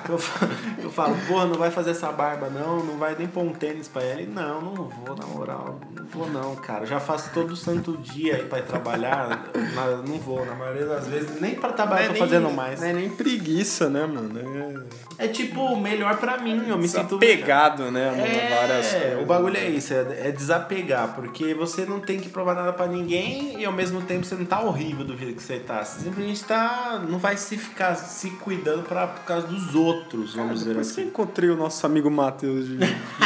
que 0.06 0.12
eu, 0.12 0.18
falo- 0.18 0.52
eu 0.84 0.90
falo, 0.90 1.16
porra, 1.28 1.44
não 1.46 1.56
vai 1.56 1.70
fazer 1.70 1.90
essa 1.90 2.10
barba 2.10 2.48
não, 2.48 2.82
não 2.82 2.96
vai 2.96 3.14
nem 3.18 3.26
pôr 3.26 3.42
um 3.42 3.52
tênis 3.52 3.86
pra 3.86 4.02
ele. 4.02 4.26
Não, 4.26 4.60
não 4.62 4.74
vou, 4.88 5.14
na 5.16 5.26
moral. 5.26 5.78
Não 5.94 6.04
vou 6.06 6.28
não, 6.30 6.56
cara. 6.56 6.84
Eu 6.84 6.86
já 6.86 6.98
faço 6.98 7.30
todo 7.34 7.54
santo 7.54 7.96
dia 7.98 8.36
aí 8.36 8.44
pra 8.44 8.60
ir 8.60 8.62
trabalhar. 8.64 9.44
mas 9.74 10.08
não 10.08 10.18
vou, 10.18 10.44
na 10.46 10.54
maioria 10.54 10.86
das 10.86 11.06
vezes. 11.06 11.38
Nem 11.40 11.54
pra 11.56 11.70
trabalhar 11.72 12.04
eu 12.04 12.08
tô 12.08 12.12
nem- 12.14 12.22
fazendo 12.22 12.50
mais. 12.50 12.80
Não 12.80 12.88
é 12.88 12.92
nem 12.94 13.10
preguiça, 13.10 13.90
né, 13.90 14.06
mano? 14.06 14.86
É 15.18 15.26
É 15.26 15.28
tipo, 15.28 15.76
melhor 15.76 16.16
pra 16.18 16.38
mim, 16.38 16.64
eu 16.68 16.78
me 16.78 16.88
sinto... 16.88 17.18
pegado, 17.18 17.90
né? 17.90 18.08
a 18.10 18.16
É, 18.16 18.56
várias 18.68 18.92
coisas. 18.94 19.22
o 19.22 19.26
bagulho 19.26 19.56
é 19.56 19.68
isso, 19.68 19.92
é, 19.92 20.28
é 20.28 20.30
desapegar, 20.32 21.14
porque 21.14 21.52
você 21.54 21.84
não 21.84 22.00
tem 22.00 22.18
que 22.20 22.28
provar 22.28 22.54
nada 22.54 22.72
pra 22.72 22.86
ninguém 22.86 23.60
e 23.60 23.64
ao 23.64 23.72
mesmo 23.72 24.00
tempo 24.02 24.24
você 24.24 24.34
não 24.34 24.44
tá 24.46 24.60
horrível 24.62 25.04
do 25.04 25.16
jeito 25.16 25.36
que 25.36 25.42
você 25.42 25.58
tá. 25.58 25.84
Você 25.84 26.00
simplesmente 26.04 26.44
tá. 26.44 26.85
Não 26.94 27.18
vai 27.18 27.36
se 27.36 27.56
ficar 27.56 27.94
se 27.96 28.30
cuidando 28.30 28.82
pra, 28.84 29.06
por 29.06 29.24
causa 29.24 29.46
dos 29.46 29.74
outros, 29.74 30.30
Cara, 30.32 30.42
vamos 30.44 30.60
dizer 30.60 30.70
depois 30.70 30.92
que 30.92 31.00
eu 31.00 31.04
assim. 31.04 31.10
encontrei 31.10 31.50
o 31.50 31.56
nosso 31.56 31.84
amigo 31.86 32.10
Matheus 32.10 32.66
de 32.66 32.78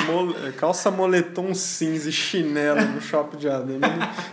mole- 0.06 0.52
calça 0.58 0.90
moletom 0.90 1.54
cinza 1.54 2.08
e 2.08 2.12
chinelo 2.12 2.80
no 2.82 3.00
shopping 3.00 3.36
de 3.38 3.48
Adem, 3.48 3.76
ele, 3.76 3.84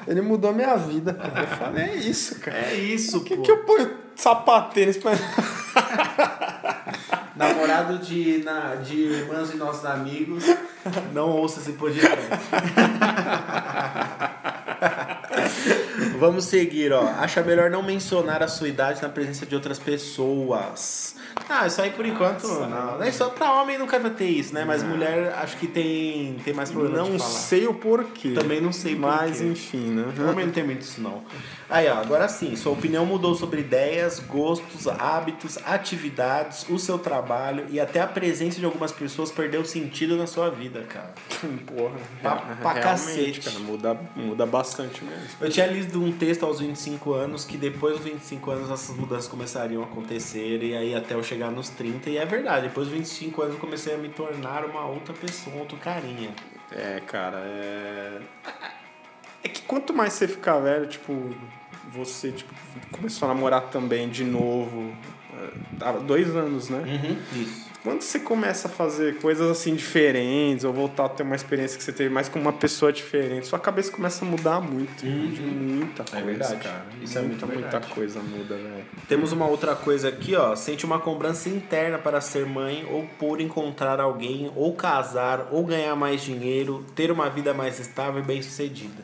ele 0.08 0.22
mudou 0.22 0.50
a 0.50 0.54
minha 0.54 0.76
vida, 0.76 1.14
cara. 1.14 1.42
Eu 1.42 1.48
falei, 1.48 1.84
é 1.86 1.96
isso, 1.96 2.40
cara. 2.40 2.58
É 2.58 2.74
isso, 2.76 3.24
que, 3.24 3.36
pô. 3.36 3.42
que 3.44 3.52
eu 3.52 3.58
ponho 3.66 3.92
sapatênis 4.16 4.98
pra. 4.98 5.12
Namorado 7.36 8.00
de, 8.00 8.42
na, 8.44 8.76
de 8.76 8.96
irmãs 8.96 9.54
e 9.54 9.58
nossos 9.58 9.86
amigos, 9.86 10.44
não 11.14 11.30
ouça 11.30 11.60
esse 11.60 11.74
podcast. 11.74 12.18
Vamos 16.20 16.46
seguir, 16.46 16.92
ó. 16.92 17.02
Acha 17.20 17.42
melhor 17.42 17.70
não 17.70 17.84
mencionar 17.84 18.42
a 18.44 18.48
sua 18.48 18.68
idade 18.68 19.02
na 19.02 19.10
presença 19.10 19.46
de 19.46 19.56
outras 19.56 19.80
pessoas. 19.80 21.16
Ah, 21.50 21.68
isso 21.68 21.82
aí 21.82 21.92
por 21.92 22.06
enquanto 22.06 22.48
não. 22.48 23.02
É 23.02 23.12
só 23.12 23.30
pra 23.30 23.62
homem 23.62 23.78
nunca 23.78 24.00
vai 24.00 24.12
ter 24.12 24.26
isso, 24.26 24.54
né? 24.54 24.66
Mas 24.66 24.84
mulher 24.84 25.34
acho 25.38 25.58
que 25.58 25.68
tem, 25.68 26.36
tem 26.44 26.54
mais 26.54 26.72
problema 26.72 27.08
Não 27.08 27.20
sei 27.20 27.68
o 27.68 27.74
porquê. 27.74 28.32
Também 28.32 28.60
não 28.60 28.72
sei 28.72 28.96
Mas 28.96 29.40
quê. 29.40 29.46
enfim, 29.46 29.92
né? 29.92 30.06
Homem 30.30 30.48
não 30.48 30.54
tem 30.54 30.64
muito 30.64 30.82
isso 30.82 31.00
não. 31.02 31.22
Aí, 31.70 31.86
ó, 31.90 31.96
agora 31.96 32.30
sim, 32.30 32.56
sua 32.56 32.72
opinião 32.72 33.06
mudou 33.06 33.36
sobre 33.36 33.60
ideias, 33.60 34.20
gostos, 34.20 34.88
hábitos, 34.88 35.58
atividades, 35.66 36.66
o 36.70 36.80
seu 36.80 36.98
trabalho 36.98 37.66
e 37.70 37.78
até 37.78 38.00
a 38.00 38.08
presença 38.08 38.58
de 38.58 38.64
algumas 38.66 38.94
pessoas 38.94 39.32
perdeu 39.34 39.66
sentido 39.66 40.16
na 40.16 40.26
sua 40.28 40.50
vida, 40.50 40.84
cara. 40.84 41.14
Porra, 41.68 41.96
Pra- 42.22 42.36
pra 42.62 42.74
cacete. 42.80 43.42
cara, 43.42 43.60
muda, 43.60 44.00
muda 44.16 44.46
bastante 44.46 45.04
mesmo. 45.04 45.28
Eu 45.42 45.50
tinha 45.50 45.66
lido 45.68 46.02
um 46.02 46.12
texto 46.14 46.46
aos 46.46 46.62
25 46.62 47.14
anos 47.14 47.44
que 47.44 47.58
depois 47.58 47.98
dos 47.98 48.06
25 48.06 48.50
anos 48.52 48.72
essas 48.72 48.96
mudanças 48.96 49.28
começariam 49.28 49.82
a 49.84 49.86
acontecer 49.88 50.64
e 50.64 50.74
aí 50.74 50.96
até 50.96 51.16
eu 51.16 51.24
chegar 51.24 51.52
nos 51.52 51.68
30 51.70 52.10
e 52.10 52.18
é 52.18 52.26
verdade, 52.26 52.70
depois 52.70 52.88
dos 52.88 52.96
25 52.98 53.42
anos 53.42 53.56
eu 53.56 53.60
comecei 53.60 53.94
a 53.94 53.98
me 53.98 54.08
tornar 54.08 54.64
uma 54.64 54.86
outra 54.86 55.14
pessoa, 55.14 55.54
um 55.56 55.60
outro 55.60 55.78
carinha. 55.78 56.34
É, 56.72 57.02
cara, 57.06 57.40
é. 57.44 58.22
É 59.44 59.50
que 59.50 59.62
quanto 59.62 59.94
mais 59.94 60.14
você 60.14 60.28
ficar 60.28 60.58
velho, 60.60 60.88
tipo, 60.88 61.34
você 61.94 62.32
tipo, 62.32 62.54
começou 62.92 63.30
a 63.30 63.34
namorar 63.34 63.62
também 63.70 64.10
de 64.10 64.24
novo. 64.24 64.94
é, 65.34 65.86
Há 65.86 65.92
dois 65.94 66.36
anos, 66.36 66.70
né? 66.70 66.84
Isso. 67.34 67.68
Quando 67.84 68.02
você 68.02 68.20
começa 68.20 68.68
a 68.68 68.72
fazer 68.72 69.18
coisas 69.20 69.50
assim 69.50 69.74
diferentes, 69.74 70.66
ou 70.66 70.74
voltar 70.74 71.06
a 71.06 71.10
ter 71.10 71.24
uma 71.24 71.36
experiência 71.36 71.78
que 71.78 71.84
você 71.84 71.94
teve 71.94 72.10
mais 72.10 72.28
com 72.28 72.38
uma 72.38 72.52
pessoa 72.52 72.92
diferente, 72.92 73.48
sua 73.48 73.60
cabeça 73.60 73.90
começa 73.92 74.26
a 74.26 74.28
mudar 74.28 74.60
muito. 74.60 75.06
De 75.06 75.42
muita 75.42 76.04
coisa, 76.04 76.26
verdade. 76.26 76.56
cara. 76.58 76.86
Isso 77.02 77.18
é 77.18 77.22
muita, 77.22 77.46
muito 77.46 77.62
muita 77.62 77.80
coisa 77.80 78.20
muda, 78.20 78.56
velho. 78.58 78.86
Temos 79.08 79.32
uma 79.32 79.46
outra 79.48 79.74
coisa 79.74 80.10
aqui, 80.10 80.36
ó. 80.36 80.54
Sente 80.54 80.86
uma 80.86 81.00
cobrança 81.00 81.48
interna 81.48 81.98
para 81.98 82.20
ser 82.20 82.46
mãe 82.46 82.86
ou 82.92 83.08
por 83.18 83.40
encontrar 83.40 84.02
alguém, 84.02 84.52
ou 84.54 84.74
casar, 84.74 85.48
ou 85.50 85.64
ganhar 85.64 85.96
mais 85.96 86.22
dinheiro, 86.22 86.86
ter 86.94 87.10
uma 87.10 87.30
vida 87.30 87.54
mais 87.54 87.80
estável 87.80 88.22
e 88.22 88.26
bem 88.26 88.42
sucedida. 88.42 89.02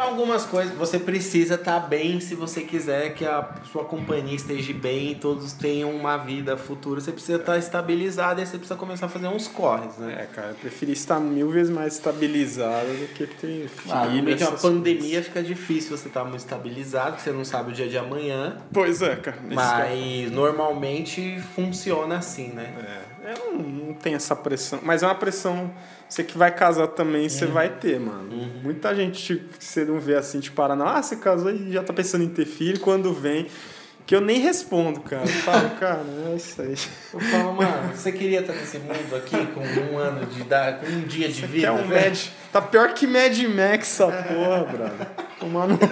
Algumas 0.00 0.46
coisas, 0.46 0.74
você 0.74 0.98
precisa 0.98 1.56
estar 1.56 1.78
bem 1.80 2.20
se 2.20 2.34
você 2.34 2.62
quiser 2.62 3.12
que 3.12 3.26
a 3.26 3.46
sua 3.70 3.84
companhia 3.84 4.34
esteja 4.34 4.72
bem 4.72 5.12
e 5.12 5.14
todos 5.14 5.52
tenham 5.52 5.90
uma 5.90 6.16
vida 6.16 6.56
futura. 6.56 7.02
Você 7.02 7.12
precisa 7.12 7.36
estar 7.36 7.58
estabilizado 7.58 8.40
e 8.40 8.46
você 8.46 8.56
precisa 8.56 8.76
começar 8.76 9.06
a 9.06 9.08
fazer 9.10 9.28
uns 9.28 9.46
corres, 9.46 9.98
né? 9.98 10.22
É, 10.22 10.24
cara, 10.24 10.48
eu 10.48 10.54
preferi 10.54 10.92
estar 10.92 11.20
mil 11.20 11.50
vezes 11.50 11.70
mais 11.70 11.92
estabilizado 11.94 12.86
do 12.86 13.08
que 13.08 13.26
ter 13.26 13.68
filho. 13.68 13.94
Ah, 13.94 14.06
meio 14.06 14.36
de 14.36 14.42
uma 14.42 14.52
pandemia 14.52 15.22
fica 15.22 15.42
difícil 15.42 15.94
você 15.94 16.08
estar 16.08 16.24
muito 16.24 16.40
estabilizado, 16.40 17.12
porque 17.12 17.24
você 17.24 17.32
não 17.32 17.44
sabe 17.44 17.72
o 17.72 17.74
dia 17.74 17.88
de 17.88 17.98
amanhã. 17.98 18.56
coisas. 18.72 19.00
Pois 19.00 19.02
é, 19.02 19.16
cara. 19.16 19.38
eu 19.42 19.54
Mas 19.54 20.30
normalmente 20.32 21.42
funciona 21.54 22.16
assim, 22.16 22.48
né? 22.48 22.74
É, 23.19 23.19
eu 23.24 23.52
não, 23.52 23.62
não 23.62 23.94
tenho 23.94 24.16
essa 24.16 24.34
pressão. 24.36 24.78
Mas 24.82 25.02
é 25.02 25.06
uma 25.06 25.14
pressão. 25.14 25.70
Você 26.08 26.24
que 26.24 26.36
vai 26.36 26.54
casar 26.54 26.88
também, 26.88 27.28
você 27.28 27.44
Uhum. 27.44 27.52
vai 27.52 27.68
ter, 27.68 28.00
mano. 28.00 28.30
Muita 28.62 28.94
gente 28.94 29.22
tipo, 29.22 29.58
que 29.58 29.64
você 29.64 29.84
não 29.84 30.00
vê 30.00 30.14
assim 30.16 30.40
de 30.40 30.50
parar, 30.50 30.74
não. 30.74 30.86
Ah, 30.86 31.02
você 31.02 31.16
casou 31.16 31.50
e 31.52 31.72
já 31.72 31.82
tá 31.82 31.92
pensando 31.92 32.24
em 32.24 32.28
ter 32.28 32.44
filho. 32.46 32.80
Quando 32.80 33.12
vem, 33.12 33.46
que 34.06 34.14
eu 34.14 34.20
nem 34.20 34.38
respondo, 34.40 35.00
cara. 35.00 35.22
Eu 35.22 35.28
falo, 35.28 35.70
cara, 35.78 36.00
é 36.32 36.36
isso 36.36 36.60
aí. 36.62 36.74
Eu 37.14 37.20
falo, 37.20 37.52
mano, 37.54 37.92
você 37.94 38.10
queria 38.12 38.40
estar 38.40 38.52
nesse 38.54 38.78
mundo 38.78 39.14
aqui 39.16 39.46
com 39.54 39.60
um 39.60 39.98
ano 39.98 40.26
de 40.26 40.40
idade, 40.40 40.84
com 40.84 40.92
um 40.92 41.00
dia 41.02 41.28
de 41.28 41.40
Que 41.42 41.46
vida? 41.46 41.66
é 41.68 41.70
um 41.70 41.86
velho? 41.86 42.06
Mad. 42.10 42.18
Tá 42.52 42.60
pior 42.60 42.92
que 42.94 43.06
Mad 43.06 43.38
Max 43.44 43.82
essa 44.00 44.06
porra, 44.08 44.64
brother. 44.64 45.06
Tomar 45.38 45.68
no 45.68 45.78
cu. 45.78 45.88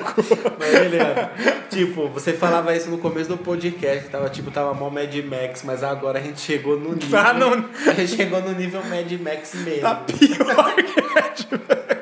Mas 0.59 0.71
beleza. 0.73 1.31
tipo, 1.71 2.09
você 2.09 2.33
falava 2.33 2.75
isso 2.75 2.91
no 2.91 2.99
começo 2.99 3.29
do 3.29 3.39
podcast, 3.39 4.05
que 4.07 4.11
tava 4.11 4.29
tipo, 4.29 4.51
tava 4.51 4.75
mal 4.75 4.91
Mad 4.91 5.15
Max, 5.25 5.63
mas 5.63 5.85
agora 5.85 6.19
a 6.19 6.23
gente 6.23 6.41
chegou 6.41 6.77
no 6.79 6.95
nível. 6.99 7.35
No- 7.35 7.69
A 7.89 7.95
gente 7.95 8.17
chegou 8.17 8.43
no 8.43 8.53
nível 8.53 8.83
Mad 8.87 9.13
Max 9.21 9.55
mesmo. 9.55 9.83
Tá 9.83 9.95
pior 9.95 10.75
que 10.75 11.01
Mad 11.01 11.15
Max. 11.15 11.98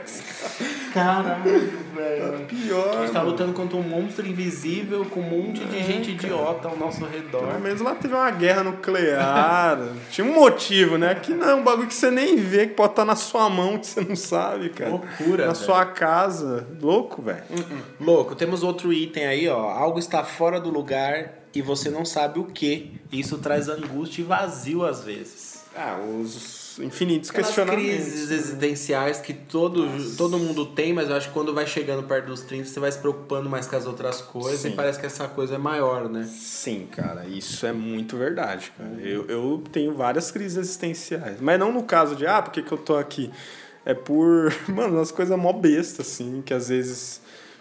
Caralho, 0.96 1.42
velho. 1.94 2.46
Pior. 2.46 2.96
A 2.96 3.00
gente 3.02 3.12
tá 3.12 3.20
lutando 3.20 3.52
contra 3.52 3.76
um 3.76 3.82
monstro 3.82 4.26
invisível 4.26 5.04
com 5.04 5.20
um 5.20 5.22
monte 5.46 5.62
de 5.64 5.82
gente 5.82 6.12
idiota 6.12 6.68
ao 6.68 6.76
nosso 6.76 7.04
redor. 7.04 7.46
Pelo 7.48 7.60
menos 7.60 7.80
lá 7.82 7.94
teve 7.94 8.14
uma 8.14 8.30
guerra 8.30 8.64
nuclear. 8.64 9.78
Tinha 10.10 10.26
um 10.26 10.32
motivo, 10.34 10.96
né? 10.96 11.10
Aqui 11.10 11.34
não, 11.34 11.60
um 11.60 11.62
bagulho 11.62 11.86
que 11.86 11.94
você 11.94 12.10
nem 12.10 12.36
vê, 12.36 12.66
que 12.66 12.74
pode 12.74 12.92
estar 12.92 13.04
na 13.04 13.14
sua 13.14 13.50
mão, 13.50 13.78
que 13.78 13.86
você 13.86 14.00
não 14.00 14.16
sabe, 14.16 14.70
cara. 14.70 14.90
Loucura, 14.90 15.46
Na 15.46 15.52
velho. 15.52 15.66
sua 15.66 15.84
casa. 15.84 16.66
Louco, 16.80 17.20
velho. 17.20 17.42
Louco, 18.00 18.34
temos 18.34 18.62
outro 18.62 18.92
item 18.92 19.26
aí, 19.26 19.48
ó. 19.48 19.68
Algo 19.68 19.98
está 19.98 20.24
fora 20.24 20.58
do 20.58 20.70
lugar 20.70 21.32
e 21.54 21.60
você 21.60 21.90
não 21.90 22.06
sabe 22.06 22.38
o 22.38 22.44
que. 22.44 22.98
Isso 23.12 23.36
traz 23.38 23.68
angústia 23.68 24.22
e 24.22 24.24
vazio 24.24 24.84
às 24.84 25.04
vezes. 25.04 25.64
Ah, 25.76 25.98
os 26.22 26.65
infinitos 26.80 27.30
Aquelas 27.30 27.48
questionamentos. 27.48 28.04
crises 28.04 28.30
existenciais 28.30 29.20
que 29.20 29.32
todo, 29.32 29.86
todo 30.16 30.38
mundo 30.38 30.66
tem, 30.66 30.92
mas 30.92 31.08
eu 31.08 31.16
acho 31.16 31.28
que 31.28 31.34
quando 31.34 31.54
vai 31.54 31.66
chegando 31.66 32.02
perto 32.02 32.26
dos 32.26 32.42
30, 32.42 32.64
você 32.68 32.80
vai 32.80 32.90
se 32.90 32.98
preocupando 32.98 33.48
mais 33.48 33.66
com 33.66 33.76
as 33.76 33.86
outras 33.86 34.20
coisas 34.20 34.60
Sim. 34.60 34.70
e 34.70 34.72
parece 34.72 34.98
que 34.98 35.06
essa 35.06 35.28
coisa 35.28 35.54
é 35.54 35.58
maior, 35.58 36.08
né? 36.08 36.28
Sim, 36.30 36.86
cara, 36.90 37.26
isso 37.26 37.66
é 37.66 37.72
muito 37.72 38.16
verdade, 38.16 38.72
cara. 38.76 39.00
Eu, 39.00 39.26
eu 39.26 39.62
tenho 39.70 39.94
várias 39.94 40.30
crises 40.30 40.58
existenciais. 40.58 41.40
Mas 41.40 41.58
não 41.58 41.72
no 41.72 41.82
caso 41.82 42.16
de, 42.16 42.26
ah, 42.26 42.42
por 42.42 42.52
que, 42.52 42.62
que 42.62 42.72
eu 42.72 42.78
tô 42.78 42.96
aqui? 42.96 43.30
É 43.84 43.94
por, 43.94 44.52
mano, 44.68 44.96
umas 44.96 45.10
coisas 45.12 45.38
mó 45.38 45.52
besta, 45.52 46.02
assim, 46.02 46.42
que 46.44 46.52
às 46.52 46.68
vezes, 46.68 47.20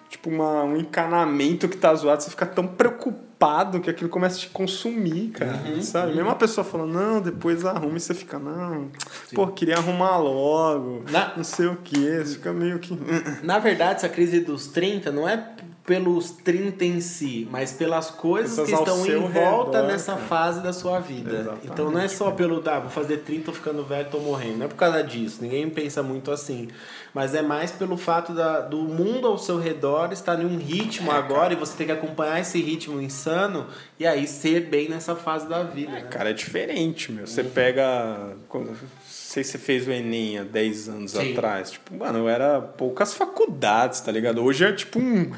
tipo, 0.10 0.30
uma, 0.30 0.64
um 0.64 0.78
encanamento 0.78 1.68
que 1.68 1.78
tá 1.78 1.94
zoado, 1.94 2.24
você 2.24 2.30
fica 2.30 2.46
tão 2.46 2.68
preocupado 2.68 3.35
que 3.82 3.90
aquilo 3.90 4.10
começa 4.10 4.38
a 4.38 4.40
te 4.40 4.50
consumir, 4.50 5.30
cara. 5.30 5.62
Uhum, 5.66 5.82
sabe? 5.82 6.16
Mesmo 6.16 6.30
a 6.30 6.36
pessoa 6.36 6.64
falando, 6.64 6.94
não, 6.94 7.22
depois 7.22 7.64
arruma 7.66 7.98
e 7.98 8.00
você 8.00 8.14
fica, 8.14 8.38
não, 8.40 8.90
pô, 9.34 9.48
queria 9.48 9.78
arrumar 9.78 10.18
logo, 10.18 11.04
Na- 11.12 11.34
não 11.38 11.44
sei 11.44 11.68
o 11.68 11.76
que. 11.78 11.96
Você 12.24 12.34
fica 12.36 12.52
meio 12.54 12.80
que. 12.80 12.98
Na 13.44 13.60
verdade, 13.60 13.96
essa 13.98 14.10
crise 14.10 14.40
dos 14.40 14.68
30 14.68 15.12
não 15.12 15.28
é 15.28 15.50
pelos 15.86 16.32
30 16.32 16.84
em 16.84 17.00
si, 17.00 17.48
mas 17.52 17.72
pelas 17.72 18.10
coisas 18.10 18.56
que 18.68 18.74
estão 18.74 19.06
em 19.06 19.20
volta 19.32 19.78
redor, 19.78 19.88
nessa 19.92 20.14
cara. 20.14 20.26
fase 20.26 20.62
da 20.62 20.74
sua 20.74 21.00
vida. 21.00 21.30
Exatamente. 21.32 21.68
Então 21.68 21.92
não 21.92 22.00
é 22.00 22.08
só 22.08 22.32
pelo, 22.32 22.60
tá, 22.60 22.80
vou 22.80 22.90
fazer 22.90 23.18
30, 23.18 23.46
tô 23.46 23.54
ficando 23.54 23.84
velho, 23.84 24.10
tô 24.10 24.18
morrendo. 24.20 24.58
Não 24.58 24.66
é 24.66 24.68
por 24.70 24.76
causa 24.78 25.04
disso, 25.04 25.44
ninguém 25.44 25.70
pensa 25.70 26.02
muito 26.02 26.32
assim. 26.32 26.70
Mas 27.14 27.36
é 27.36 27.42
mais 27.44 27.72
pelo 27.72 27.96
fato 27.98 28.34
da, 28.34 28.62
do 28.62 28.80
mundo 28.80 29.28
ao 29.28 29.38
seu 29.38 29.60
redor 29.60 30.12
estar 30.12 30.42
em 30.42 30.46
um 30.46 30.58
ritmo 30.58 31.12
É, 31.12 31.16
agora 31.16 31.54
e 31.54 31.56
você 31.56 31.78
tem 31.78 31.86
que 31.86 31.94
acompanhar 31.94 32.40
esse 32.42 32.60
ritmo 32.60 33.00
insano 33.00 33.68
e 34.00 34.08
aí 34.08 34.28
ser 34.28 34.62
bem 34.62 34.90
nessa 34.90 35.16
fase 35.16 35.48
da 35.48 35.62
vida. 35.64 35.92
né? 35.92 36.02
Cara, 36.10 36.32
é 36.32 36.34
diferente, 36.34 37.12
meu. 37.12 37.28
Você 37.28 37.44
pega. 37.44 38.36
quando- 38.50 38.72
Não 38.72 38.76
sei 39.08 39.44
se 39.44 39.52
você 39.52 39.58
fez 39.60 39.88
o 39.88 39.92
Enem 39.92 40.40
há 40.40 40.44
10 40.44 40.90
anos 40.90 41.12
Sim. 41.12 41.32
atrás. 41.34 41.72
Tipo, 41.72 41.94
mano, 41.96 42.20
eu 42.20 42.28
era 42.30 42.60
poucas 42.60 43.14
faculdades, 43.14 44.02
tá 44.02 44.12
ligado? 44.12 44.44
Hoje 44.44 44.66
é 44.66 44.74
tipo 44.74 44.98
um. 45.00 45.32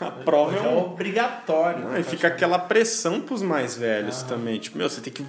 A 0.00 0.10
prova 0.10 0.56
é 0.56 0.58
é 0.58 0.68
um. 0.68 0.78
obrigatório. 0.78 1.84
Não, 1.84 1.90
né? 1.90 2.00
e 2.00 2.02
fica 2.02 2.28
aquela 2.28 2.58
pressão 2.58 3.20
pros 3.20 3.42
mais 3.42 3.76
velhos 3.76 4.22
também. 4.22 4.58
Tipo, 4.58 4.78
meu, 4.78 4.88
você 4.88 5.00
tem 5.00 5.12
que 5.12 5.24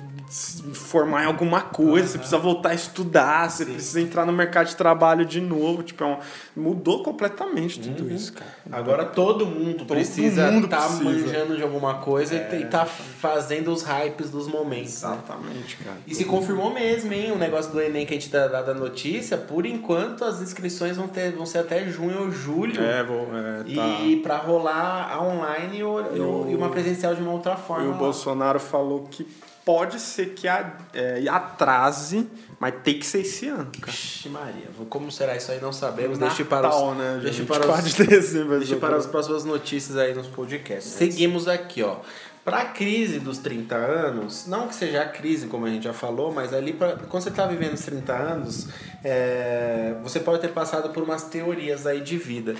formar 0.74 1.24
em 1.24 1.26
alguma 1.26 1.62
coisa, 1.62 2.08
você 2.08 2.18
precisa 2.18 2.38
voltar 2.38 2.70
a 2.70 2.74
estudar, 2.74 3.50
você 3.50 3.66
precisa 3.66 4.00
entrar 4.00 4.26
no 4.26 4.32
mercado 4.32 4.68
de 4.68 4.76
trabalho 4.76 5.26
de 5.26 5.42
novo. 5.42 5.82
Tipo, 5.82 6.04
é 6.04 6.08
um... 6.08 6.18
mudou 6.56 7.02
completamente 7.04 7.80
tudo 7.80 8.12
isso, 8.12 8.34
cara. 8.34 8.52
Agora 8.72 9.06
todo 9.06 9.46
mundo 9.46 9.86
precisa 9.86 10.52
mundo 10.52 10.66
estar 10.66 10.82
precisa. 10.82 11.04
manjando 11.04 11.56
de 11.58 11.64
alguma 11.64 11.96
coisa 11.96 12.36
e 12.36 12.66
tá 12.66 12.86
fazendo 12.86 13.72
os 13.72 13.82
hypes 13.82 14.30
dos 14.30 14.48
momentos. 14.48 15.02
né? 15.02 15.10
Exatamente, 15.10 15.78
cara. 15.78 15.98
E 16.06 16.14
se 16.14 16.26
confirmou 16.26 16.72
mesmo, 16.74 17.12
hein? 17.12 17.32
O 17.32 17.38
negócio 17.38 17.72
do 17.72 17.82
Enem 17.82 18.06
que 18.06 18.14
a 18.14 18.20
gente 18.20 18.30
dá 18.30 18.48
dá 18.48 18.62
da 18.62 18.74
notícia, 18.74 19.38
por 19.38 19.66
enquanto 19.66 20.24
as 20.24 20.42
inscrições 20.42 20.96
vão, 20.96 21.08
ter, 21.08 21.32
vão 21.32 21.46
ser 21.46 21.60
até 21.60 21.86
junho 21.88 22.22
ou 22.26 22.32
julho. 22.32 22.80
É, 22.82 23.04
vou. 23.04 23.28
É, 23.36 23.64
tá. 23.76 24.00
E 24.04 24.18
pra 24.18 24.38
rolar 24.38 25.12
a 25.12 25.22
online 25.22 25.84
ou- 25.84 26.48
e, 26.50 26.56
uma 26.56 26.70
presencial 26.70 27.16
de 27.16 27.22
uma 27.22 27.32
outra 27.32 27.56
forma. 27.56 27.86
E 27.86 27.88
o 27.88 27.92
lá. 27.92 27.98
Bolsonaro 27.98 28.60
falou 28.60 29.08
que 29.10 29.28
pode 29.70 30.00
ser 30.00 30.34
que 30.34 30.48
a- 30.48 30.78
é, 30.96 31.24
atrase, 31.30 32.28
mas 32.60 32.74
tem 32.84 32.98
que 32.98 33.06
ser 33.06 33.20
esse 33.20 33.48
ano, 33.48 33.70
cara. 33.80 33.92
Vixe 33.92 34.28
Maria, 34.28 34.66
como 34.90 35.12
será 35.12 35.38
isso 35.38 35.52
aí 35.52 35.62
não 35.62 35.72
sabemos. 35.72 36.18
Natal, 36.18 36.36
deixe 36.36 36.44
para 36.50 36.70
os, 36.76 36.98
né? 36.98 37.20
deixe 37.22 37.40
24 37.42 37.68
para 37.68 37.80
os, 37.86 37.94
de 37.94 38.04
dezembro. 38.08 38.58
Deixa 38.58 38.78
para 38.78 38.96
as 38.96 39.06
próximas 39.06 39.46
notícias 39.46 39.96
aí 39.96 40.16
nos 40.16 40.26
podcasts. 40.26 40.92
Seguimos 40.94 41.48
aqui, 41.48 41.84
ó. 41.84 41.98
Para 42.44 42.62
a 42.62 42.66
crise 42.66 43.20
dos 43.20 43.38
30 43.38 43.76
anos, 43.76 44.48
não 44.48 44.68
que 44.68 44.74
seja 44.74 45.04
a 45.04 45.06
crise, 45.08 45.46
como 45.46 45.68
a 45.68 45.70
gente 45.70 45.84
já 45.84 45.94
falou, 45.94 46.34
mas 46.34 46.52
ali, 46.52 46.74
pra, 46.74 46.96
quando 47.08 47.22
você 47.22 47.30
está 47.30 47.46
vivendo 47.46 47.74
os 47.74 47.82
30 47.82 48.12
anos, 48.12 48.70
é, 49.04 49.94
você 50.02 50.20
pode 50.20 50.42
ter 50.42 50.48
passado 50.48 50.90
por 50.90 51.04
umas 51.04 51.26
teorias 51.26 51.86
aí 51.86 52.02
de 52.02 52.18
vida. 52.18 52.56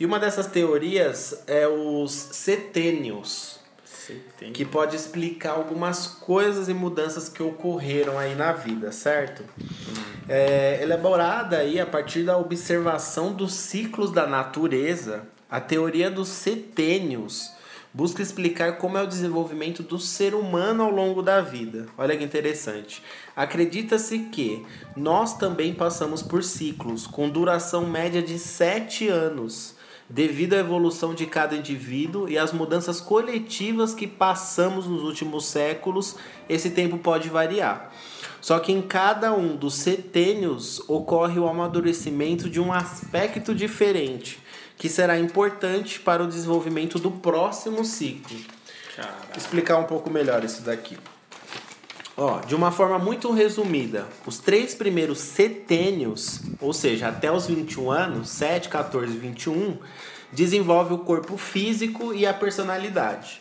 E 0.00 0.06
uma 0.06 0.18
dessas 0.18 0.46
teorias 0.46 1.42
é 1.46 1.68
os 1.68 2.10
setênios, 2.12 3.58
que 4.52 4.64
pode 4.64 4.96
explicar 4.96 5.52
algumas 5.52 6.06
coisas 6.06 6.68
e 6.68 6.74
mudanças 6.74 7.28
que 7.28 7.42
ocorreram 7.42 8.18
aí 8.18 8.34
na 8.34 8.52
vida, 8.52 8.92
certo? 8.92 9.42
É, 10.28 10.82
elaborada 10.82 11.58
aí 11.58 11.78
a 11.78 11.86
partir 11.86 12.22
da 12.22 12.36
observação 12.36 13.32
dos 13.32 13.54
ciclos 13.54 14.10
da 14.10 14.26
natureza, 14.26 15.26
a 15.50 15.60
teoria 15.60 16.10
dos 16.10 16.28
setênios 16.28 17.52
busca 17.94 18.20
explicar 18.20 18.78
como 18.78 18.98
é 18.98 19.02
o 19.04 19.06
desenvolvimento 19.06 19.80
do 19.84 20.00
ser 20.00 20.34
humano 20.34 20.82
ao 20.82 20.90
longo 20.90 21.22
da 21.22 21.40
vida. 21.40 21.86
Olha 21.96 22.16
que 22.16 22.24
interessante. 22.24 23.00
Acredita-se 23.36 24.18
que 24.32 24.66
nós 24.96 25.38
também 25.38 25.72
passamos 25.72 26.20
por 26.20 26.42
ciclos 26.42 27.06
com 27.06 27.30
duração 27.30 27.86
média 27.86 28.20
de 28.20 28.36
7 28.36 29.06
anos, 29.08 29.73
devido 30.08 30.54
à 30.54 30.58
evolução 30.58 31.14
de 31.14 31.26
cada 31.26 31.56
indivíduo 31.56 32.28
e 32.28 32.36
às 32.36 32.52
mudanças 32.52 33.00
coletivas 33.00 33.94
que 33.94 34.06
passamos 34.06 34.86
nos 34.86 35.02
últimos 35.02 35.46
séculos, 35.46 36.16
esse 36.48 36.70
tempo 36.70 36.98
pode 36.98 37.28
variar. 37.28 37.92
Só 38.40 38.58
que 38.58 38.72
em 38.72 38.82
cada 38.82 39.32
um 39.32 39.56
dos 39.56 39.74
setênios 39.74 40.82
ocorre 40.88 41.38
o 41.38 41.48
amadurecimento 41.48 42.50
de 42.50 42.60
um 42.60 42.72
aspecto 42.72 43.54
diferente, 43.54 44.38
que 44.76 44.88
será 44.88 45.18
importante 45.18 45.98
para 45.98 46.22
o 46.22 46.26
desenvolvimento 46.26 46.98
do 46.98 47.10
próximo 47.10 47.84
ciclo. 47.84 48.36
Vou 49.28 49.36
explicar 49.38 49.78
um 49.78 49.84
pouco 49.84 50.10
melhor 50.10 50.44
isso 50.44 50.62
daqui. 50.62 50.96
Ó, 52.16 52.38
de 52.40 52.54
uma 52.54 52.70
forma 52.70 52.96
muito 52.96 53.32
resumida, 53.32 54.06
os 54.24 54.38
três 54.38 54.72
primeiros 54.72 55.18
setênios, 55.18 56.40
ou 56.60 56.72
seja, 56.72 57.08
até 57.08 57.30
os 57.30 57.46
21 57.46 57.90
anos, 57.90 58.28
7, 58.28 58.68
14 58.68 59.12
e 59.12 59.18
21, 59.18 59.76
desenvolve 60.32 60.94
o 60.94 60.98
corpo 60.98 61.36
físico 61.36 62.14
e 62.14 62.24
a 62.24 62.32
personalidade. 62.32 63.40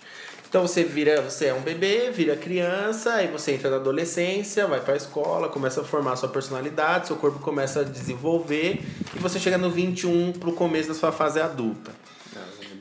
Então 0.50 0.68
você 0.68 0.84
vira, 0.84 1.22
você 1.22 1.48
é 1.48 1.54
um 1.54 1.62
bebê, 1.62 2.12
vira 2.12 2.36
criança, 2.36 3.14
aí 3.14 3.28
você 3.28 3.54
entra 3.54 3.70
na 3.70 3.76
adolescência, 3.78 4.68
vai 4.68 4.80
para 4.80 4.94
a 4.94 4.98
escola, 4.98 5.50
começa 5.50 5.82
a 5.82 5.84
formar 5.84 6.16
sua 6.16 6.30
personalidade, 6.30 7.08
seu 7.08 7.16
corpo 7.16 7.40
começa 7.40 7.82
a 7.82 7.84
desenvolver 7.84 8.80
e 9.16 9.20
você 9.20 9.40
chega 9.40 9.58
no 9.58 9.70
21 9.70 10.34
pro 10.34 10.54
começo 10.54 10.90
da 10.90 10.96
sua 10.96 11.12
fase 11.12 11.40
adulta. 11.40 11.92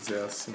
Dizer 0.02 0.24
assim. 0.24 0.52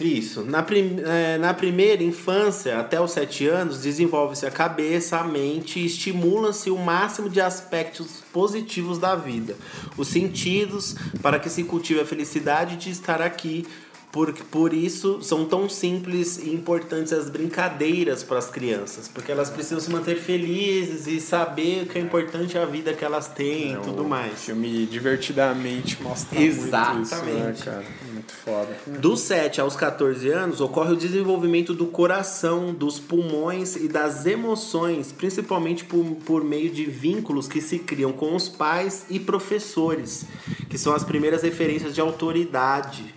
Isso. 0.00 0.42
Na, 0.42 0.62
prim 0.62 0.96
eh, 1.04 1.36
na 1.38 1.52
primeira 1.52 2.02
infância, 2.02 2.78
até 2.78 2.98
os 3.00 3.10
7 3.12 3.46
anos, 3.46 3.82
desenvolve-se 3.82 4.46
a 4.46 4.50
cabeça, 4.50 5.18
a 5.18 5.24
mente 5.24 5.78
e 5.78 5.84
estimula-se 5.86 6.70
o 6.70 6.78
máximo 6.78 7.28
de 7.28 7.40
aspectos 7.40 8.22
positivos 8.32 8.98
da 8.98 9.14
vida. 9.14 9.54
Os 9.98 10.08
sentidos, 10.08 10.94
para 11.20 11.38
que 11.38 11.50
se 11.50 11.62
cultive 11.64 12.00
a 12.00 12.06
felicidade 12.06 12.76
de 12.76 12.90
estar 12.90 13.20
aqui. 13.20 13.66
Por, 14.12 14.32
por 14.32 14.72
isso 14.72 15.20
são 15.20 15.44
tão 15.44 15.68
simples 15.68 16.38
e 16.38 16.48
importantes 16.48 17.12
as 17.12 17.28
brincadeiras 17.28 18.22
para 18.22 18.38
as 18.38 18.48
crianças, 18.48 19.08
porque 19.08 19.30
elas 19.30 19.50
precisam 19.50 19.78
se 19.78 19.90
manter 19.90 20.16
felizes 20.16 21.06
e 21.06 21.20
saber 21.20 21.82
o 21.82 21.86
que 21.86 21.98
é 21.98 22.00
importante 22.00 22.56
a 22.56 22.64
vida 22.64 22.94
que 22.94 23.04
elas 23.04 23.26
têm 23.28 23.74
e 23.74 23.76
tudo 23.76 24.04
O 24.04 24.08
mais. 24.08 24.40
filme 24.44 24.86
divertidamente 24.86 26.02
mostra 26.02 26.40
Exatamente. 26.40 27.14
muito 27.14 27.14
isso, 27.14 27.24
né, 27.26 27.54
cara? 27.62 27.84
Muito 28.26 28.32
foda. 28.32 28.76
Dos 28.98 29.20
7 29.20 29.60
aos 29.60 29.76
14 29.76 30.28
anos 30.30 30.60
ocorre 30.60 30.92
o 30.92 30.96
desenvolvimento 30.96 31.72
do 31.72 31.86
coração, 31.86 32.74
dos 32.74 32.98
pulmões 32.98 33.76
e 33.76 33.86
das 33.86 34.26
emoções, 34.26 35.12
principalmente 35.12 35.84
por, 35.84 36.04
por 36.24 36.42
meio 36.42 36.70
de 36.70 36.84
vínculos 36.84 37.46
que 37.46 37.60
se 37.60 37.78
criam 37.78 38.12
com 38.12 38.34
os 38.34 38.48
pais 38.48 39.06
e 39.08 39.20
professores, 39.20 40.24
que 40.68 40.76
são 40.76 40.92
as 40.92 41.04
primeiras 41.04 41.42
referências 41.42 41.94
de 41.94 42.00
autoridade 42.00 43.14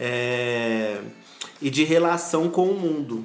é, 0.00 1.02
e 1.60 1.68
de 1.68 1.84
relação 1.84 2.48
com 2.48 2.70
o 2.70 2.74
mundo. 2.74 3.22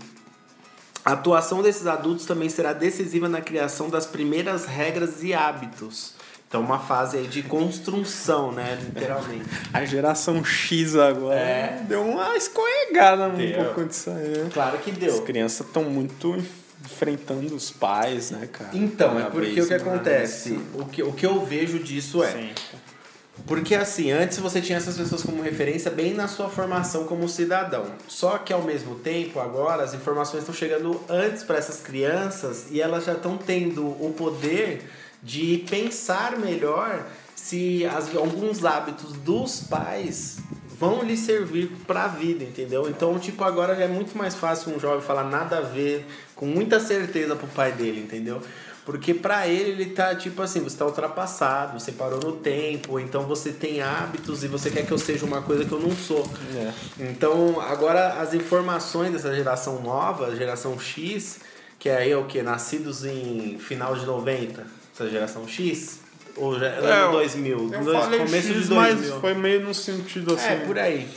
A 1.06 1.14
atuação 1.14 1.62
desses 1.62 1.88
adultos 1.88 2.26
também 2.26 2.50
será 2.50 2.74
decisiva 2.74 3.30
na 3.30 3.40
criação 3.40 3.90
das 3.90 4.06
primeiras 4.06 4.66
regras 4.66 5.24
e 5.24 5.34
hábitos. 5.34 6.13
Então, 6.54 6.62
uma 6.62 6.78
fase 6.78 7.18
aí 7.18 7.26
de 7.26 7.42
construção, 7.42 8.52
né? 8.52 8.78
Literalmente. 8.80 9.44
A 9.74 9.84
geração 9.86 10.46
X 10.46 10.96
agora 10.96 11.34
É. 11.40 11.84
deu 11.88 12.04
uma 12.04 12.38
escorregada 12.38 13.24
um 13.28 13.38
Deu. 13.38 13.64
pouco 13.66 13.86
disso 13.86 14.12
aí. 14.12 14.38
né? 14.38 14.50
Claro 14.54 14.78
que 14.78 14.92
As 14.92 14.98
deu. 14.98 15.22
crianças 15.24 15.66
estão 15.66 15.84
muito 15.86 16.38
enfrentando 16.86 17.56
os 17.56 17.72
pais, 17.72 18.30
né, 18.30 18.48
cara? 18.52 18.70
Então, 18.72 19.20
é 19.20 19.24
porque 19.32 19.62
o 19.62 19.68
que 19.68 19.74
acontece? 19.74 20.60
O 20.76 20.86
que, 20.86 21.02
o 21.02 21.12
que 21.12 21.26
eu 21.26 21.44
vejo 21.44 21.80
disso 21.80 22.24
é. 22.24 22.32
Sim. 22.32 22.50
Porque 23.48 23.74
assim, 23.74 24.12
antes 24.12 24.38
você 24.38 24.62
tinha 24.62 24.78
essas 24.78 24.96
pessoas 24.96 25.24
como 25.24 25.42
referência 25.42 25.90
bem 25.90 26.14
na 26.14 26.28
sua 26.28 26.50
formação 26.50 27.06
como 27.06 27.28
cidadão. 27.28 27.86
Só 28.08 28.38
que 28.38 28.54
ao 28.54 28.62
mesmo 28.62 28.94
tempo, 28.94 29.40
agora 29.40 29.82
as 29.82 29.96
informações 29.96 30.42
estão 30.44 30.54
chegando 30.54 31.02
antes 31.10 31.42
para 31.42 31.58
essas 31.58 31.80
crianças 31.82 32.68
e 32.70 32.80
elas 32.80 33.06
já 33.06 33.14
estão 33.14 33.40
tendo 33.40 33.84
o 33.88 34.14
poder 34.16 34.88
de 35.24 35.64
pensar 35.70 36.38
melhor 36.38 37.06
se 37.36 37.86
as- 37.86 38.16
alguns 38.16 38.64
hábitos 38.66 39.14
dos 39.14 39.62
pais 39.62 40.38
vão 40.80 41.02
lhe 41.04 41.16
servir 41.16 41.72
para 41.88 42.04
a 42.06 42.08
vida, 42.08 42.44
entendeu? 42.44 42.90
Então, 42.90 43.18
tipo, 43.18 43.44
agora 43.44 43.76
já 43.76 43.84
é 43.84 43.88
muito 43.88 44.18
mais 44.18 44.36
fácil 44.36 44.76
um 44.76 44.80
jovem 44.80 45.02
falar 45.02 45.24
nada 45.24 45.60
a 45.60 45.62
ver 45.62 46.06
com 46.36 46.46
muita 46.46 46.80
certeza 46.80 47.36
pro 47.36 47.48
pai 47.48 47.72
dele, 47.72 48.02
entendeu? 48.02 48.42
Porque 48.86 49.14
pra 49.14 49.48
ele 49.48 49.72
ele 49.72 49.86
tá 49.92 50.14
tipo 50.14 50.42
assim, 50.42 50.60
você 50.60 50.76
tá 50.76 50.86
ultrapassado, 50.86 51.80
você 51.80 51.94
parou 51.94 52.20
no 52.20 52.34
tempo, 52.34 53.00
então 53.00 53.24
você 53.24 53.52
tem 53.54 53.82
hábitos 53.82 54.44
e 54.44 54.48
você 54.50 54.70
quer 54.70 54.86
que 54.86 54.92
eu 54.92 54.98
seja 54.98 55.26
uma 55.26 55.42
coisa 55.42 55.64
que 55.64 55.72
eu 55.72 55.80
não 55.80 55.92
sou. 55.92 56.30
É. 56.54 56.74
Então, 57.00 57.62
agora 57.62 58.20
as 58.22 58.34
informações 58.34 59.14
dessa 59.14 59.34
geração 59.34 59.82
nova, 59.82 60.36
geração 60.36 60.78
X, 60.78 61.40
que 61.80 61.88
é 61.88 61.96
aí 61.96 62.14
o 62.14 62.26
que 62.26 62.42
nascidos 62.42 63.06
em 63.06 63.58
final 63.58 63.96
de 63.96 64.06
90, 64.06 64.66
essa 64.94 65.10
geração 65.10 65.48
X, 65.48 66.00
ou 66.36 66.58
já, 66.60 66.68
ano 66.68 67.14
2000, 67.14 67.58
Eu 67.74 67.84
dois- 67.84 68.06
começo 68.06 68.36
X, 68.36 68.46
de 68.48 68.54
2000. 68.54 68.76
mas 68.76 69.10
foi 69.22 69.34
meio 69.34 69.62
no 69.62 69.74
sentido 69.74 70.34
assim. 70.36 70.48
É, 70.48 70.56
por 70.58 70.78
aí. 70.78 71.08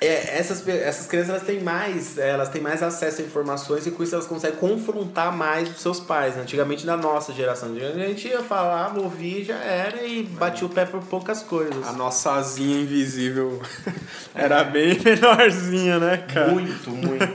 É, 0.00 0.38
essas, 0.38 0.66
essas 0.68 1.06
crianças 1.06 1.30
elas 1.30 1.42
têm 1.42 1.60
mais 1.60 2.18
é, 2.18 2.30
elas 2.30 2.50
têm 2.50 2.60
mais 2.60 2.82
acesso 2.82 3.22
a 3.22 3.24
informações 3.24 3.86
e 3.86 3.90
com 3.90 4.02
isso 4.02 4.14
elas 4.14 4.26
conseguem 4.26 4.58
confrontar 4.58 5.34
mais 5.34 5.70
os 5.70 5.80
seus 5.80 5.98
pais 5.98 6.36
né? 6.36 6.42
antigamente 6.42 6.84
da 6.84 6.98
nossa 6.98 7.32
geração 7.32 7.74
a 7.74 8.08
gente 8.08 8.28
ia 8.28 8.42
falar 8.42 8.94
ouvir 8.98 9.44
já 9.44 9.56
era 9.56 10.04
e 10.04 10.22
batia 10.22 10.66
o 10.66 10.70
pé 10.70 10.84
por 10.84 11.02
poucas 11.02 11.42
coisas 11.42 11.86
A 11.86 11.92
nossa 11.92 12.34
asinha 12.34 12.80
invisível 12.80 13.60
era 14.34 14.64
bem 14.64 14.98
menorzinha, 15.02 15.98
né, 15.98 16.18
cara? 16.18 16.52
Muito, 16.52 16.90
muito. 16.90 17.26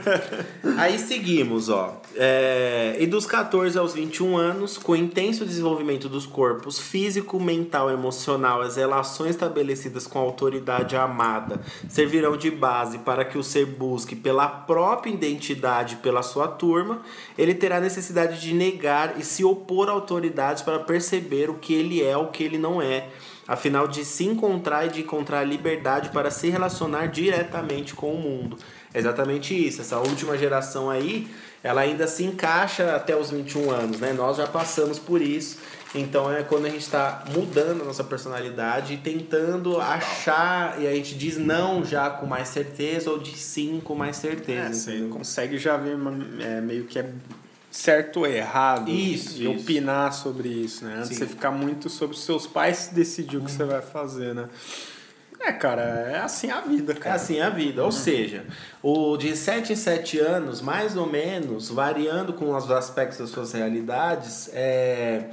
Aí 0.78 0.98
seguimos, 0.98 1.68
ó. 1.68 2.00
É, 2.14 2.96
e 2.98 3.06
dos 3.06 3.26
14 3.26 3.78
aos 3.78 3.94
21 3.94 4.36
anos, 4.36 4.78
com 4.78 4.94
intenso 4.94 5.44
desenvolvimento 5.44 6.08
dos 6.08 6.26
corpos 6.26 6.78
físico, 6.78 7.40
mental, 7.40 7.90
emocional, 7.90 8.60
as 8.60 8.76
relações 8.76 9.30
estabelecidas 9.30 10.06
com 10.06 10.18
a 10.18 10.22
autoridade 10.22 10.96
amada 10.96 11.60
servirão 11.88 12.36
de 12.36 12.50
base 12.52 12.98
para 12.98 13.24
que 13.24 13.36
o 13.36 13.42
ser 13.42 13.66
busque 13.66 14.14
pela 14.14 14.46
própria 14.48 15.10
identidade 15.10 15.96
pela 15.96 16.22
sua 16.22 16.46
turma, 16.48 17.02
ele 17.36 17.54
terá 17.54 17.80
necessidade 17.80 18.40
de 18.40 18.54
negar 18.54 19.18
e 19.18 19.24
se 19.24 19.44
opor 19.44 19.88
a 19.88 19.92
autoridades 19.92 20.62
para 20.62 20.78
perceber 20.78 21.50
o 21.50 21.54
que 21.54 21.74
ele 21.74 22.02
é, 22.02 22.16
o 22.16 22.28
que 22.28 22.44
ele 22.44 22.58
não 22.58 22.80
é. 22.80 23.08
Afinal, 23.46 23.88
de 23.88 24.04
se 24.04 24.24
encontrar 24.24 24.86
e 24.86 24.88
de 24.88 25.00
encontrar 25.00 25.42
liberdade 25.42 26.10
para 26.10 26.30
se 26.30 26.48
relacionar 26.48 27.06
diretamente 27.06 27.94
com 27.94 28.14
o 28.14 28.18
mundo. 28.18 28.56
É 28.94 28.98
exatamente 28.98 29.54
isso. 29.54 29.80
Essa 29.80 29.98
última 29.98 30.38
geração 30.38 30.88
aí, 30.88 31.28
ela 31.62 31.80
ainda 31.80 32.06
se 32.06 32.24
encaixa 32.24 32.94
até 32.94 33.16
os 33.16 33.30
21 33.30 33.70
anos, 33.70 34.00
né? 34.00 34.12
Nós 34.12 34.36
já 34.36 34.46
passamos 34.46 34.98
por 34.98 35.20
isso. 35.20 35.58
Então 35.94 36.32
é 36.32 36.42
quando 36.42 36.64
a 36.66 36.70
gente 36.70 36.80
está 36.82 37.22
mudando 37.34 37.82
a 37.82 37.84
nossa 37.84 38.02
personalidade 38.02 38.94
e 38.94 38.96
tentando 38.96 39.78
achar, 39.78 40.80
e 40.80 40.86
a 40.86 40.94
gente 40.94 41.14
diz 41.14 41.36
não 41.36 41.84
já 41.84 42.08
com 42.08 42.24
mais 42.24 42.48
certeza 42.48 43.10
ou 43.10 43.18
de 43.18 43.36
sim 43.36 43.80
com 43.84 43.94
mais 43.94 44.16
certeza. 44.16 44.90
É, 44.90 44.96
você 44.98 45.08
consegue 45.10 45.58
já 45.58 45.76
ver 45.76 45.96
é, 46.40 46.60
meio 46.62 46.84
que 46.84 46.98
é 46.98 47.10
certo 47.70 48.20
ou 48.20 48.26
errado 48.26 48.90
Isso, 48.90 49.38
e 49.38 49.42
isso. 49.44 49.50
opinar 49.50 50.12
sobre 50.12 50.48
isso, 50.48 50.84
né? 50.84 50.96
Antes 50.98 51.08
Sim. 51.10 51.14
você 51.16 51.26
ficar 51.26 51.50
muito 51.50 51.88
sobre 51.88 52.14
os 52.16 52.24
seus 52.24 52.46
pais 52.46 52.90
decidir 52.92 53.38
o 53.38 53.42
que 53.42 53.50
você 53.50 53.64
vai 53.64 53.82
fazer, 53.82 54.34
né? 54.34 54.48
É, 55.40 55.52
cara, 55.52 55.82
é 55.82 56.18
assim 56.20 56.50
a 56.50 56.60
vida, 56.60 56.92
É 56.92 56.96
cara. 56.96 57.16
assim 57.16 57.40
a 57.40 57.50
vida. 57.50 57.82
Ou 57.82 57.90
seja, 57.90 58.44
o 58.82 59.16
de 59.16 59.34
7 59.36 59.72
em 59.72 59.76
7 59.76 60.18
anos, 60.20 60.60
mais 60.60 60.96
ou 60.96 61.06
menos, 61.06 61.68
variando 61.68 62.32
com 62.32 62.54
os 62.54 62.70
aspectos 62.70 63.18
das 63.18 63.30
suas 63.30 63.52
realidades, 63.52 64.48
é, 64.52 65.30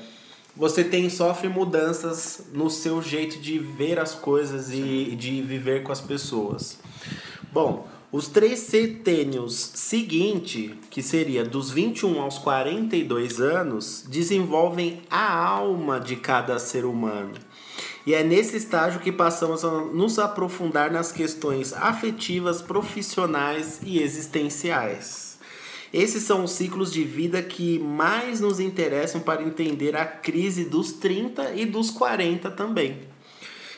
você 0.60 0.84
tem 0.84 1.10
sofre 1.10 1.48
mudanças 1.48 2.42
no 2.54 2.70
seu 2.70 3.02
jeito 3.02 3.40
de 3.40 3.58
ver 3.58 3.98
as 3.98 4.14
coisas 4.14 4.70
e 4.72 5.16
de 5.16 5.42
viver 5.42 5.84
com 5.84 5.92
as 5.94 6.02
pessoas. 6.02 6.78
Bom, 7.54 7.88
os 8.12 8.28
três 8.28 8.60
setênios 8.60 9.72
seguinte, 9.76 10.78
que 10.90 11.02
seria 11.02 11.46
dos 11.46 11.72
21 11.72 12.22
aos 12.22 12.38
42 12.40 13.40
anos, 13.40 14.04
desenvolvem 14.10 15.02
a 15.10 15.34
alma 15.34 15.98
de 15.98 16.18
cada 16.18 16.60
ser 16.60 16.84
humano. 16.84 17.36
E 18.06 18.14
é 18.14 18.22
nesse 18.22 18.58
estágio 18.58 19.00
que 19.00 19.14
passamos 19.14 19.64
a 19.64 19.70
nos 19.70 20.20
aprofundar 20.20 20.92
nas 20.92 21.10
questões 21.10 21.72
afetivas, 21.72 22.62
profissionais 22.62 23.80
e 23.84 24.02
existenciais. 24.02 25.29
Esses 25.94 26.24
são 26.24 26.44
os 26.44 26.52
ciclos 26.52 26.92
de 26.92 27.04
vida 27.04 27.42
que 27.42 27.80
mais 27.80 28.40
nos 28.40 28.60
interessam 28.60 29.22
para 29.22 29.42
entender 29.42 29.96
a 29.96 30.06
crise 30.06 30.66
dos 30.66 30.94
30 30.94 31.54
e 31.56 31.66
dos 31.66 31.90
40 31.90 32.52
também. 32.52 33.10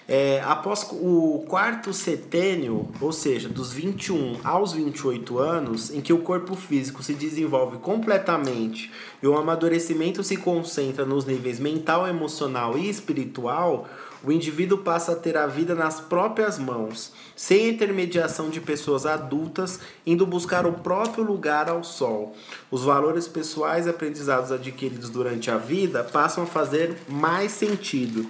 É, 0.08 0.42
após 0.46 0.86
o 0.92 1.46
quarto 1.48 1.94
setênio, 1.94 2.90
ou 3.00 3.14
seja, 3.14 3.48
dos 3.48 3.72
21 3.72 4.42
aos 4.44 4.74
28 4.74 5.38
anos, 5.38 5.90
em 5.90 6.02
que 6.02 6.12
o 6.12 6.18
corpo 6.18 6.54
físico 6.54 7.02
se 7.02 7.14
desenvolve 7.14 7.78
completamente 7.78 8.92
e 9.24 9.28
o 9.28 9.38
amadurecimento 9.38 10.22
se 10.22 10.36
concentra 10.36 11.06
nos 11.06 11.24
níveis 11.24 11.60
mental, 11.60 12.06
emocional 12.06 12.78
e 12.78 12.90
espiritual, 12.90 13.88
o 14.24 14.32
indivíduo 14.32 14.80
passa 14.80 15.14
a 15.14 15.16
ter 15.16 15.36
a 15.36 15.48
vida 15.48 15.74
nas 15.74 16.00
próprias 16.00 16.60
mãos, 16.60 17.12
sem 17.36 17.70
intermediação 17.70 18.50
de 18.50 18.62
pessoas 18.62 19.06
adultas, 19.06 19.80
indo 20.06 20.28
buscar 20.28 20.66
o 20.66 20.74
próprio 20.74 21.24
lugar 21.24 21.68
ao 21.68 21.84
sol. 21.84 22.36
Os 22.70 22.84
valores 22.84 23.28
pessoais 23.28 23.88
e 23.88 23.90
aprendizados 23.90 24.52
adquiridos 24.52 25.10
durante 25.10 25.50
a 25.50 25.58
vida 25.58 26.04
passam 26.04 26.44
a 26.44 26.48
fazer 26.48 26.96
mais 27.10 27.52
sentido. 27.52 28.28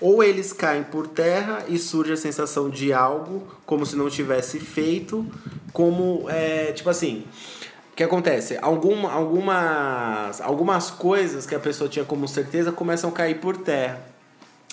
Ou 0.00 0.24
eles 0.24 0.52
caem 0.52 0.82
por 0.82 1.06
terra 1.06 1.64
e 1.68 1.78
surge 1.78 2.12
a 2.12 2.16
sensação 2.16 2.68
de 2.68 2.92
algo 2.92 3.46
como 3.64 3.86
se 3.86 3.94
não 3.94 4.10
tivesse 4.10 4.58
feito, 4.58 5.24
como 5.72 6.28
é, 6.28 6.72
tipo 6.72 6.90
assim, 6.90 7.24
o 7.92 7.94
que 7.94 8.02
acontece? 8.02 8.58
Alguma, 8.60 9.12
algumas, 9.12 10.40
algumas 10.40 10.90
coisas 10.90 11.46
que 11.46 11.54
a 11.54 11.60
pessoa 11.60 11.88
tinha 11.88 12.04
como 12.04 12.26
certeza 12.26 12.72
começam 12.72 13.10
a 13.10 13.12
cair 13.12 13.38
por 13.38 13.56
terra. 13.56 14.11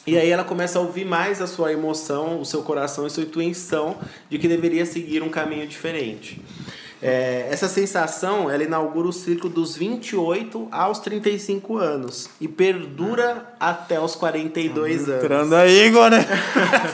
E 0.09 0.17
aí 0.17 0.31
ela 0.31 0.43
começa 0.43 0.79
a 0.79 0.81
ouvir 0.81 1.05
mais 1.05 1.39
a 1.39 1.45
sua 1.45 1.71
emoção, 1.71 2.41
o 2.41 2.45
seu 2.45 2.63
coração 2.63 3.05
e 3.05 3.11
sua 3.11 3.21
intuição 3.21 3.95
de 4.27 4.39
que 4.39 4.47
deveria 4.47 4.83
seguir 4.83 5.21
um 5.21 5.29
caminho 5.29 5.67
diferente. 5.67 6.41
É, 6.99 7.47
essa 7.49 7.69
sensação, 7.69 8.49
ela 8.49 8.63
inaugura 8.63 9.07
o 9.07 9.13
ciclo 9.13 9.49
dos 9.49 9.77
28 9.77 10.67
aos 10.71 10.97
35 10.97 11.77
anos 11.77 12.27
e 12.41 12.47
perdura 12.47 13.53
até 13.59 13.99
os 13.99 14.15
42 14.15 15.07
anos. 15.07 15.23
Entrando 15.23 15.55
aí, 15.55 15.85
Igor, 15.85 16.09
né? 16.09 16.25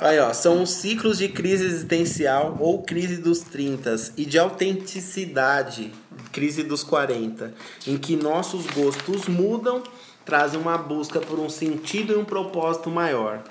Aí, 0.00 0.16
ó, 0.20 0.32
são 0.32 0.62
os 0.62 0.70
ciclos 0.70 1.18
de 1.18 1.28
crise 1.28 1.64
existencial 1.64 2.56
ou 2.60 2.82
crise 2.82 3.16
dos 3.16 3.40
30 3.40 3.96
e 4.16 4.24
de 4.24 4.38
autenticidade, 4.38 5.92
crise 6.30 6.62
dos 6.62 6.84
40, 6.84 7.52
em 7.84 7.96
que 7.96 8.14
nossos 8.14 8.64
gostos 8.66 9.26
mudam, 9.26 9.82
trazem 10.28 10.60
uma 10.60 10.76
busca 10.76 11.20
por 11.20 11.38
um 11.38 11.48
sentido 11.48 12.12
e 12.12 12.16
um 12.16 12.24
propósito 12.24 12.90
maior. 12.90 13.42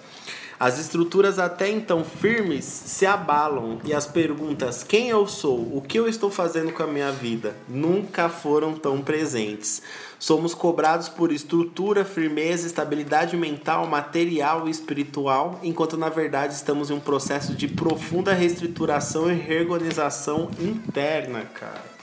As 0.59 0.79
estruturas 0.79 1.39
até 1.39 1.71
então 1.71 2.03
firmes 2.03 2.65
se 2.65 3.03
abalam 3.03 3.79
e 3.83 3.93
as 3.95 4.05
perguntas 4.05 4.83
quem 4.83 5.09
eu 5.09 5.25
sou, 5.25 5.75
o 5.75 5.81
que 5.81 5.97
eu 5.97 6.07
estou 6.07 6.29
fazendo 6.29 6.71
com 6.71 6.83
a 6.83 6.87
minha 6.87 7.11
vida, 7.11 7.55
nunca 7.67 8.29
foram 8.29 8.75
tão 8.75 9.01
presentes. 9.01 9.81
Somos 10.19 10.53
cobrados 10.53 11.09
por 11.09 11.31
estrutura, 11.31 12.05
firmeza, 12.05 12.67
estabilidade 12.67 13.35
mental, 13.35 13.87
material 13.87 14.67
e 14.67 14.71
espiritual, 14.71 15.59
enquanto 15.63 15.97
na 15.97 16.09
verdade 16.09 16.53
estamos 16.53 16.91
em 16.91 16.93
um 16.93 16.99
processo 16.99 17.53
de 17.53 17.67
profunda 17.67 18.33
reestruturação 18.33 19.31
e 19.31 19.35
reorganização 19.35 20.51
interna, 20.59 21.41
cara. 21.41 21.96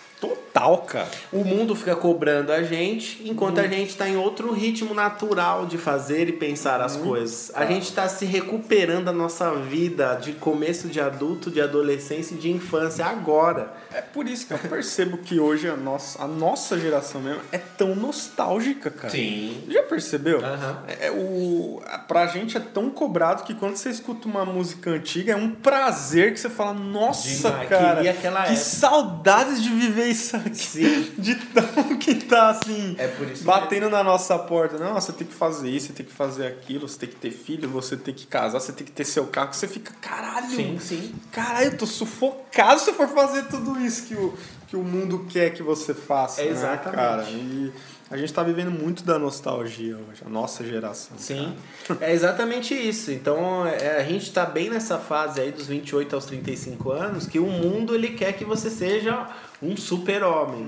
Total, 0.55 0.79
cara. 0.79 1.11
O 1.33 1.43
mundo 1.45 1.75
fica 1.75 1.97
cobrando 1.97 2.53
a 2.53 2.63
gente, 2.63 3.21
enquanto 3.29 3.59
a 3.59 3.67
gente 3.67 3.89
está 3.89 4.09
em 4.09 4.17
outro 4.17 4.53
ritmo 4.53 4.95
natural 4.95 5.67
de 5.67 5.77
fazer 5.77 6.29
e 6.29 6.33
pensar 6.33 6.81
as 6.81 6.97
coisas. 6.97 7.51
A 7.57 7.67
gente 7.67 7.83
está 7.83 8.09
se 8.09 8.25
recuperando 8.25 9.09
a 9.09 9.13
nossa 9.13 9.53
vida 9.57 10.15
de 10.15 10.33
começo 10.35 10.87
de 10.87 11.01
adulto, 11.01 11.51
de 11.51 11.61
adolescência 11.61 12.37
e 12.37 12.39
de 12.39 12.53
infância 12.53 13.05
agora. 13.05 13.75
É 13.93 14.01
por 14.01 14.29
isso 14.29 14.47
que 14.47 14.55
eu 14.55 14.59
percebo 14.59 15.19
que 15.19 15.41
hoje 15.41 15.69
a 15.69 15.77
nossa, 15.77 16.23
a 16.23 16.29
nossa 16.29 16.79
geração 16.79 17.21
mesmo 17.21 17.43
é 17.51 17.59
tão 17.59 17.97
nostálgica, 17.97 18.93
cara. 18.93 19.11
Sim. 19.11 19.65
Já 19.69 19.83
percebeu? 19.83 20.39
Aham. 20.39 20.85
É, 21.01 21.11
o, 21.11 21.83
pra 22.07 22.29
gente 22.29 22.57
é 22.57 22.61
tão 22.61 22.91
cobrado 22.91 23.43
que 23.43 23.55
quando 23.55 23.75
você 23.75 23.91
escuta 23.91 24.29
uma 24.29 24.45
música 24.45 24.91
antiga 24.91 25.33
é 25.33 25.37
um 25.37 25.51
prazer 25.51 26.33
que 26.33 26.39
você 26.39 26.49
fala, 26.49 26.73
nossa, 26.75 27.51
Demais, 27.51 27.69
cara, 27.69 28.03
que 28.03 28.09
época." 28.09 28.57
saudades 28.57 29.61
de 29.61 29.71
viver 29.71 30.07
isso 30.07 30.37
aqui. 30.37 30.43
Sim. 30.53 31.12
De 31.18 31.34
tão 31.36 31.97
que 31.99 32.14
tá 32.16 32.51
assim, 32.51 32.95
É 32.99 33.07
por 33.09 33.28
isso 33.30 33.45
batendo 33.45 33.88
na 33.88 34.03
nossa 34.03 34.38
porta. 34.38 34.78
Não, 34.78 34.95
você 34.95 35.12
tem 35.12 35.26
que 35.26 35.34
fazer 35.34 35.70
isso, 35.70 35.88
você 35.88 35.92
tem 35.92 36.07
que 36.07 36.12
fazer 36.12 36.47
aquilo, 36.47 36.88
você 36.88 36.99
tem 36.99 37.09
que 37.09 37.16
ter 37.16 37.30
filho, 37.30 37.68
você 37.68 37.97
tem 37.97 38.12
que 38.14 38.26
casar, 38.26 38.61
você 38.61 38.72
tem 38.72 38.84
que 38.86 38.92
ter 38.92 39.05
seu 39.05 39.26
carro. 39.26 39.53
Você 39.53 39.66
fica, 39.68 39.92
caralho, 40.01 40.49
Sim, 40.51 40.78
sim. 40.80 41.14
caralho, 41.32 41.66
eu 41.72 41.76
tô 41.78 41.86
sufocado 41.86 42.80
se 42.80 42.90
eu 42.90 42.95
for 42.95 43.09
fazer 43.09 43.45
tudo 43.45 43.78
isso 43.80 44.05
que 44.07 44.14
o, 44.14 44.34
que 44.68 44.76
o 44.76 44.82
mundo 44.82 45.26
quer 45.30 45.51
que 45.51 45.62
você 45.62 45.95
faça. 45.95 46.42
né, 46.42 46.49
Exatamente. 46.51 46.95
cara? 46.97 47.22
E 47.30 47.72
a 48.11 48.16
gente 48.16 48.32
tá 48.32 48.42
vivendo 48.42 48.70
muito 48.70 49.03
da 49.03 49.18
nostalgia 49.18 49.97
hoje, 49.97 50.22
a 50.24 50.28
nossa 50.28 50.64
geração. 50.64 51.16
Sim, 51.18 51.57
é 52.01 52.12
exatamente 52.12 52.74
isso. 52.74 53.11
Então 53.11 53.66
é, 53.66 53.97
a 54.01 54.05
gente 54.05 54.24
está 54.24 54.45
bem 54.45 54.68
nessa 54.70 54.99
fase 54.99 55.40
aí 55.40 55.51
dos 55.51 55.66
28 55.66 56.14
aos 56.14 56.24
35 56.26 56.90
anos 56.92 57.26
que 57.26 57.38
o 57.38 57.47
mundo 57.47 57.95
ele 57.95 58.11
quer 58.11 58.32
que 58.34 58.45
você 58.45 58.70
seja 58.70 59.26
um 59.65 59.77
super-homem. 59.77 60.67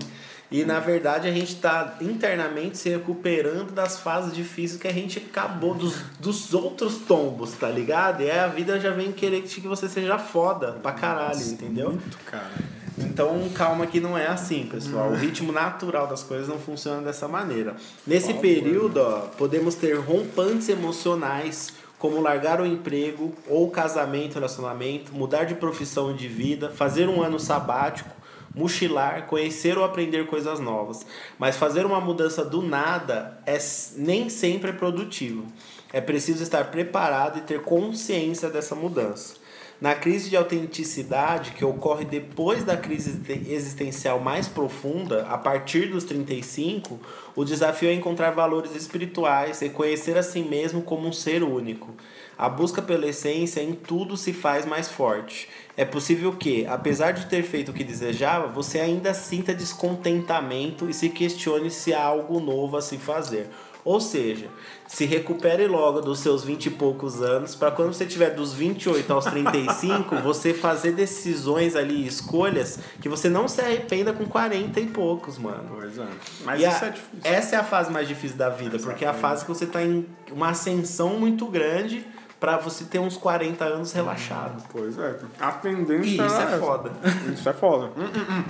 E 0.51 0.64
na 0.64 0.78
verdade 0.78 1.28
a 1.28 1.32
gente 1.32 1.55
está 1.55 1.97
internamente 2.01 2.78
se 2.78 2.88
recuperando 2.88 3.72
das 3.72 3.99
fases 3.99 4.32
difíceis 4.32 4.80
que 4.80 4.86
a 4.86 4.92
gente 4.92 5.18
acabou, 5.18 5.74
dos, 5.74 5.97
dos 6.20 6.55
outros 6.55 6.99
tombos, 6.99 7.53
tá 7.53 7.68
ligado? 7.68 8.22
E 8.22 8.30
aí 8.30 8.38
a 8.38 8.47
vida 8.47 8.78
já 8.78 8.90
vem 8.90 9.11
querer 9.11 9.42
que 9.42 9.61
você 9.66 9.88
seja 9.88 10.18
foda 10.18 10.72
pra 10.82 10.92
caralho, 10.92 11.40
entendeu? 11.40 11.90
Muito, 11.90 12.18
cara. 12.24 12.76
Então, 12.99 13.47
calma 13.55 13.86
que 13.86 14.01
não 14.01 14.16
é 14.16 14.26
assim, 14.26 14.66
pessoal. 14.66 15.11
O 15.11 15.14
ritmo 15.14 15.53
natural 15.53 16.07
das 16.07 16.22
coisas 16.22 16.49
não 16.49 16.59
funciona 16.59 17.03
dessa 17.03 17.28
maneira. 17.28 17.76
Nesse 18.07 18.32
período, 18.34 19.01
ó, 19.01 19.18
podemos 19.36 19.74
ter 19.74 19.99
rompantes 19.99 20.68
emocionais, 20.70 21.74
como 21.99 22.20
largar 22.20 22.61
o 22.61 22.66
emprego 22.66 23.34
ou 23.49 23.70
casamento, 23.70 24.34
relacionamento, 24.34 25.12
mudar 25.14 25.44
de 25.44 25.55
profissão 25.55 26.11
e 26.11 26.14
de 26.14 26.28
vida, 26.28 26.70
fazer 26.70 27.09
um 27.09 27.22
ano 27.22 27.38
sabático, 27.38 28.09
mochilar, 28.57 29.26
conhecer 29.26 29.76
ou 29.76 29.84
aprender 29.84 30.26
coisas 30.26 30.59
novas. 30.59 31.07
Mas 31.38 31.57
fazer 31.57 31.84
uma 31.84 32.00
mudança 32.00 32.44
do 32.44 32.62
nada 32.62 33.38
é 33.46 33.59
nem 33.96 34.28
sempre 34.30 34.70
é 34.70 34.72
produtivo. 34.72 35.44
É 35.92 36.00
preciso 36.00 36.42
estar 36.42 36.64
preparado 36.70 37.38
e 37.38 37.42
ter 37.42 37.61
consciência 37.61 38.48
dessa 38.48 38.74
mudança. 38.74 39.34
Na 39.78 39.94
crise 39.94 40.30
de 40.30 40.36
autenticidade, 40.38 41.50
que 41.50 41.62
ocorre 41.62 42.07
depois 42.07 42.64
da 42.64 42.78
crise 42.78 43.20
existencial 43.46 44.18
mais 44.18 44.48
profunda, 44.48 45.26
a 45.26 45.36
partir 45.36 45.90
dos 45.90 46.02
35, 46.04 46.98
o 47.34 47.44
desafio 47.44 47.90
é 47.90 47.92
encontrar 47.92 48.30
valores 48.30 48.74
espirituais 48.74 49.61
e 49.61 49.68
conhecer 49.68 50.16
a 50.16 50.22
si 50.22 50.40
mesmo 50.40 50.80
como 50.80 51.07
um 51.07 51.12
ser 51.12 51.42
único. 51.42 51.94
A 52.38 52.48
busca 52.48 52.80
pela 52.80 53.07
essência 53.07 53.61
em 53.61 53.74
tudo 53.74 54.16
se 54.16 54.32
faz 54.32 54.64
mais 54.64 54.90
forte. 54.90 55.46
É 55.76 55.84
possível 55.84 56.32
que, 56.32 56.66
apesar 56.66 57.12
de 57.12 57.26
ter 57.26 57.42
feito 57.42 57.70
o 57.70 57.74
que 57.74 57.84
desejava, 57.84 58.46
você 58.46 58.80
ainda 58.80 59.12
sinta 59.12 59.54
descontentamento 59.54 60.88
e 60.88 60.94
se 60.94 61.08
questione 61.10 61.70
se 61.70 61.92
há 61.92 62.02
algo 62.02 62.40
novo 62.40 62.76
a 62.76 62.82
se 62.82 62.96
fazer. 62.96 63.48
Ou 63.84 64.00
seja, 64.00 64.48
se 64.88 65.04
recupere 65.04 65.68
logo 65.68 66.00
dos 66.00 66.18
seus 66.18 66.42
20 66.42 66.66
e 66.66 66.70
poucos 66.70 67.22
anos, 67.22 67.54
para 67.54 67.70
quando 67.70 67.92
você 67.92 68.04
tiver 68.04 68.30
dos 68.30 68.52
28 68.52 69.12
aos 69.12 69.26
35, 69.26 70.16
você 70.24 70.52
fazer 70.52 70.90
decisões 70.92 71.76
ali, 71.76 72.04
escolhas, 72.04 72.80
que 73.00 73.08
você 73.08 73.28
não 73.28 73.46
se 73.46 73.60
arrependa 73.60 74.12
com 74.12 74.24
40 74.24 74.80
e 74.80 74.86
poucos, 74.86 75.38
mano. 75.38 75.66
Pois 75.72 75.96
é. 75.98 76.06
Mas 76.44 76.60
E 76.60 76.64
isso 76.66 76.84
a- 76.84 76.88
é 76.88 76.90
difícil. 76.90 77.20
Essa 77.22 77.56
é 77.56 77.58
a 77.60 77.64
fase 77.64 77.92
mais 77.92 78.08
difícil 78.08 78.36
da 78.36 78.48
vida, 78.48 78.76
porque 78.80 79.04
é 79.04 79.08
a 79.08 79.14
fase 79.14 79.44
que 79.44 79.48
você 79.50 79.66
tá 79.66 79.80
em 79.80 80.04
uma 80.32 80.48
ascensão 80.48 81.10
muito 81.20 81.46
grande 81.46 82.04
para 82.39 82.57
você 82.59 82.84
ter 82.84 82.99
uns 82.99 83.16
40 83.16 83.64
anos 83.64 83.93
relaxado. 83.93 84.62
Pois 84.70 84.99
é. 84.99 85.16
A 85.41 85.53
tendência 85.53 86.09
E 86.09 86.12
isso 86.14 86.22
é 86.22 86.43
essa. 86.45 86.59
foda. 86.59 86.93
Isso 87.32 87.49
é 87.49 87.53
foda. 87.53 87.87
Hum, 87.97 88.05
hum, 88.05 88.26
hum. 88.39 88.45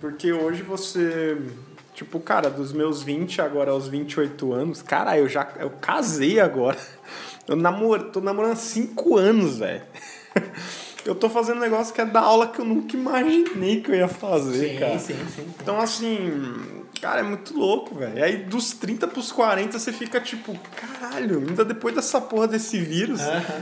Porque 0.00 0.32
hoje 0.32 0.62
você. 0.62 1.36
Tipo, 1.94 2.20
cara, 2.20 2.48
dos 2.48 2.72
meus 2.72 3.02
20 3.02 3.42
agora 3.42 3.72
aos 3.72 3.88
28 3.88 4.52
anos, 4.52 4.82
cara, 4.82 5.18
eu 5.18 5.28
já. 5.28 5.48
Eu 5.58 5.70
casei 5.70 6.38
agora. 6.40 6.78
Eu 7.48 7.56
namoro, 7.56 8.04
tô 8.10 8.20
namorando 8.20 8.52
há 8.52 8.56
5 8.56 9.16
anos, 9.16 9.58
velho. 9.58 9.82
Eu 11.06 11.14
tô 11.14 11.30
fazendo 11.30 11.56
um 11.56 11.60
negócio 11.60 11.94
que 11.94 12.00
é 12.02 12.04
da 12.04 12.20
aula 12.20 12.46
que 12.48 12.60
eu 12.60 12.64
nunca 12.64 12.94
imaginei 12.94 13.80
que 13.80 13.90
eu 13.90 13.94
ia 13.94 14.08
fazer, 14.08 14.78
cara. 14.78 14.98
sim, 14.98 15.16
sim. 15.34 15.46
Então, 15.60 15.80
assim, 15.80 16.84
cara, 17.00 17.20
é 17.20 17.22
muito 17.22 17.56
louco, 17.56 17.94
velho. 17.94 18.22
Aí 18.22 18.36
dos 18.36 18.72
30 18.72 19.08
pros 19.08 19.32
40 19.32 19.78
você 19.78 19.92
fica 19.92 20.20
tipo, 20.20 20.58
caralho, 20.76 21.38
ainda 21.38 21.64
depois 21.64 21.94
dessa 21.94 22.20
porra 22.20 22.48
desse 22.48 22.78
vírus, 22.78 23.20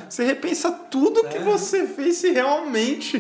você 0.09 0.24
repensa 0.24 0.70
tudo 0.70 1.28
que 1.28 1.39
você 1.39 1.87
fez 1.87 2.16
se 2.16 2.32
realmente. 2.32 3.18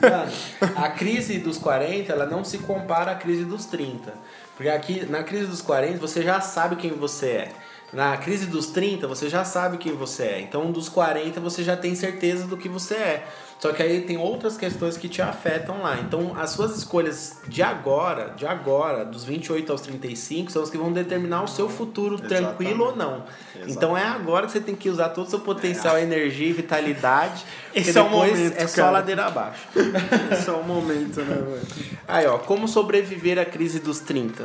Mano, 0.00 0.32
a 0.76 0.88
crise 0.90 1.38
dos 1.38 1.58
40, 1.58 2.12
ela 2.12 2.26
não 2.26 2.44
se 2.44 2.58
compara 2.58 3.12
à 3.12 3.14
crise 3.14 3.44
dos 3.44 3.66
30. 3.66 4.12
Porque 4.56 4.68
aqui, 4.68 5.04
na 5.06 5.22
crise 5.22 5.46
dos 5.46 5.60
40, 5.60 5.98
você 5.98 6.22
já 6.22 6.40
sabe 6.40 6.76
quem 6.76 6.92
você 6.92 7.26
é. 7.26 7.52
Na 7.92 8.16
crise 8.16 8.46
dos 8.46 8.66
30, 8.66 9.06
você 9.06 9.28
já 9.28 9.44
sabe 9.44 9.78
quem 9.78 9.92
você 9.92 10.22
é. 10.24 10.40
Então, 10.40 10.72
dos 10.72 10.88
40, 10.88 11.40
você 11.40 11.62
já 11.62 11.76
tem 11.76 11.94
certeza 11.94 12.46
do 12.46 12.56
que 12.56 12.68
você 12.68 12.94
é. 12.94 13.26
Só 13.58 13.72
que 13.72 13.82
aí 13.82 14.02
tem 14.02 14.18
outras 14.18 14.56
questões 14.56 14.96
que 14.96 15.08
te 15.08 15.22
afetam 15.22 15.82
lá. 15.82 15.98
Então, 15.98 16.36
as 16.36 16.50
suas 16.50 16.76
escolhas 16.76 17.38
de 17.48 17.62
agora, 17.62 18.34
de 18.36 18.46
agora, 18.46 19.04
dos 19.04 19.24
28 19.24 19.72
aos 19.72 19.80
35, 19.80 20.50
são 20.50 20.62
as 20.62 20.70
que 20.70 20.76
vão 20.76 20.92
determinar 20.92 21.42
o 21.42 21.48
seu 21.48 21.68
futuro 21.68 22.18
tranquilo 22.18 22.86
ou 22.86 22.96
não. 22.96 23.24
Então, 23.66 23.96
é 23.96 24.04
agora 24.04 24.46
que 24.46 24.52
você 24.52 24.60
tem 24.60 24.74
que 24.74 24.90
usar 24.90 25.10
todo 25.10 25.26
o 25.26 25.30
seu 25.30 25.40
potencial, 25.40 25.98
energia 25.98 26.48
e 26.48 26.52
vitalidade. 26.52 27.44
Esse 27.74 27.98
é 27.98 28.02
o 28.02 28.08
momento, 28.08 28.54
é 28.56 28.66
só 28.66 28.82
cara. 28.82 28.90
ladeira 28.92 29.26
abaixo. 29.26 29.62
Esse 30.30 30.48
é 30.48 30.52
o 30.52 30.62
momento, 30.62 31.20
né, 31.22 31.34
velho? 31.34 31.98
Aí, 32.06 32.26
ó, 32.26 32.38
como 32.38 32.68
sobreviver 32.68 33.38
à 33.38 33.44
crise 33.44 33.80
dos 33.80 34.00
30? 34.00 34.44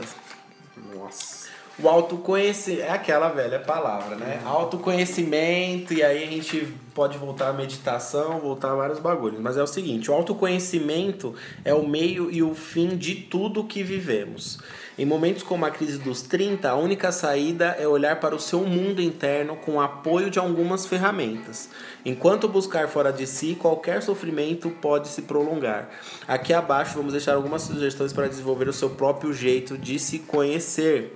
Nossa. 0.95 1.38
O 1.81 1.87
autoconhecimento, 1.87 2.81
é 2.81 2.89
aquela 2.89 3.29
velha 3.29 3.59
palavra, 3.59 4.17
né? 4.17 4.41
Autoconhecimento, 4.43 5.93
e 5.93 6.03
aí 6.03 6.23
a 6.23 6.27
gente 6.27 6.73
pode 6.93 7.17
voltar 7.17 7.49
à 7.49 7.53
meditação, 7.53 8.39
voltar 8.39 8.71
a 8.71 8.75
vários 8.75 8.99
bagulhos. 8.99 9.39
Mas 9.39 9.55
é 9.55 9.63
o 9.63 9.67
seguinte, 9.67 10.11
o 10.11 10.13
autoconhecimento 10.13 11.33
é 11.63 11.73
o 11.73 11.87
meio 11.87 12.29
e 12.29 12.43
o 12.43 12.53
fim 12.53 12.97
de 12.97 13.15
tudo 13.15 13.63
que 13.63 13.81
vivemos. 13.81 14.59
Em 14.97 15.05
momentos 15.05 15.41
como 15.41 15.65
a 15.65 15.71
crise 15.71 15.97
dos 15.97 16.21
30, 16.21 16.69
a 16.69 16.75
única 16.75 17.13
saída 17.13 17.77
é 17.79 17.87
olhar 17.87 18.19
para 18.19 18.35
o 18.35 18.39
seu 18.39 18.65
mundo 18.65 19.01
interno 19.01 19.55
com 19.55 19.75
o 19.75 19.81
apoio 19.81 20.29
de 20.29 20.37
algumas 20.37 20.85
ferramentas. 20.85 21.69
Enquanto 22.03 22.49
buscar 22.49 22.89
fora 22.89 23.13
de 23.13 23.25
si, 23.25 23.55
qualquer 23.57 24.03
sofrimento 24.03 24.69
pode 24.69 25.07
se 25.07 25.21
prolongar. 25.21 25.89
Aqui 26.27 26.51
abaixo 26.51 26.95
vamos 26.97 27.13
deixar 27.13 27.35
algumas 27.35 27.61
sugestões 27.61 28.11
para 28.11 28.27
desenvolver 28.27 28.67
o 28.67 28.73
seu 28.73 28.89
próprio 28.89 29.31
jeito 29.31 29.77
de 29.77 29.97
se 29.97 30.19
conhecer. 30.19 31.15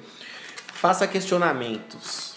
Faça 0.83 1.07
questionamentos. 1.07 2.33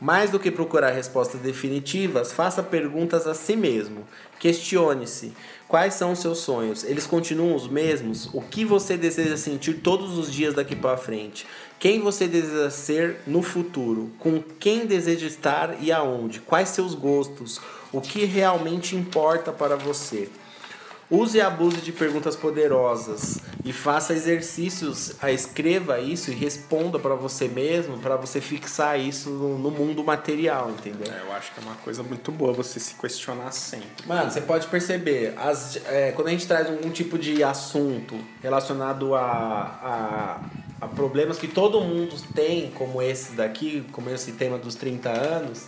Mais 0.00 0.28
do 0.28 0.40
que 0.40 0.50
procurar 0.50 0.90
respostas 0.90 1.40
definitivas, 1.40 2.32
faça 2.32 2.64
perguntas 2.64 3.28
a 3.28 3.32
si 3.32 3.54
mesmo. 3.54 4.08
Questione-se: 4.40 5.32
quais 5.68 5.94
são 5.94 6.10
os 6.10 6.18
seus 6.18 6.38
sonhos? 6.38 6.82
Eles 6.82 7.06
continuam 7.06 7.54
os 7.54 7.68
mesmos? 7.68 8.28
O 8.34 8.42
que 8.42 8.64
você 8.64 8.96
deseja 8.96 9.36
sentir 9.36 9.74
todos 9.74 10.18
os 10.18 10.32
dias 10.32 10.52
daqui 10.52 10.74
para 10.74 10.96
frente? 10.96 11.46
Quem 11.78 12.00
você 12.00 12.26
deseja 12.26 12.70
ser 12.70 13.20
no 13.24 13.40
futuro? 13.40 14.10
Com 14.18 14.42
quem 14.42 14.84
deseja 14.84 15.28
estar 15.28 15.80
e 15.80 15.92
aonde? 15.92 16.40
Quais 16.40 16.70
seus 16.70 16.92
gostos? 16.92 17.60
O 17.92 18.00
que 18.00 18.24
realmente 18.24 18.96
importa 18.96 19.52
para 19.52 19.76
você? 19.76 20.28
Use 21.10 21.38
e 21.38 21.40
abuse 21.40 21.78
de 21.78 21.90
perguntas 21.90 22.36
poderosas 22.36 23.40
e 23.64 23.72
faça 23.72 24.12
exercícios, 24.12 25.12
ah, 25.20 25.32
escreva 25.32 25.98
isso 25.98 26.30
e 26.30 26.34
responda 26.34 27.00
para 27.00 27.16
você 27.16 27.48
mesmo, 27.48 27.98
para 27.98 28.14
você 28.14 28.40
fixar 28.40 28.98
isso 28.98 29.28
no, 29.28 29.58
no 29.58 29.72
mundo 29.72 30.04
material, 30.04 30.70
entendeu? 30.70 31.12
É, 31.12 31.20
eu 31.26 31.32
acho 31.32 31.52
que 31.52 31.58
é 31.58 31.62
uma 31.64 31.74
coisa 31.76 32.04
muito 32.04 32.30
boa 32.30 32.52
você 32.52 32.78
se 32.78 32.94
questionar 32.94 33.50
sempre. 33.50 34.06
Mano, 34.06 34.30
você 34.30 34.40
pode 34.40 34.68
perceber, 34.68 35.34
as, 35.36 35.80
é, 35.86 36.12
quando 36.12 36.28
a 36.28 36.30
gente 36.30 36.46
traz 36.46 36.68
algum 36.68 36.90
tipo 36.90 37.18
de 37.18 37.42
assunto 37.42 38.16
relacionado 38.40 39.14
a, 39.16 39.20
a, 39.20 40.40
a 40.80 40.88
problemas 40.88 41.38
que 41.38 41.48
todo 41.48 41.80
mundo 41.80 42.14
tem, 42.32 42.70
como 42.70 43.02
esse 43.02 43.32
daqui, 43.32 43.84
como 43.90 44.08
esse 44.10 44.32
tema 44.32 44.56
dos 44.58 44.76
30 44.76 45.10
anos, 45.10 45.66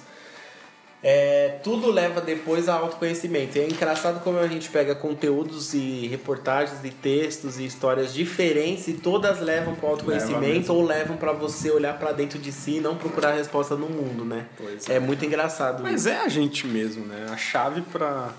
é, 1.02 1.58
tudo 1.64 1.90
leva 1.90 2.20
depois 2.20 2.68
a 2.68 2.74
autoconhecimento. 2.74 3.58
E 3.58 3.60
é 3.60 3.66
engraçado 3.66 4.22
como 4.22 4.38
a 4.38 4.46
gente 4.46 4.70
pega 4.70 4.94
conteúdos 4.94 5.74
e 5.74 6.06
reportagens 6.06 6.78
e 6.84 6.90
textos 6.90 7.58
e 7.58 7.66
histórias 7.66 8.14
diferentes 8.14 8.86
e 8.86 8.92
todas 8.92 9.40
levam 9.40 9.74
para 9.74 9.86
o 9.86 9.90
Leva 9.90 9.94
autoconhecimento 9.96 10.46
mesmo. 10.46 10.74
ou 10.74 10.86
levam 10.86 11.16
para 11.16 11.32
você 11.32 11.70
olhar 11.72 11.98
para 11.98 12.12
dentro 12.12 12.38
de 12.38 12.52
si 12.52 12.76
e 12.76 12.80
não 12.80 12.96
procurar 12.96 13.32
resposta 13.32 13.74
no 13.74 13.88
mundo, 13.88 14.24
né? 14.24 14.46
Pois 14.56 14.88
é. 14.88 15.00
muito 15.00 15.24
engraçado 15.24 15.82
Mas 15.82 16.02
isso. 16.02 16.08
é 16.08 16.18
a 16.18 16.28
gente 16.28 16.66
mesmo, 16.68 17.04
né? 17.04 17.26
A 17.32 17.36
chave 17.36 17.80
para 17.82 18.32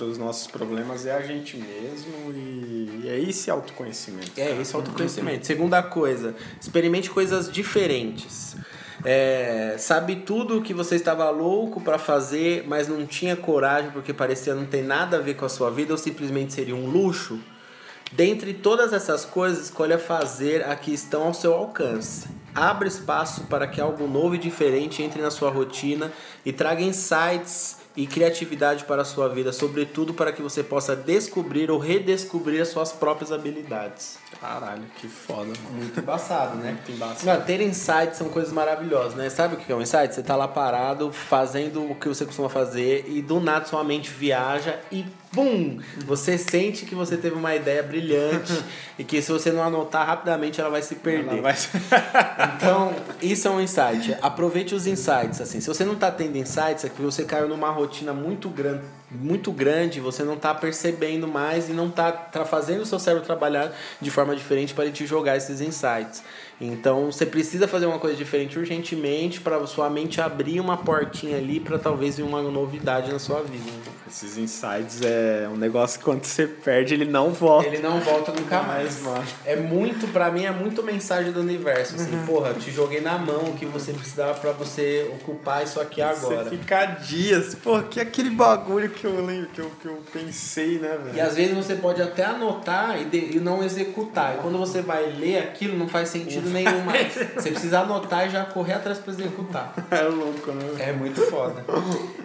os 0.00 0.18
nossos 0.18 0.48
problemas 0.48 1.06
é 1.06 1.14
a 1.14 1.22
gente 1.22 1.56
mesmo 1.56 2.32
e, 2.32 3.02
e 3.04 3.08
é 3.08 3.20
esse 3.20 3.52
autoconhecimento. 3.52 4.32
É, 4.36 4.60
esse 4.60 4.74
é 4.74 4.76
autoconhecimento. 4.76 5.46
Segunda 5.46 5.80
coisa, 5.80 6.34
experimente 6.60 7.08
coisas 7.08 7.52
diferentes. 7.52 8.56
É, 9.04 9.76
sabe 9.78 10.16
tudo 10.16 10.62
que 10.62 10.72
você 10.72 10.96
estava 10.96 11.28
louco 11.28 11.80
para 11.80 11.98
fazer, 11.98 12.64
mas 12.66 12.88
não 12.88 13.04
tinha 13.04 13.36
coragem 13.36 13.90
porque 13.90 14.14
parecia 14.14 14.54
não 14.54 14.64
ter 14.64 14.82
nada 14.82 15.18
a 15.18 15.20
ver 15.20 15.34
com 15.34 15.44
a 15.44 15.48
sua 15.48 15.70
vida 15.70 15.92
ou 15.92 15.98
simplesmente 15.98 16.54
seria 16.54 16.74
um 16.74 16.88
luxo? 16.88 17.38
Dentre 18.10 18.54
todas 18.54 18.92
essas 18.92 19.24
coisas, 19.24 19.64
escolha 19.64 19.98
fazer 19.98 20.64
a 20.64 20.74
que 20.74 20.94
estão 20.94 21.24
ao 21.24 21.34
seu 21.34 21.52
alcance. 21.52 22.28
Abra 22.54 22.88
espaço 22.88 23.44
para 23.44 23.66
que 23.66 23.80
algo 23.80 24.06
novo 24.06 24.36
e 24.36 24.38
diferente 24.38 25.02
entre 25.02 25.20
na 25.20 25.30
sua 25.30 25.50
rotina 25.50 26.12
e 26.46 26.52
traga 26.52 26.80
insights 26.80 27.83
e 27.96 28.06
criatividade 28.06 28.84
para 28.84 29.02
a 29.02 29.04
sua 29.04 29.28
vida, 29.28 29.52
sobretudo 29.52 30.12
para 30.12 30.32
que 30.32 30.42
você 30.42 30.62
possa 30.62 30.96
descobrir 30.96 31.70
ou 31.70 31.78
redescobrir 31.78 32.60
as 32.60 32.68
suas 32.68 32.92
próprias 32.92 33.30
habilidades. 33.30 34.18
Caralho, 34.40 34.82
que 34.96 35.06
foda, 35.06 35.52
mano. 35.62 35.76
Muito 35.76 36.00
embaçado, 36.00 36.56
né? 36.56 36.72
Muito 36.72 36.90
embaçado. 36.90 37.24
Não, 37.24 37.46
ter 37.46 37.60
insights 37.60 38.16
são 38.16 38.28
coisas 38.28 38.52
maravilhosas, 38.52 39.14
né? 39.14 39.30
Sabe 39.30 39.54
o 39.54 39.58
que 39.58 39.70
é 39.70 39.74
um 39.74 39.80
insight? 39.80 40.12
Você 40.12 40.22
tá 40.22 40.34
lá 40.34 40.48
parado, 40.48 41.12
fazendo 41.12 41.88
o 41.88 41.94
que 41.94 42.08
você 42.08 42.24
costuma 42.24 42.48
fazer 42.48 43.04
e 43.06 43.22
do 43.22 43.38
nada 43.38 43.64
sua 43.64 43.84
mente 43.84 44.10
viaja 44.10 44.80
e 44.90 45.04
pum! 45.34 45.78
Você 46.06 46.38
sente 46.38 46.86
que 46.86 46.94
você 46.94 47.16
teve 47.16 47.34
uma 47.34 47.54
ideia 47.54 47.82
brilhante 47.82 48.52
e 48.98 49.04
que 49.04 49.20
se 49.20 49.32
você 49.32 49.50
não 49.50 49.62
anotar 49.62 50.06
rapidamente 50.06 50.60
ela 50.60 50.70
vai 50.70 50.82
se 50.82 50.94
perder. 50.94 51.40
Vai... 51.42 51.54
Então, 52.56 52.94
isso 53.20 53.48
é 53.48 53.50
um 53.50 53.60
insight. 53.60 54.16
Aproveite 54.22 54.74
os 54.74 54.86
insights, 54.86 55.40
assim. 55.40 55.60
Se 55.60 55.66
você 55.66 55.84
não 55.84 55.96
tá 55.96 56.10
tendo 56.10 56.36
insights, 56.36 56.84
é 56.84 56.88
que 56.88 57.02
você 57.02 57.24
caiu 57.24 57.48
numa 57.48 57.70
rotina 57.70 58.12
muito 58.12 58.48
grande, 58.48 58.84
muito 59.10 59.52
grande, 59.52 60.00
você 60.00 60.22
não 60.22 60.36
tá 60.36 60.54
percebendo 60.54 61.26
mais 61.26 61.68
e 61.68 61.72
não 61.72 61.90
tá, 61.90 62.12
tá 62.12 62.44
fazendo 62.44 62.82
o 62.82 62.86
seu 62.86 62.98
cérebro 62.98 63.26
trabalhar 63.26 63.72
de 64.00 64.10
forma 64.10 64.34
diferente 64.34 64.72
para 64.72 64.84
ele 64.84 64.92
te 64.92 65.06
jogar 65.06 65.36
esses 65.36 65.60
insights. 65.60 66.22
Então 66.60 67.10
você 67.10 67.26
precisa 67.26 67.66
fazer 67.66 67.86
uma 67.86 67.98
coisa 67.98 68.16
diferente 68.16 68.58
urgentemente 68.58 69.40
para 69.40 69.64
sua 69.66 69.90
mente 69.90 70.20
abrir 70.20 70.60
uma 70.60 70.76
portinha 70.76 71.36
ali 71.36 71.58
para 71.58 71.78
talvez 71.78 72.16
vir 72.16 72.22
uma 72.22 72.42
novidade 72.42 73.12
na 73.12 73.18
sua 73.18 73.42
vida. 73.42 73.70
Esses 74.14 74.38
insights 74.38 75.00
é 75.02 75.48
um 75.52 75.56
negócio 75.56 75.98
que 75.98 76.04
quando 76.04 76.24
você 76.24 76.46
perde, 76.46 76.94
ele 76.94 77.04
não 77.04 77.30
volta. 77.32 77.66
Ele 77.66 77.78
não 77.78 77.98
volta 77.98 78.30
nunca 78.30 78.62
mais, 78.62 79.02
mano. 79.02 79.24
É 79.44 79.56
muito, 79.56 80.06
pra 80.12 80.30
mim, 80.30 80.44
é 80.44 80.52
muito 80.52 80.84
mensagem 80.84 81.32
do 81.32 81.40
universo. 81.40 81.96
Assim, 81.96 82.24
porra, 82.24 82.50
eu 82.50 82.54
te 82.54 82.70
joguei 82.70 83.00
na 83.00 83.18
mão 83.18 83.40
o 83.46 83.54
que 83.54 83.66
você 83.66 83.92
precisava 83.92 84.34
pra 84.38 84.52
você 84.52 85.10
ocupar 85.16 85.64
isso 85.64 85.80
aqui 85.80 86.00
agora. 86.00 86.44
Você 86.44 86.50
fica 86.50 86.84
dias, 86.86 87.56
pô, 87.56 87.82
que 87.82 87.98
aquele 87.98 88.30
bagulho 88.30 88.88
que 88.88 89.04
eu 89.04 89.20
lembro, 89.24 89.48
que 89.48 89.60
eu, 89.60 89.70
que 89.82 89.86
eu 89.88 90.00
pensei, 90.12 90.78
né, 90.78 90.96
velho? 91.02 91.16
E 91.16 91.20
às 91.20 91.34
vezes 91.34 91.52
você 91.56 91.74
pode 91.74 92.00
até 92.00 92.24
anotar 92.24 93.00
e, 93.02 93.06
de- 93.06 93.36
e 93.36 93.40
não 93.40 93.64
executar. 93.64 94.36
E 94.36 94.38
quando 94.38 94.56
você 94.58 94.80
vai 94.80 95.06
ler 95.10 95.38
aquilo, 95.38 95.76
não 95.76 95.88
faz 95.88 96.08
sentido 96.10 96.48
nenhum 96.50 96.82
mais. 96.84 97.14
Você 97.34 97.50
precisa 97.50 97.80
anotar 97.80 98.28
e 98.28 98.30
já 98.30 98.44
correr 98.44 98.74
atrás 98.74 98.98
pra 98.98 99.12
executar. 99.12 99.74
É 99.90 100.02
louco, 100.02 100.52
né? 100.52 100.64
É 100.78 100.92
muito 100.92 101.20
foda. 101.22 101.64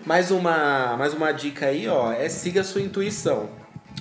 mais, 0.06 0.30
uma, 0.30 0.96
mais 0.98 1.14
uma 1.14 1.32
dica 1.32 1.66
aí, 1.66 1.79
ó, 1.88 2.12
é 2.12 2.28
siga 2.30 2.62
a 2.62 2.64
sua 2.64 2.82
intuição. 2.82 3.50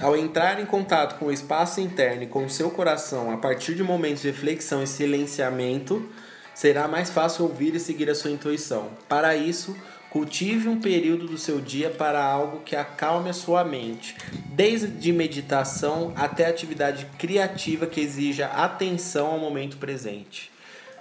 Ao 0.00 0.16
entrar 0.16 0.60
em 0.60 0.66
contato 0.66 1.18
com 1.18 1.26
o 1.26 1.32
espaço 1.32 1.80
interno 1.80 2.22
e 2.22 2.26
com 2.26 2.44
o 2.44 2.50
seu 2.50 2.70
coração, 2.70 3.32
a 3.32 3.36
partir 3.36 3.74
de 3.74 3.82
momentos 3.82 4.22
de 4.22 4.28
reflexão 4.28 4.82
e 4.82 4.86
silenciamento, 4.86 6.08
será 6.54 6.86
mais 6.86 7.10
fácil 7.10 7.44
ouvir 7.44 7.74
e 7.74 7.80
seguir 7.80 8.08
a 8.08 8.14
sua 8.14 8.30
intuição. 8.30 8.90
Para 9.08 9.34
isso, 9.34 9.76
cultive 10.10 10.68
um 10.68 10.80
período 10.80 11.26
do 11.26 11.36
seu 11.36 11.60
dia 11.60 11.90
para 11.90 12.22
algo 12.22 12.60
que 12.60 12.76
acalme 12.76 13.28
a 13.30 13.32
sua 13.32 13.64
mente, 13.64 14.16
desde 14.46 15.12
meditação 15.12 16.12
até 16.16 16.46
atividade 16.46 17.06
criativa 17.18 17.86
que 17.86 18.00
exija 18.00 18.46
atenção 18.46 19.26
ao 19.28 19.38
momento 19.38 19.76
presente. 19.76 20.50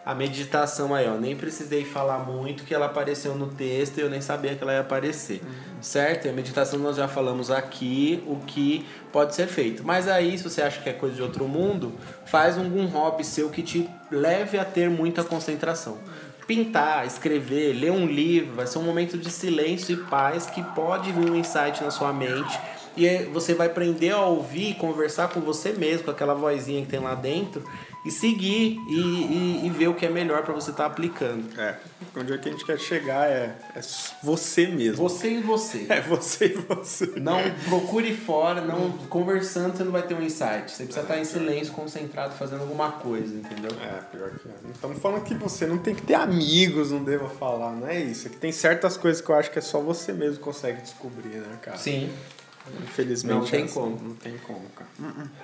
A 0.08 0.16
meditação 0.16 0.96
aí, 0.96 1.06
ó, 1.06 1.16
nem 1.16 1.36
precisei 1.36 1.84
falar 1.84 2.20
muito 2.20 2.64
que 2.64 2.74
ela 2.74 2.86
apareceu 2.86 3.36
no 3.36 3.48
texto 3.48 3.98
e 3.98 4.00
eu 4.00 4.10
nem 4.10 4.22
sabia 4.22 4.56
que 4.56 4.64
ela 4.64 4.72
ia 4.72 4.80
aparecer, 4.80 5.42
certo? 5.82 6.28
E 6.28 6.30
a 6.30 6.32
meditação 6.32 6.80
nós 6.80 6.96
já 6.96 7.10
falamos 7.10 7.52
aqui 7.52 8.24
o 8.26 8.38
que 8.38 8.86
pode 9.12 9.36
ser 9.36 9.48
feito. 9.48 9.84
Mas 9.86 10.08
aí, 10.08 10.38
se 10.38 10.46
você 10.46 10.62
acha 10.62 10.82
que 10.82 10.88
é 10.88 10.94
coisa 10.94 11.14
de 11.14 11.22
outro 11.22 11.46
mundo, 11.46 11.92
faz 12.26 12.58
algum 12.58 12.86
hobby 12.86 13.26
seu 13.26 13.50
que 13.50 13.62
te 13.62 13.90
leve 14.10 14.58
a 14.58 14.64
ter 14.64 14.90
muita 14.90 15.26
concentração. 15.26 15.98
Pintar, 16.48 17.06
escrever, 17.06 17.74
ler 17.74 17.92
um 17.92 18.06
livro, 18.06 18.56
vai 18.56 18.66
ser 18.66 18.80
um 18.80 18.84
momento 18.84 19.18
de 19.18 19.30
silêncio 19.30 19.94
e 19.94 19.98
paz 20.10 20.46
que 20.46 20.64
pode 20.64 21.12
vir 21.12 21.30
um 21.30 21.36
insight 21.36 21.84
na 21.84 21.92
sua 21.92 22.14
mente 22.14 22.58
e 22.98 23.26
você 23.26 23.54
vai 23.54 23.68
aprender 23.68 24.10
a 24.10 24.22
ouvir 24.22 24.72
e 24.72 24.74
conversar 24.74 25.30
com 25.30 25.40
você 25.40 25.72
mesmo, 25.72 26.06
com 26.06 26.12
aquela 26.12 26.34
vozinha 26.34 26.82
que 26.82 26.88
tem 26.88 27.00
lá 27.00 27.14
dentro, 27.14 27.64
e 28.08 28.12
seguir 28.12 28.80
e, 28.88 28.96
e, 28.96 29.66
e 29.66 29.70
ver 29.70 29.90
o 29.90 29.94
que 29.94 30.06
é 30.06 30.10
melhor 30.10 30.44
para 30.44 30.54
você 30.54 30.72
estar 30.72 30.86
aplicando. 30.86 31.60
É, 31.60 31.76
onde 32.16 32.34
é 32.34 32.38
que 32.38 32.48
a 32.48 32.52
gente 32.52 32.66
quer 32.66 32.80
chegar 32.80 33.30
é, 33.30 33.56
é 33.76 33.82
você 34.24 34.68
mesmo. 34.68 34.98
Você 34.98 35.32
e 35.32 35.42
você. 35.42 35.86
É 35.90 36.00
você 36.00 36.46
e 36.46 36.54
você. 36.54 37.06
Não 37.20 37.40
procure 37.68 38.16
fora, 38.16 38.62
não 38.62 38.92
conversando 39.10 39.76
você 39.76 39.84
não 39.84 39.92
vai 39.92 40.04
ter 40.04 40.14
um 40.14 40.22
insight. 40.22 40.72
Você 40.72 40.86
precisa 40.86 41.02
estar 41.02 41.18
em 41.18 41.26
silêncio, 41.26 41.74
concentrado, 41.74 42.34
fazendo 42.36 42.62
alguma 42.62 42.92
coisa, 42.94 43.36
entendeu? 43.36 43.72
É, 43.82 44.02
pior 44.16 44.32
que 44.32 44.48
é. 44.48 44.52
Não 44.64 44.72
estamos 44.72 45.00
falando 45.00 45.24
que 45.24 45.36
você 45.36 45.66
não 45.66 45.78
tem 45.78 45.94
que 45.94 46.04
ter 46.04 46.16
amigos, 46.16 46.92
não 46.92 47.04
deva 47.04 47.28
falar, 47.28 47.74
não 47.74 47.88
é 47.88 48.00
isso. 48.00 48.28
É 48.28 48.30
que 48.30 48.38
tem 48.38 48.52
certas 48.52 48.96
coisas 48.96 49.22
que 49.22 49.30
eu 49.30 49.36
acho 49.36 49.52
que 49.52 49.60
é 49.60 49.62
só 49.62 49.82
você 49.82 50.14
mesmo 50.14 50.40
consegue 50.40 50.82
descobrir, 50.82 51.36
né, 51.36 51.58
cara? 51.62 51.78
Sim. 51.78 52.10
Infelizmente. 52.84 53.34
Não 53.34 53.46
tem 53.46 53.62
é 53.62 53.64
assim, 53.66 53.74
como. 53.74 54.00
Não 54.02 54.16
tem 54.16 54.38
como, 54.40 54.62
cara. 54.76 54.90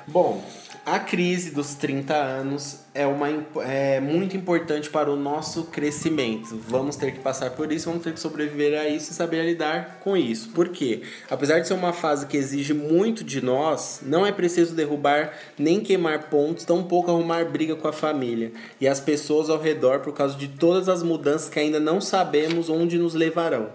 Bom, 0.08 0.44
a 0.86 1.00
crise 1.00 1.52
dos 1.52 1.76
30 1.76 2.14
anos 2.14 2.80
é, 2.94 3.06
uma, 3.08 3.28
é 3.64 4.00
muito 4.00 4.36
importante 4.36 4.90
para 4.90 5.12
o 5.12 5.16
nosso 5.16 5.66
crescimento. 5.66 6.60
Vamos 6.68 6.96
ter 6.96 7.12
que 7.12 7.20
passar 7.20 7.52
por 7.52 7.72
isso, 7.72 7.90
vamos 7.90 8.04
ter 8.04 8.14
que 8.14 8.20
sobreviver 8.20 8.80
a 8.80 8.88
isso 8.88 9.12
e 9.12 9.14
saber 9.14 9.44
lidar 9.46 10.00
com 10.04 10.16
isso. 10.16 10.50
Por 10.50 10.70
quê? 10.70 11.02
Apesar 11.30 11.60
de 11.60 11.68
ser 11.68 11.74
uma 11.74 11.94
fase 11.94 12.26
que 12.26 12.38
exige 12.38 12.74
muito 12.74 13.24
de 13.24 13.44
nós, 13.44 14.02
não 14.04 14.26
é 14.26 14.32
preciso 14.32 14.76
derrubar 14.76 15.34
nem 15.58 15.80
queimar 15.80 16.30
pontos, 16.30 16.66
tampouco 16.66 17.12
arrumar 17.12 17.46
briga 17.46 17.76
com 17.76 17.88
a 17.88 17.94
família 17.94 18.52
e 18.80 18.88
as 18.88 19.00
pessoas 19.00 19.50
ao 19.50 19.60
redor 19.60 20.00
por 20.00 20.14
causa 20.14 20.38
de 20.38 20.48
todas 20.48 20.90
as 20.90 21.04
mudanças 21.04 21.50
que 21.50 21.60
ainda 21.60 21.80
não 21.80 22.00
sabemos 22.02 22.70
onde 22.70 22.98
nos 22.98 23.14
levarão. 23.14 23.70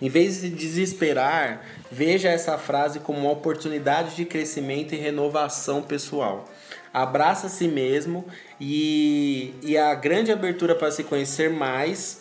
Em 0.00 0.08
vez 0.08 0.40
de 0.40 0.48
desesperar, 0.48 1.62
veja 1.90 2.28
essa 2.28 2.56
frase 2.56 3.00
como 3.00 3.20
uma 3.20 3.32
oportunidade 3.32 4.14
de 4.14 4.24
crescimento 4.24 4.94
e 4.94 4.98
renovação 4.98 5.82
pessoal. 5.82 6.48
Abraça 6.92 7.46
a 7.46 7.50
si 7.50 7.68
mesmo 7.68 8.24
e, 8.60 9.54
e 9.62 9.76
a 9.76 9.94
grande 9.94 10.32
abertura 10.32 10.74
para 10.74 10.90
se 10.90 11.04
conhecer 11.04 11.50
mais 11.50 12.20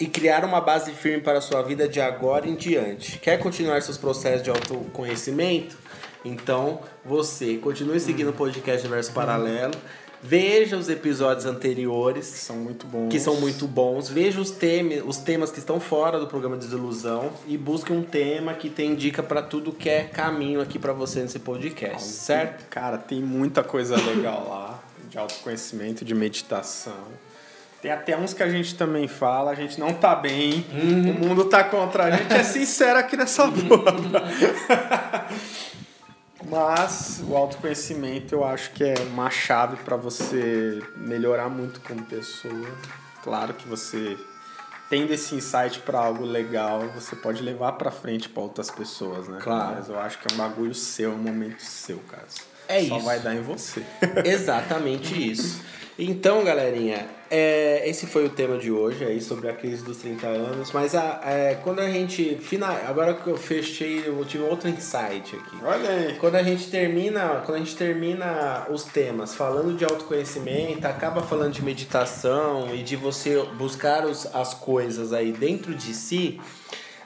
e 0.00 0.06
criar 0.06 0.44
uma 0.44 0.60
base 0.60 0.90
firme 0.92 1.22
para 1.22 1.38
a 1.38 1.40
sua 1.40 1.62
vida 1.62 1.88
de 1.88 2.00
agora 2.00 2.48
em 2.48 2.56
diante. 2.56 3.18
Quer 3.18 3.38
continuar 3.38 3.80
seus 3.82 3.96
processos 3.96 4.42
de 4.42 4.50
autoconhecimento? 4.50 5.78
Então 6.24 6.80
você 7.04 7.56
continue 7.58 8.00
seguindo 8.00 8.30
o 8.30 8.32
podcast 8.32 8.86
Universo 8.86 9.12
Paralelo. 9.12 9.74
Veja 10.22 10.76
os 10.76 10.88
episódios 10.88 11.44
anteriores 11.46 12.26
São 12.26 12.56
muito 12.56 12.86
bons. 12.86 13.08
que 13.10 13.18
são 13.18 13.40
muito 13.40 13.66
bons. 13.66 14.08
Veja 14.08 14.40
os, 14.40 14.52
teme, 14.52 15.02
os 15.04 15.16
temas 15.16 15.50
que 15.50 15.58
estão 15.58 15.80
fora 15.80 16.20
do 16.20 16.28
programa 16.28 16.56
Desilusão 16.56 17.32
e 17.46 17.58
busque 17.58 17.92
um 17.92 18.02
tema 18.02 18.54
que 18.54 18.70
tem 18.70 18.94
dica 18.94 19.20
para 19.22 19.42
tudo 19.42 19.72
que 19.72 19.88
é 19.90 20.04
caminho 20.04 20.60
aqui 20.60 20.78
para 20.78 20.92
você 20.92 21.20
nesse 21.20 21.40
podcast, 21.40 22.06
certo? 22.08 22.68
Cara, 22.70 22.96
tem 22.98 23.20
muita 23.20 23.64
coisa 23.64 23.96
legal 23.96 24.46
lá, 24.48 24.78
de 25.10 25.18
autoconhecimento, 25.18 26.04
de 26.04 26.14
meditação. 26.14 26.92
Tem 27.82 27.90
até 27.90 28.16
uns 28.16 28.32
que 28.32 28.44
a 28.44 28.48
gente 28.48 28.76
também 28.76 29.08
fala, 29.08 29.50
a 29.50 29.56
gente 29.56 29.80
não 29.80 29.92
tá 29.92 30.14
bem, 30.14 30.64
o 30.72 31.26
mundo 31.26 31.46
tá 31.46 31.64
contra 31.64 32.04
a 32.04 32.10
gente, 32.12 32.32
é 32.32 32.44
sincero 32.44 32.96
aqui 32.96 33.16
nessa 33.16 33.48
porra. 33.50 35.26
Mas 36.52 37.22
o 37.26 37.34
autoconhecimento 37.34 38.34
eu 38.34 38.44
acho 38.44 38.72
que 38.72 38.84
é 38.84 38.94
uma 39.10 39.30
chave 39.30 39.76
para 39.78 39.96
você 39.96 40.82
melhorar 40.98 41.48
muito 41.48 41.80
como 41.80 42.04
pessoa. 42.04 42.68
Claro 43.24 43.54
que 43.54 43.66
você 43.66 44.18
tendo 44.90 45.14
esse 45.14 45.34
insight 45.34 45.78
para 45.78 45.98
algo 45.98 46.22
legal, 46.22 46.80
você 46.94 47.16
pode 47.16 47.42
levar 47.42 47.72
para 47.72 47.90
frente 47.90 48.28
para 48.28 48.42
outras 48.42 48.70
pessoas, 48.70 49.26
né? 49.26 49.38
Claro. 49.40 49.76
Mas 49.76 49.88
eu 49.88 49.98
acho 49.98 50.18
que 50.18 50.30
é 50.30 50.34
um 50.34 50.36
bagulho 50.36 50.74
seu, 50.74 51.12
é 51.12 51.14
um 51.14 51.18
momento 51.18 51.60
seu, 51.60 51.96
cara. 52.00 52.26
É 52.68 52.84
Só 52.84 52.96
isso. 52.96 53.06
vai 53.06 53.18
dar 53.18 53.34
em 53.34 53.40
você. 53.40 53.82
Exatamente 54.22 55.32
isso. 55.32 55.62
Então, 56.04 56.42
galerinha, 56.42 57.06
é, 57.30 57.88
esse 57.88 58.08
foi 58.08 58.26
o 58.26 58.30
tema 58.30 58.58
de 58.58 58.72
hoje 58.72 59.04
aí 59.04 59.20
sobre 59.20 59.48
a 59.48 59.52
crise 59.52 59.84
dos 59.84 59.98
30 59.98 60.26
anos. 60.26 60.72
Mas 60.72 60.96
a, 60.96 61.20
é, 61.24 61.54
quando 61.62 61.78
a 61.78 61.88
gente. 61.88 62.34
Final, 62.38 62.76
agora 62.88 63.14
que 63.14 63.28
eu 63.28 63.36
fechei, 63.36 64.02
eu 64.04 64.24
tive 64.24 64.42
outro 64.42 64.68
insight 64.68 65.36
aqui. 65.36 65.56
Olha 65.62 65.88
aí. 65.88 66.16
Quando 66.18 66.34
a 66.34 66.42
gente 66.42 66.68
termina, 66.68 67.42
quando 67.46 67.54
a 67.54 67.58
gente 67.60 67.76
termina 67.76 68.66
os 68.68 68.82
temas 68.82 69.32
falando 69.32 69.76
de 69.76 69.84
autoconhecimento, 69.84 70.84
acaba 70.86 71.22
falando 71.22 71.52
de 71.52 71.62
meditação 71.62 72.74
e 72.74 72.82
de 72.82 72.96
você 72.96 73.40
buscar 73.56 74.04
os, 74.04 74.26
as 74.34 74.54
coisas 74.54 75.12
aí 75.12 75.30
dentro 75.30 75.72
de 75.72 75.94
si, 75.94 76.40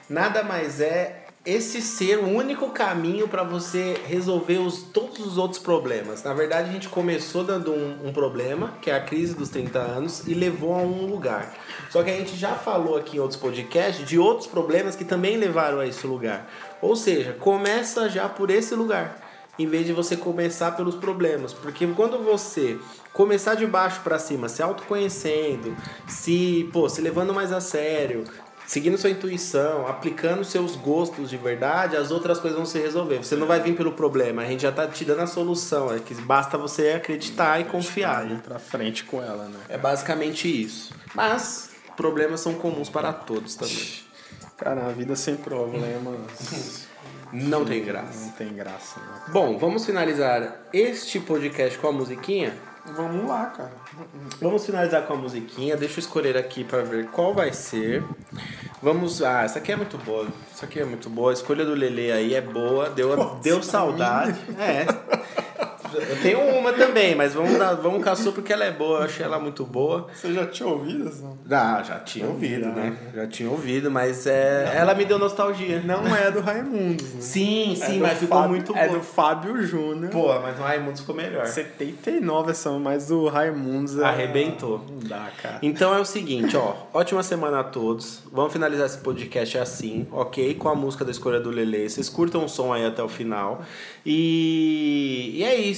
nada 0.09 0.41
mais 0.41 0.81
é 0.81 1.26
esse 1.47 1.81
ser 1.81 2.17
o 2.17 2.27
único 2.27 2.71
caminho 2.71 3.25
para 3.25 3.41
você 3.41 3.95
resolver 4.05 4.57
os, 4.57 4.83
todos 4.83 5.25
os 5.25 5.37
outros 5.37 5.61
problemas. 5.61 6.21
Na 6.21 6.33
verdade, 6.33 6.69
a 6.69 6.73
gente 6.73 6.89
começou 6.89 7.41
dando 7.41 7.71
um, 7.71 8.09
um 8.09 8.11
problema, 8.11 8.73
que 8.81 8.91
é 8.91 8.95
a 8.95 8.99
crise 8.99 9.33
dos 9.33 9.47
30 9.47 9.79
anos, 9.79 10.27
e 10.27 10.33
levou 10.33 10.73
a 10.73 10.79
um 10.79 11.05
lugar. 11.05 11.55
Só 11.89 12.03
que 12.03 12.11
a 12.11 12.17
gente 12.17 12.35
já 12.35 12.55
falou 12.55 12.97
aqui 12.97 13.15
em 13.15 13.21
outros 13.21 13.39
podcasts 13.39 14.05
de 14.05 14.19
outros 14.19 14.45
problemas 14.45 14.93
que 14.93 15.05
também 15.05 15.37
levaram 15.37 15.79
a 15.79 15.87
esse 15.87 16.05
lugar. 16.05 16.51
Ou 16.81 16.97
seja, 16.97 17.31
começa 17.39 18.09
já 18.09 18.27
por 18.27 18.49
esse 18.49 18.75
lugar 18.75 19.25
em 19.57 19.65
vez 19.65 19.85
de 19.85 19.93
você 19.93 20.17
começar 20.17 20.71
pelos 20.71 20.95
problemas. 20.95 21.53
Porque 21.53 21.87
quando 21.87 22.21
você 22.23 22.77
começar 23.13 23.55
de 23.55 23.65
baixo 23.65 24.01
para 24.03 24.19
cima, 24.19 24.49
se 24.49 24.61
autoconhecendo, 24.61 25.75
se, 26.07 26.69
pô, 26.71 26.87
se 26.89 27.01
levando 27.01 27.33
mais 27.33 27.51
a 27.51 27.61
sério, 27.61 28.25
seguindo 28.67 28.97
sua 28.97 29.09
intuição, 29.09 29.87
aplicando 29.87 30.43
seus 30.43 30.75
gostos 30.75 31.29
de 31.29 31.37
verdade, 31.37 31.95
as 31.95 32.11
outras 32.11 32.37
coisas 32.39 32.57
vão 32.57 32.65
se 32.65 32.77
resolver. 32.77 33.17
Você 33.19 33.35
não 33.35 33.47
vai 33.47 33.61
vir 33.61 33.75
pelo 33.75 33.93
problema, 33.93 34.43
a 34.43 34.45
gente 34.45 34.61
já 34.61 34.71
tá 34.71 34.85
te 34.85 35.05
dando 35.05 35.21
a 35.21 35.27
solução, 35.27 35.91
é 35.91 35.99
que 35.99 36.13
basta 36.13 36.57
você 36.57 36.89
acreditar 36.89 37.59
e 37.59 37.63
confiar, 37.63 38.25
né? 38.25 38.41
Pra 38.43 38.59
frente 38.59 39.05
com 39.05 39.23
ela, 39.23 39.45
né? 39.45 39.59
É 39.69 39.77
basicamente 39.77 40.47
isso. 40.47 40.93
Mas 41.15 41.71
problemas 41.95 42.41
são 42.41 42.53
comuns 42.55 42.89
para 42.89 43.13
todos 43.13 43.55
também. 43.55 44.05
Cara, 44.57 44.87
a 44.87 44.91
vida 44.91 45.15
sem 45.15 45.35
problemas 45.37 46.87
Não 47.31 47.65
tem 47.65 47.83
graça. 47.83 48.25
não 48.25 48.31
tem 48.31 48.53
graça, 48.53 48.99
né? 48.99 49.21
Bom, 49.29 49.57
vamos 49.57 49.85
finalizar 49.85 50.61
este 50.71 51.19
podcast 51.19 51.77
com 51.77 51.87
a 51.87 51.91
musiquinha? 51.91 52.55
Vamos 52.85 53.27
lá, 53.27 53.47
cara. 53.47 53.73
Vamos 54.41 54.65
finalizar 54.65 55.03
com 55.03 55.13
a 55.13 55.17
musiquinha. 55.17 55.75
Deixa 55.75 55.95
eu 55.95 55.99
escolher 55.99 56.37
aqui 56.37 56.63
pra 56.63 56.81
ver 56.81 57.07
qual 57.07 57.33
vai 57.33 57.53
ser. 57.53 58.03
Vamos. 58.81 59.21
Ah, 59.21 59.43
essa 59.43 59.59
aqui 59.59 59.71
é 59.71 59.75
muito 59.75 59.97
boa. 59.97 60.27
Essa 60.53 60.65
aqui 60.65 60.79
é 60.79 60.85
muito 60.85 61.09
boa. 61.09 61.31
A 61.31 61.33
escolha 61.33 61.65
do 61.65 61.73
Lele 61.73 62.11
aí 62.11 62.35
é 62.35 62.41
boa. 62.41 62.89
Deu, 62.89 63.15
deu 63.41 63.63
saudade. 63.63 64.39
É. 64.59 64.85
Eu 65.93 66.21
tenho 66.21 66.39
uma 66.57 66.73
também, 66.73 67.15
mas 67.15 67.33
vamos, 67.33 67.57
dar, 67.57 67.73
vamos 67.75 68.03
com 68.03 68.09
a 68.09 68.15
sua 68.15 68.31
porque 68.31 68.51
ela 68.53 68.65
é 68.65 68.71
boa. 68.71 68.99
Eu 68.99 69.03
achei 69.05 69.25
ela 69.25 69.39
muito 69.39 69.65
boa. 69.65 70.07
Você 70.13 70.33
já 70.33 70.45
tinha 70.45 70.67
ouvido 70.67 71.07
essa? 71.07 71.23
Ah, 71.49 71.83
já 71.83 71.99
tinha 71.99 72.25
ouvido, 72.27 72.67
né? 72.67 72.95
Já 73.15 73.27
tinha 73.27 73.49
ouvido, 73.49 73.89
mas 73.91 74.25
é, 74.27 74.73
ela 74.75 74.93
me 74.93 75.05
deu 75.05 75.17
nostalgia. 75.19 75.81
Não 75.85 76.15
é 76.15 76.29
do 76.31 76.39
Raimundos, 76.41 77.13
né? 77.13 77.21
Sim, 77.21 77.73
É 77.73 77.85
sim, 77.85 77.93
do 77.99 78.03
mas 78.03 78.17
ficou 78.19 78.37
Fábio- 78.37 78.49
muito 78.49 78.75
É 78.75 78.87
boa. 78.87 78.99
do 78.99 79.03
Fábio 79.03 79.63
Júnior. 79.63 80.11
Pô, 80.11 80.27
mas 80.39 80.57
no 80.57 80.63
Raimundos 80.63 81.01
ficou 81.01 81.15
melhor. 81.15 81.45
79 81.45 82.51
essa, 82.51 82.71
mas 82.71 83.07
do 83.07 83.27
Raimundos... 83.27 83.97
é- 83.97 84.03
Arrebentou. 84.05 84.83
Não 84.89 84.99
dá, 85.07 85.29
cara. 85.41 85.59
Então 85.61 85.93
é 85.95 85.99
o 85.99 86.05
seguinte, 86.05 86.55
ó. 86.57 86.73
Ótima 86.93 87.23
semana 87.23 87.59
a 87.59 87.63
todos. 87.63 88.21
Vamos 88.31 88.51
finalizar 88.53 88.85
esse 88.85 88.97
podcast 88.99 89.57
assim, 89.57 90.07
ok? 90.11 90.53
Com 90.55 90.69
a 90.69 90.75
música 90.75 91.03
da 91.05 91.11
escolha 91.11 91.39
do 91.39 91.49
Lele. 91.49 91.89
Vocês 91.89 92.09
curtam 92.09 92.43
o 92.45 92.49
som 92.49 92.73
aí 92.73 92.85
até 92.85 93.01
o 93.03 93.09
final. 93.09 93.61
E, 94.05 95.31
e 95.35 95.43
é 95.43 95.55
isso. 95.55 95.76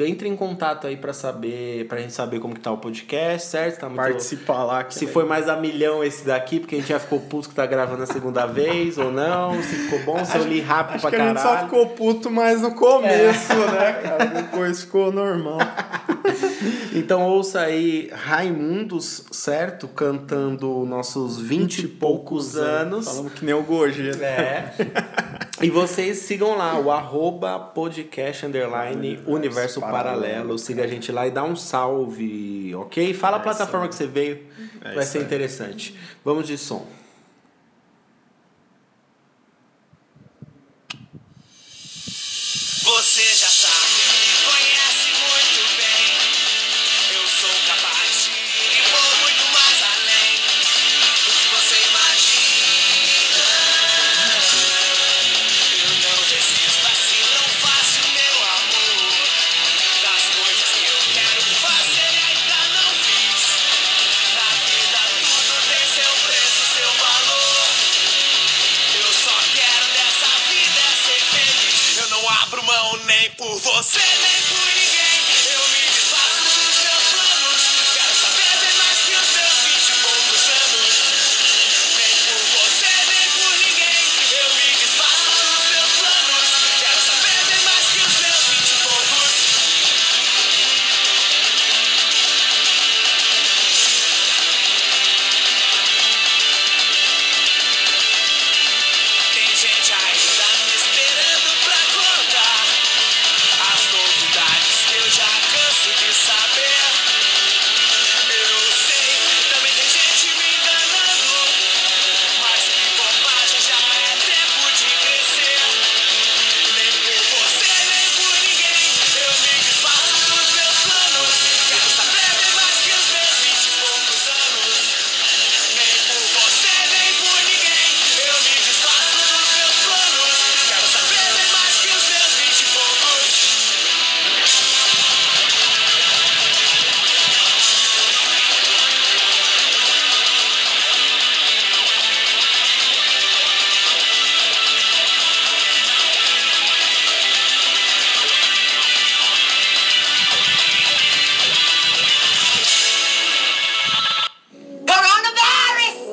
Entre 0.00 0.28
em 0.28 0.34
contato 0.34 0.88
aí 0.88 0.96
pra 0.96 1.12
saber, 1.12 1.86
pra 1.86 2.00
gente 2.00 2.12
saber 2.12 2.40
como 2.40 2.52
que 2.52 2.60
tá 2.60 2.72
o 2.72 2.78
podcast, 2.78 3.48
certo? 3.48 3.78
Tá 3.78 3.86
muito... 3.88 4.00
Participar 4.02 4.64
lá. 4.64 4.86
Se 4.90 5.04
é 5.04 5.08
foi 5.08 5.24
mais 5.24 5.48
a 5.48 5.56
milhão 5.56 6.02
esse 6.02 6.24
daqui, 6.24 6.58
porque 6.58 6.74
a 6.74 6.78
gente 6.78 6.88
já 6.88 6.98
ficou 6.98 7.20
puto 7.20 7.48
que 7.48 7.54
tá 7.54 7.64
gravando 7.64 8.02
a 8.02 8.06
segunda 8.06 8.44
vez 8.48 8.98
ou 8.98 9.12
não, 9.12 9.54
se 9.62 9.76
ficou 9.76 10.00
bom, 10.00 10.24
se 10.24 10.36
eu 10.36 10.44
li 10.44 10.60
rápido 10.60 10.96
Acho 10.96 11.02
pra 11.02 11.10
que 11.10 11.16
a 11.16 11.28
gente 11.28 11.36
caralho. 11.36 11.60
só 11.60 11.64
ficou 11.64 11.86
puto 11.90 12.28
mais 12.28 12.60
no 12.60 12.74
começo, 12.74 13.54
né, 13.54 13.92
cara? 14.02 14.24
Depois 14.26 14.80
ficou 14.80 15.12
normal. 15.12 15.58
Então 16.94 17.22
ouça 17.22 17.60
aí 17.60 18.08
Raimundos, 18.12 19.24
certo? 19.30 19.88
Cantando 19.88 20.86
nossos 20.86 21.38
20 21.40 21.80
e 21.80 21.88
poucos 21.88 22.56
anos. 22.56 23.04
Falamos 23.06 23.32
que 23.32 23.44
nem 23.44 23.54
o 23.54 23.62
Gojira. 23.62 24.24
É. 24.24 24.74
E 25.62 25.70
vocês 25.70 26.18
sigam 26.18 26.56
lá, 26.56 26.78
o 26.78 26.90
arroba 26.90 27.58
podcast 27.58 28.44
underline 28.44 29.20
universo 29.24 29.80
paralelo. 29.80 30.58
Siga 30.58 30.82
a 30.84 30.86
gente 30.86 31.12
lá 31.12 31.28
e 31.28 31.30
dá 31.30 31.44
um 31.44 31.54
salve, 31.54 32.74
ok? 32.74 33.14
Fala 33.14 33.36
a 33.36 33.40
plataforma 33.40 33.86
que 33.86 33.94
você 33.94 34.06
veio, 34.06 34.40
vai 34.82 34.98
isso 34.98 35.12
ser 35.12 35.18
aí. 35.18 35.24
interessante. 35.24 35.96
Vamos 36.24 36.46
de 36.48 36.58
som. 36.58 36.84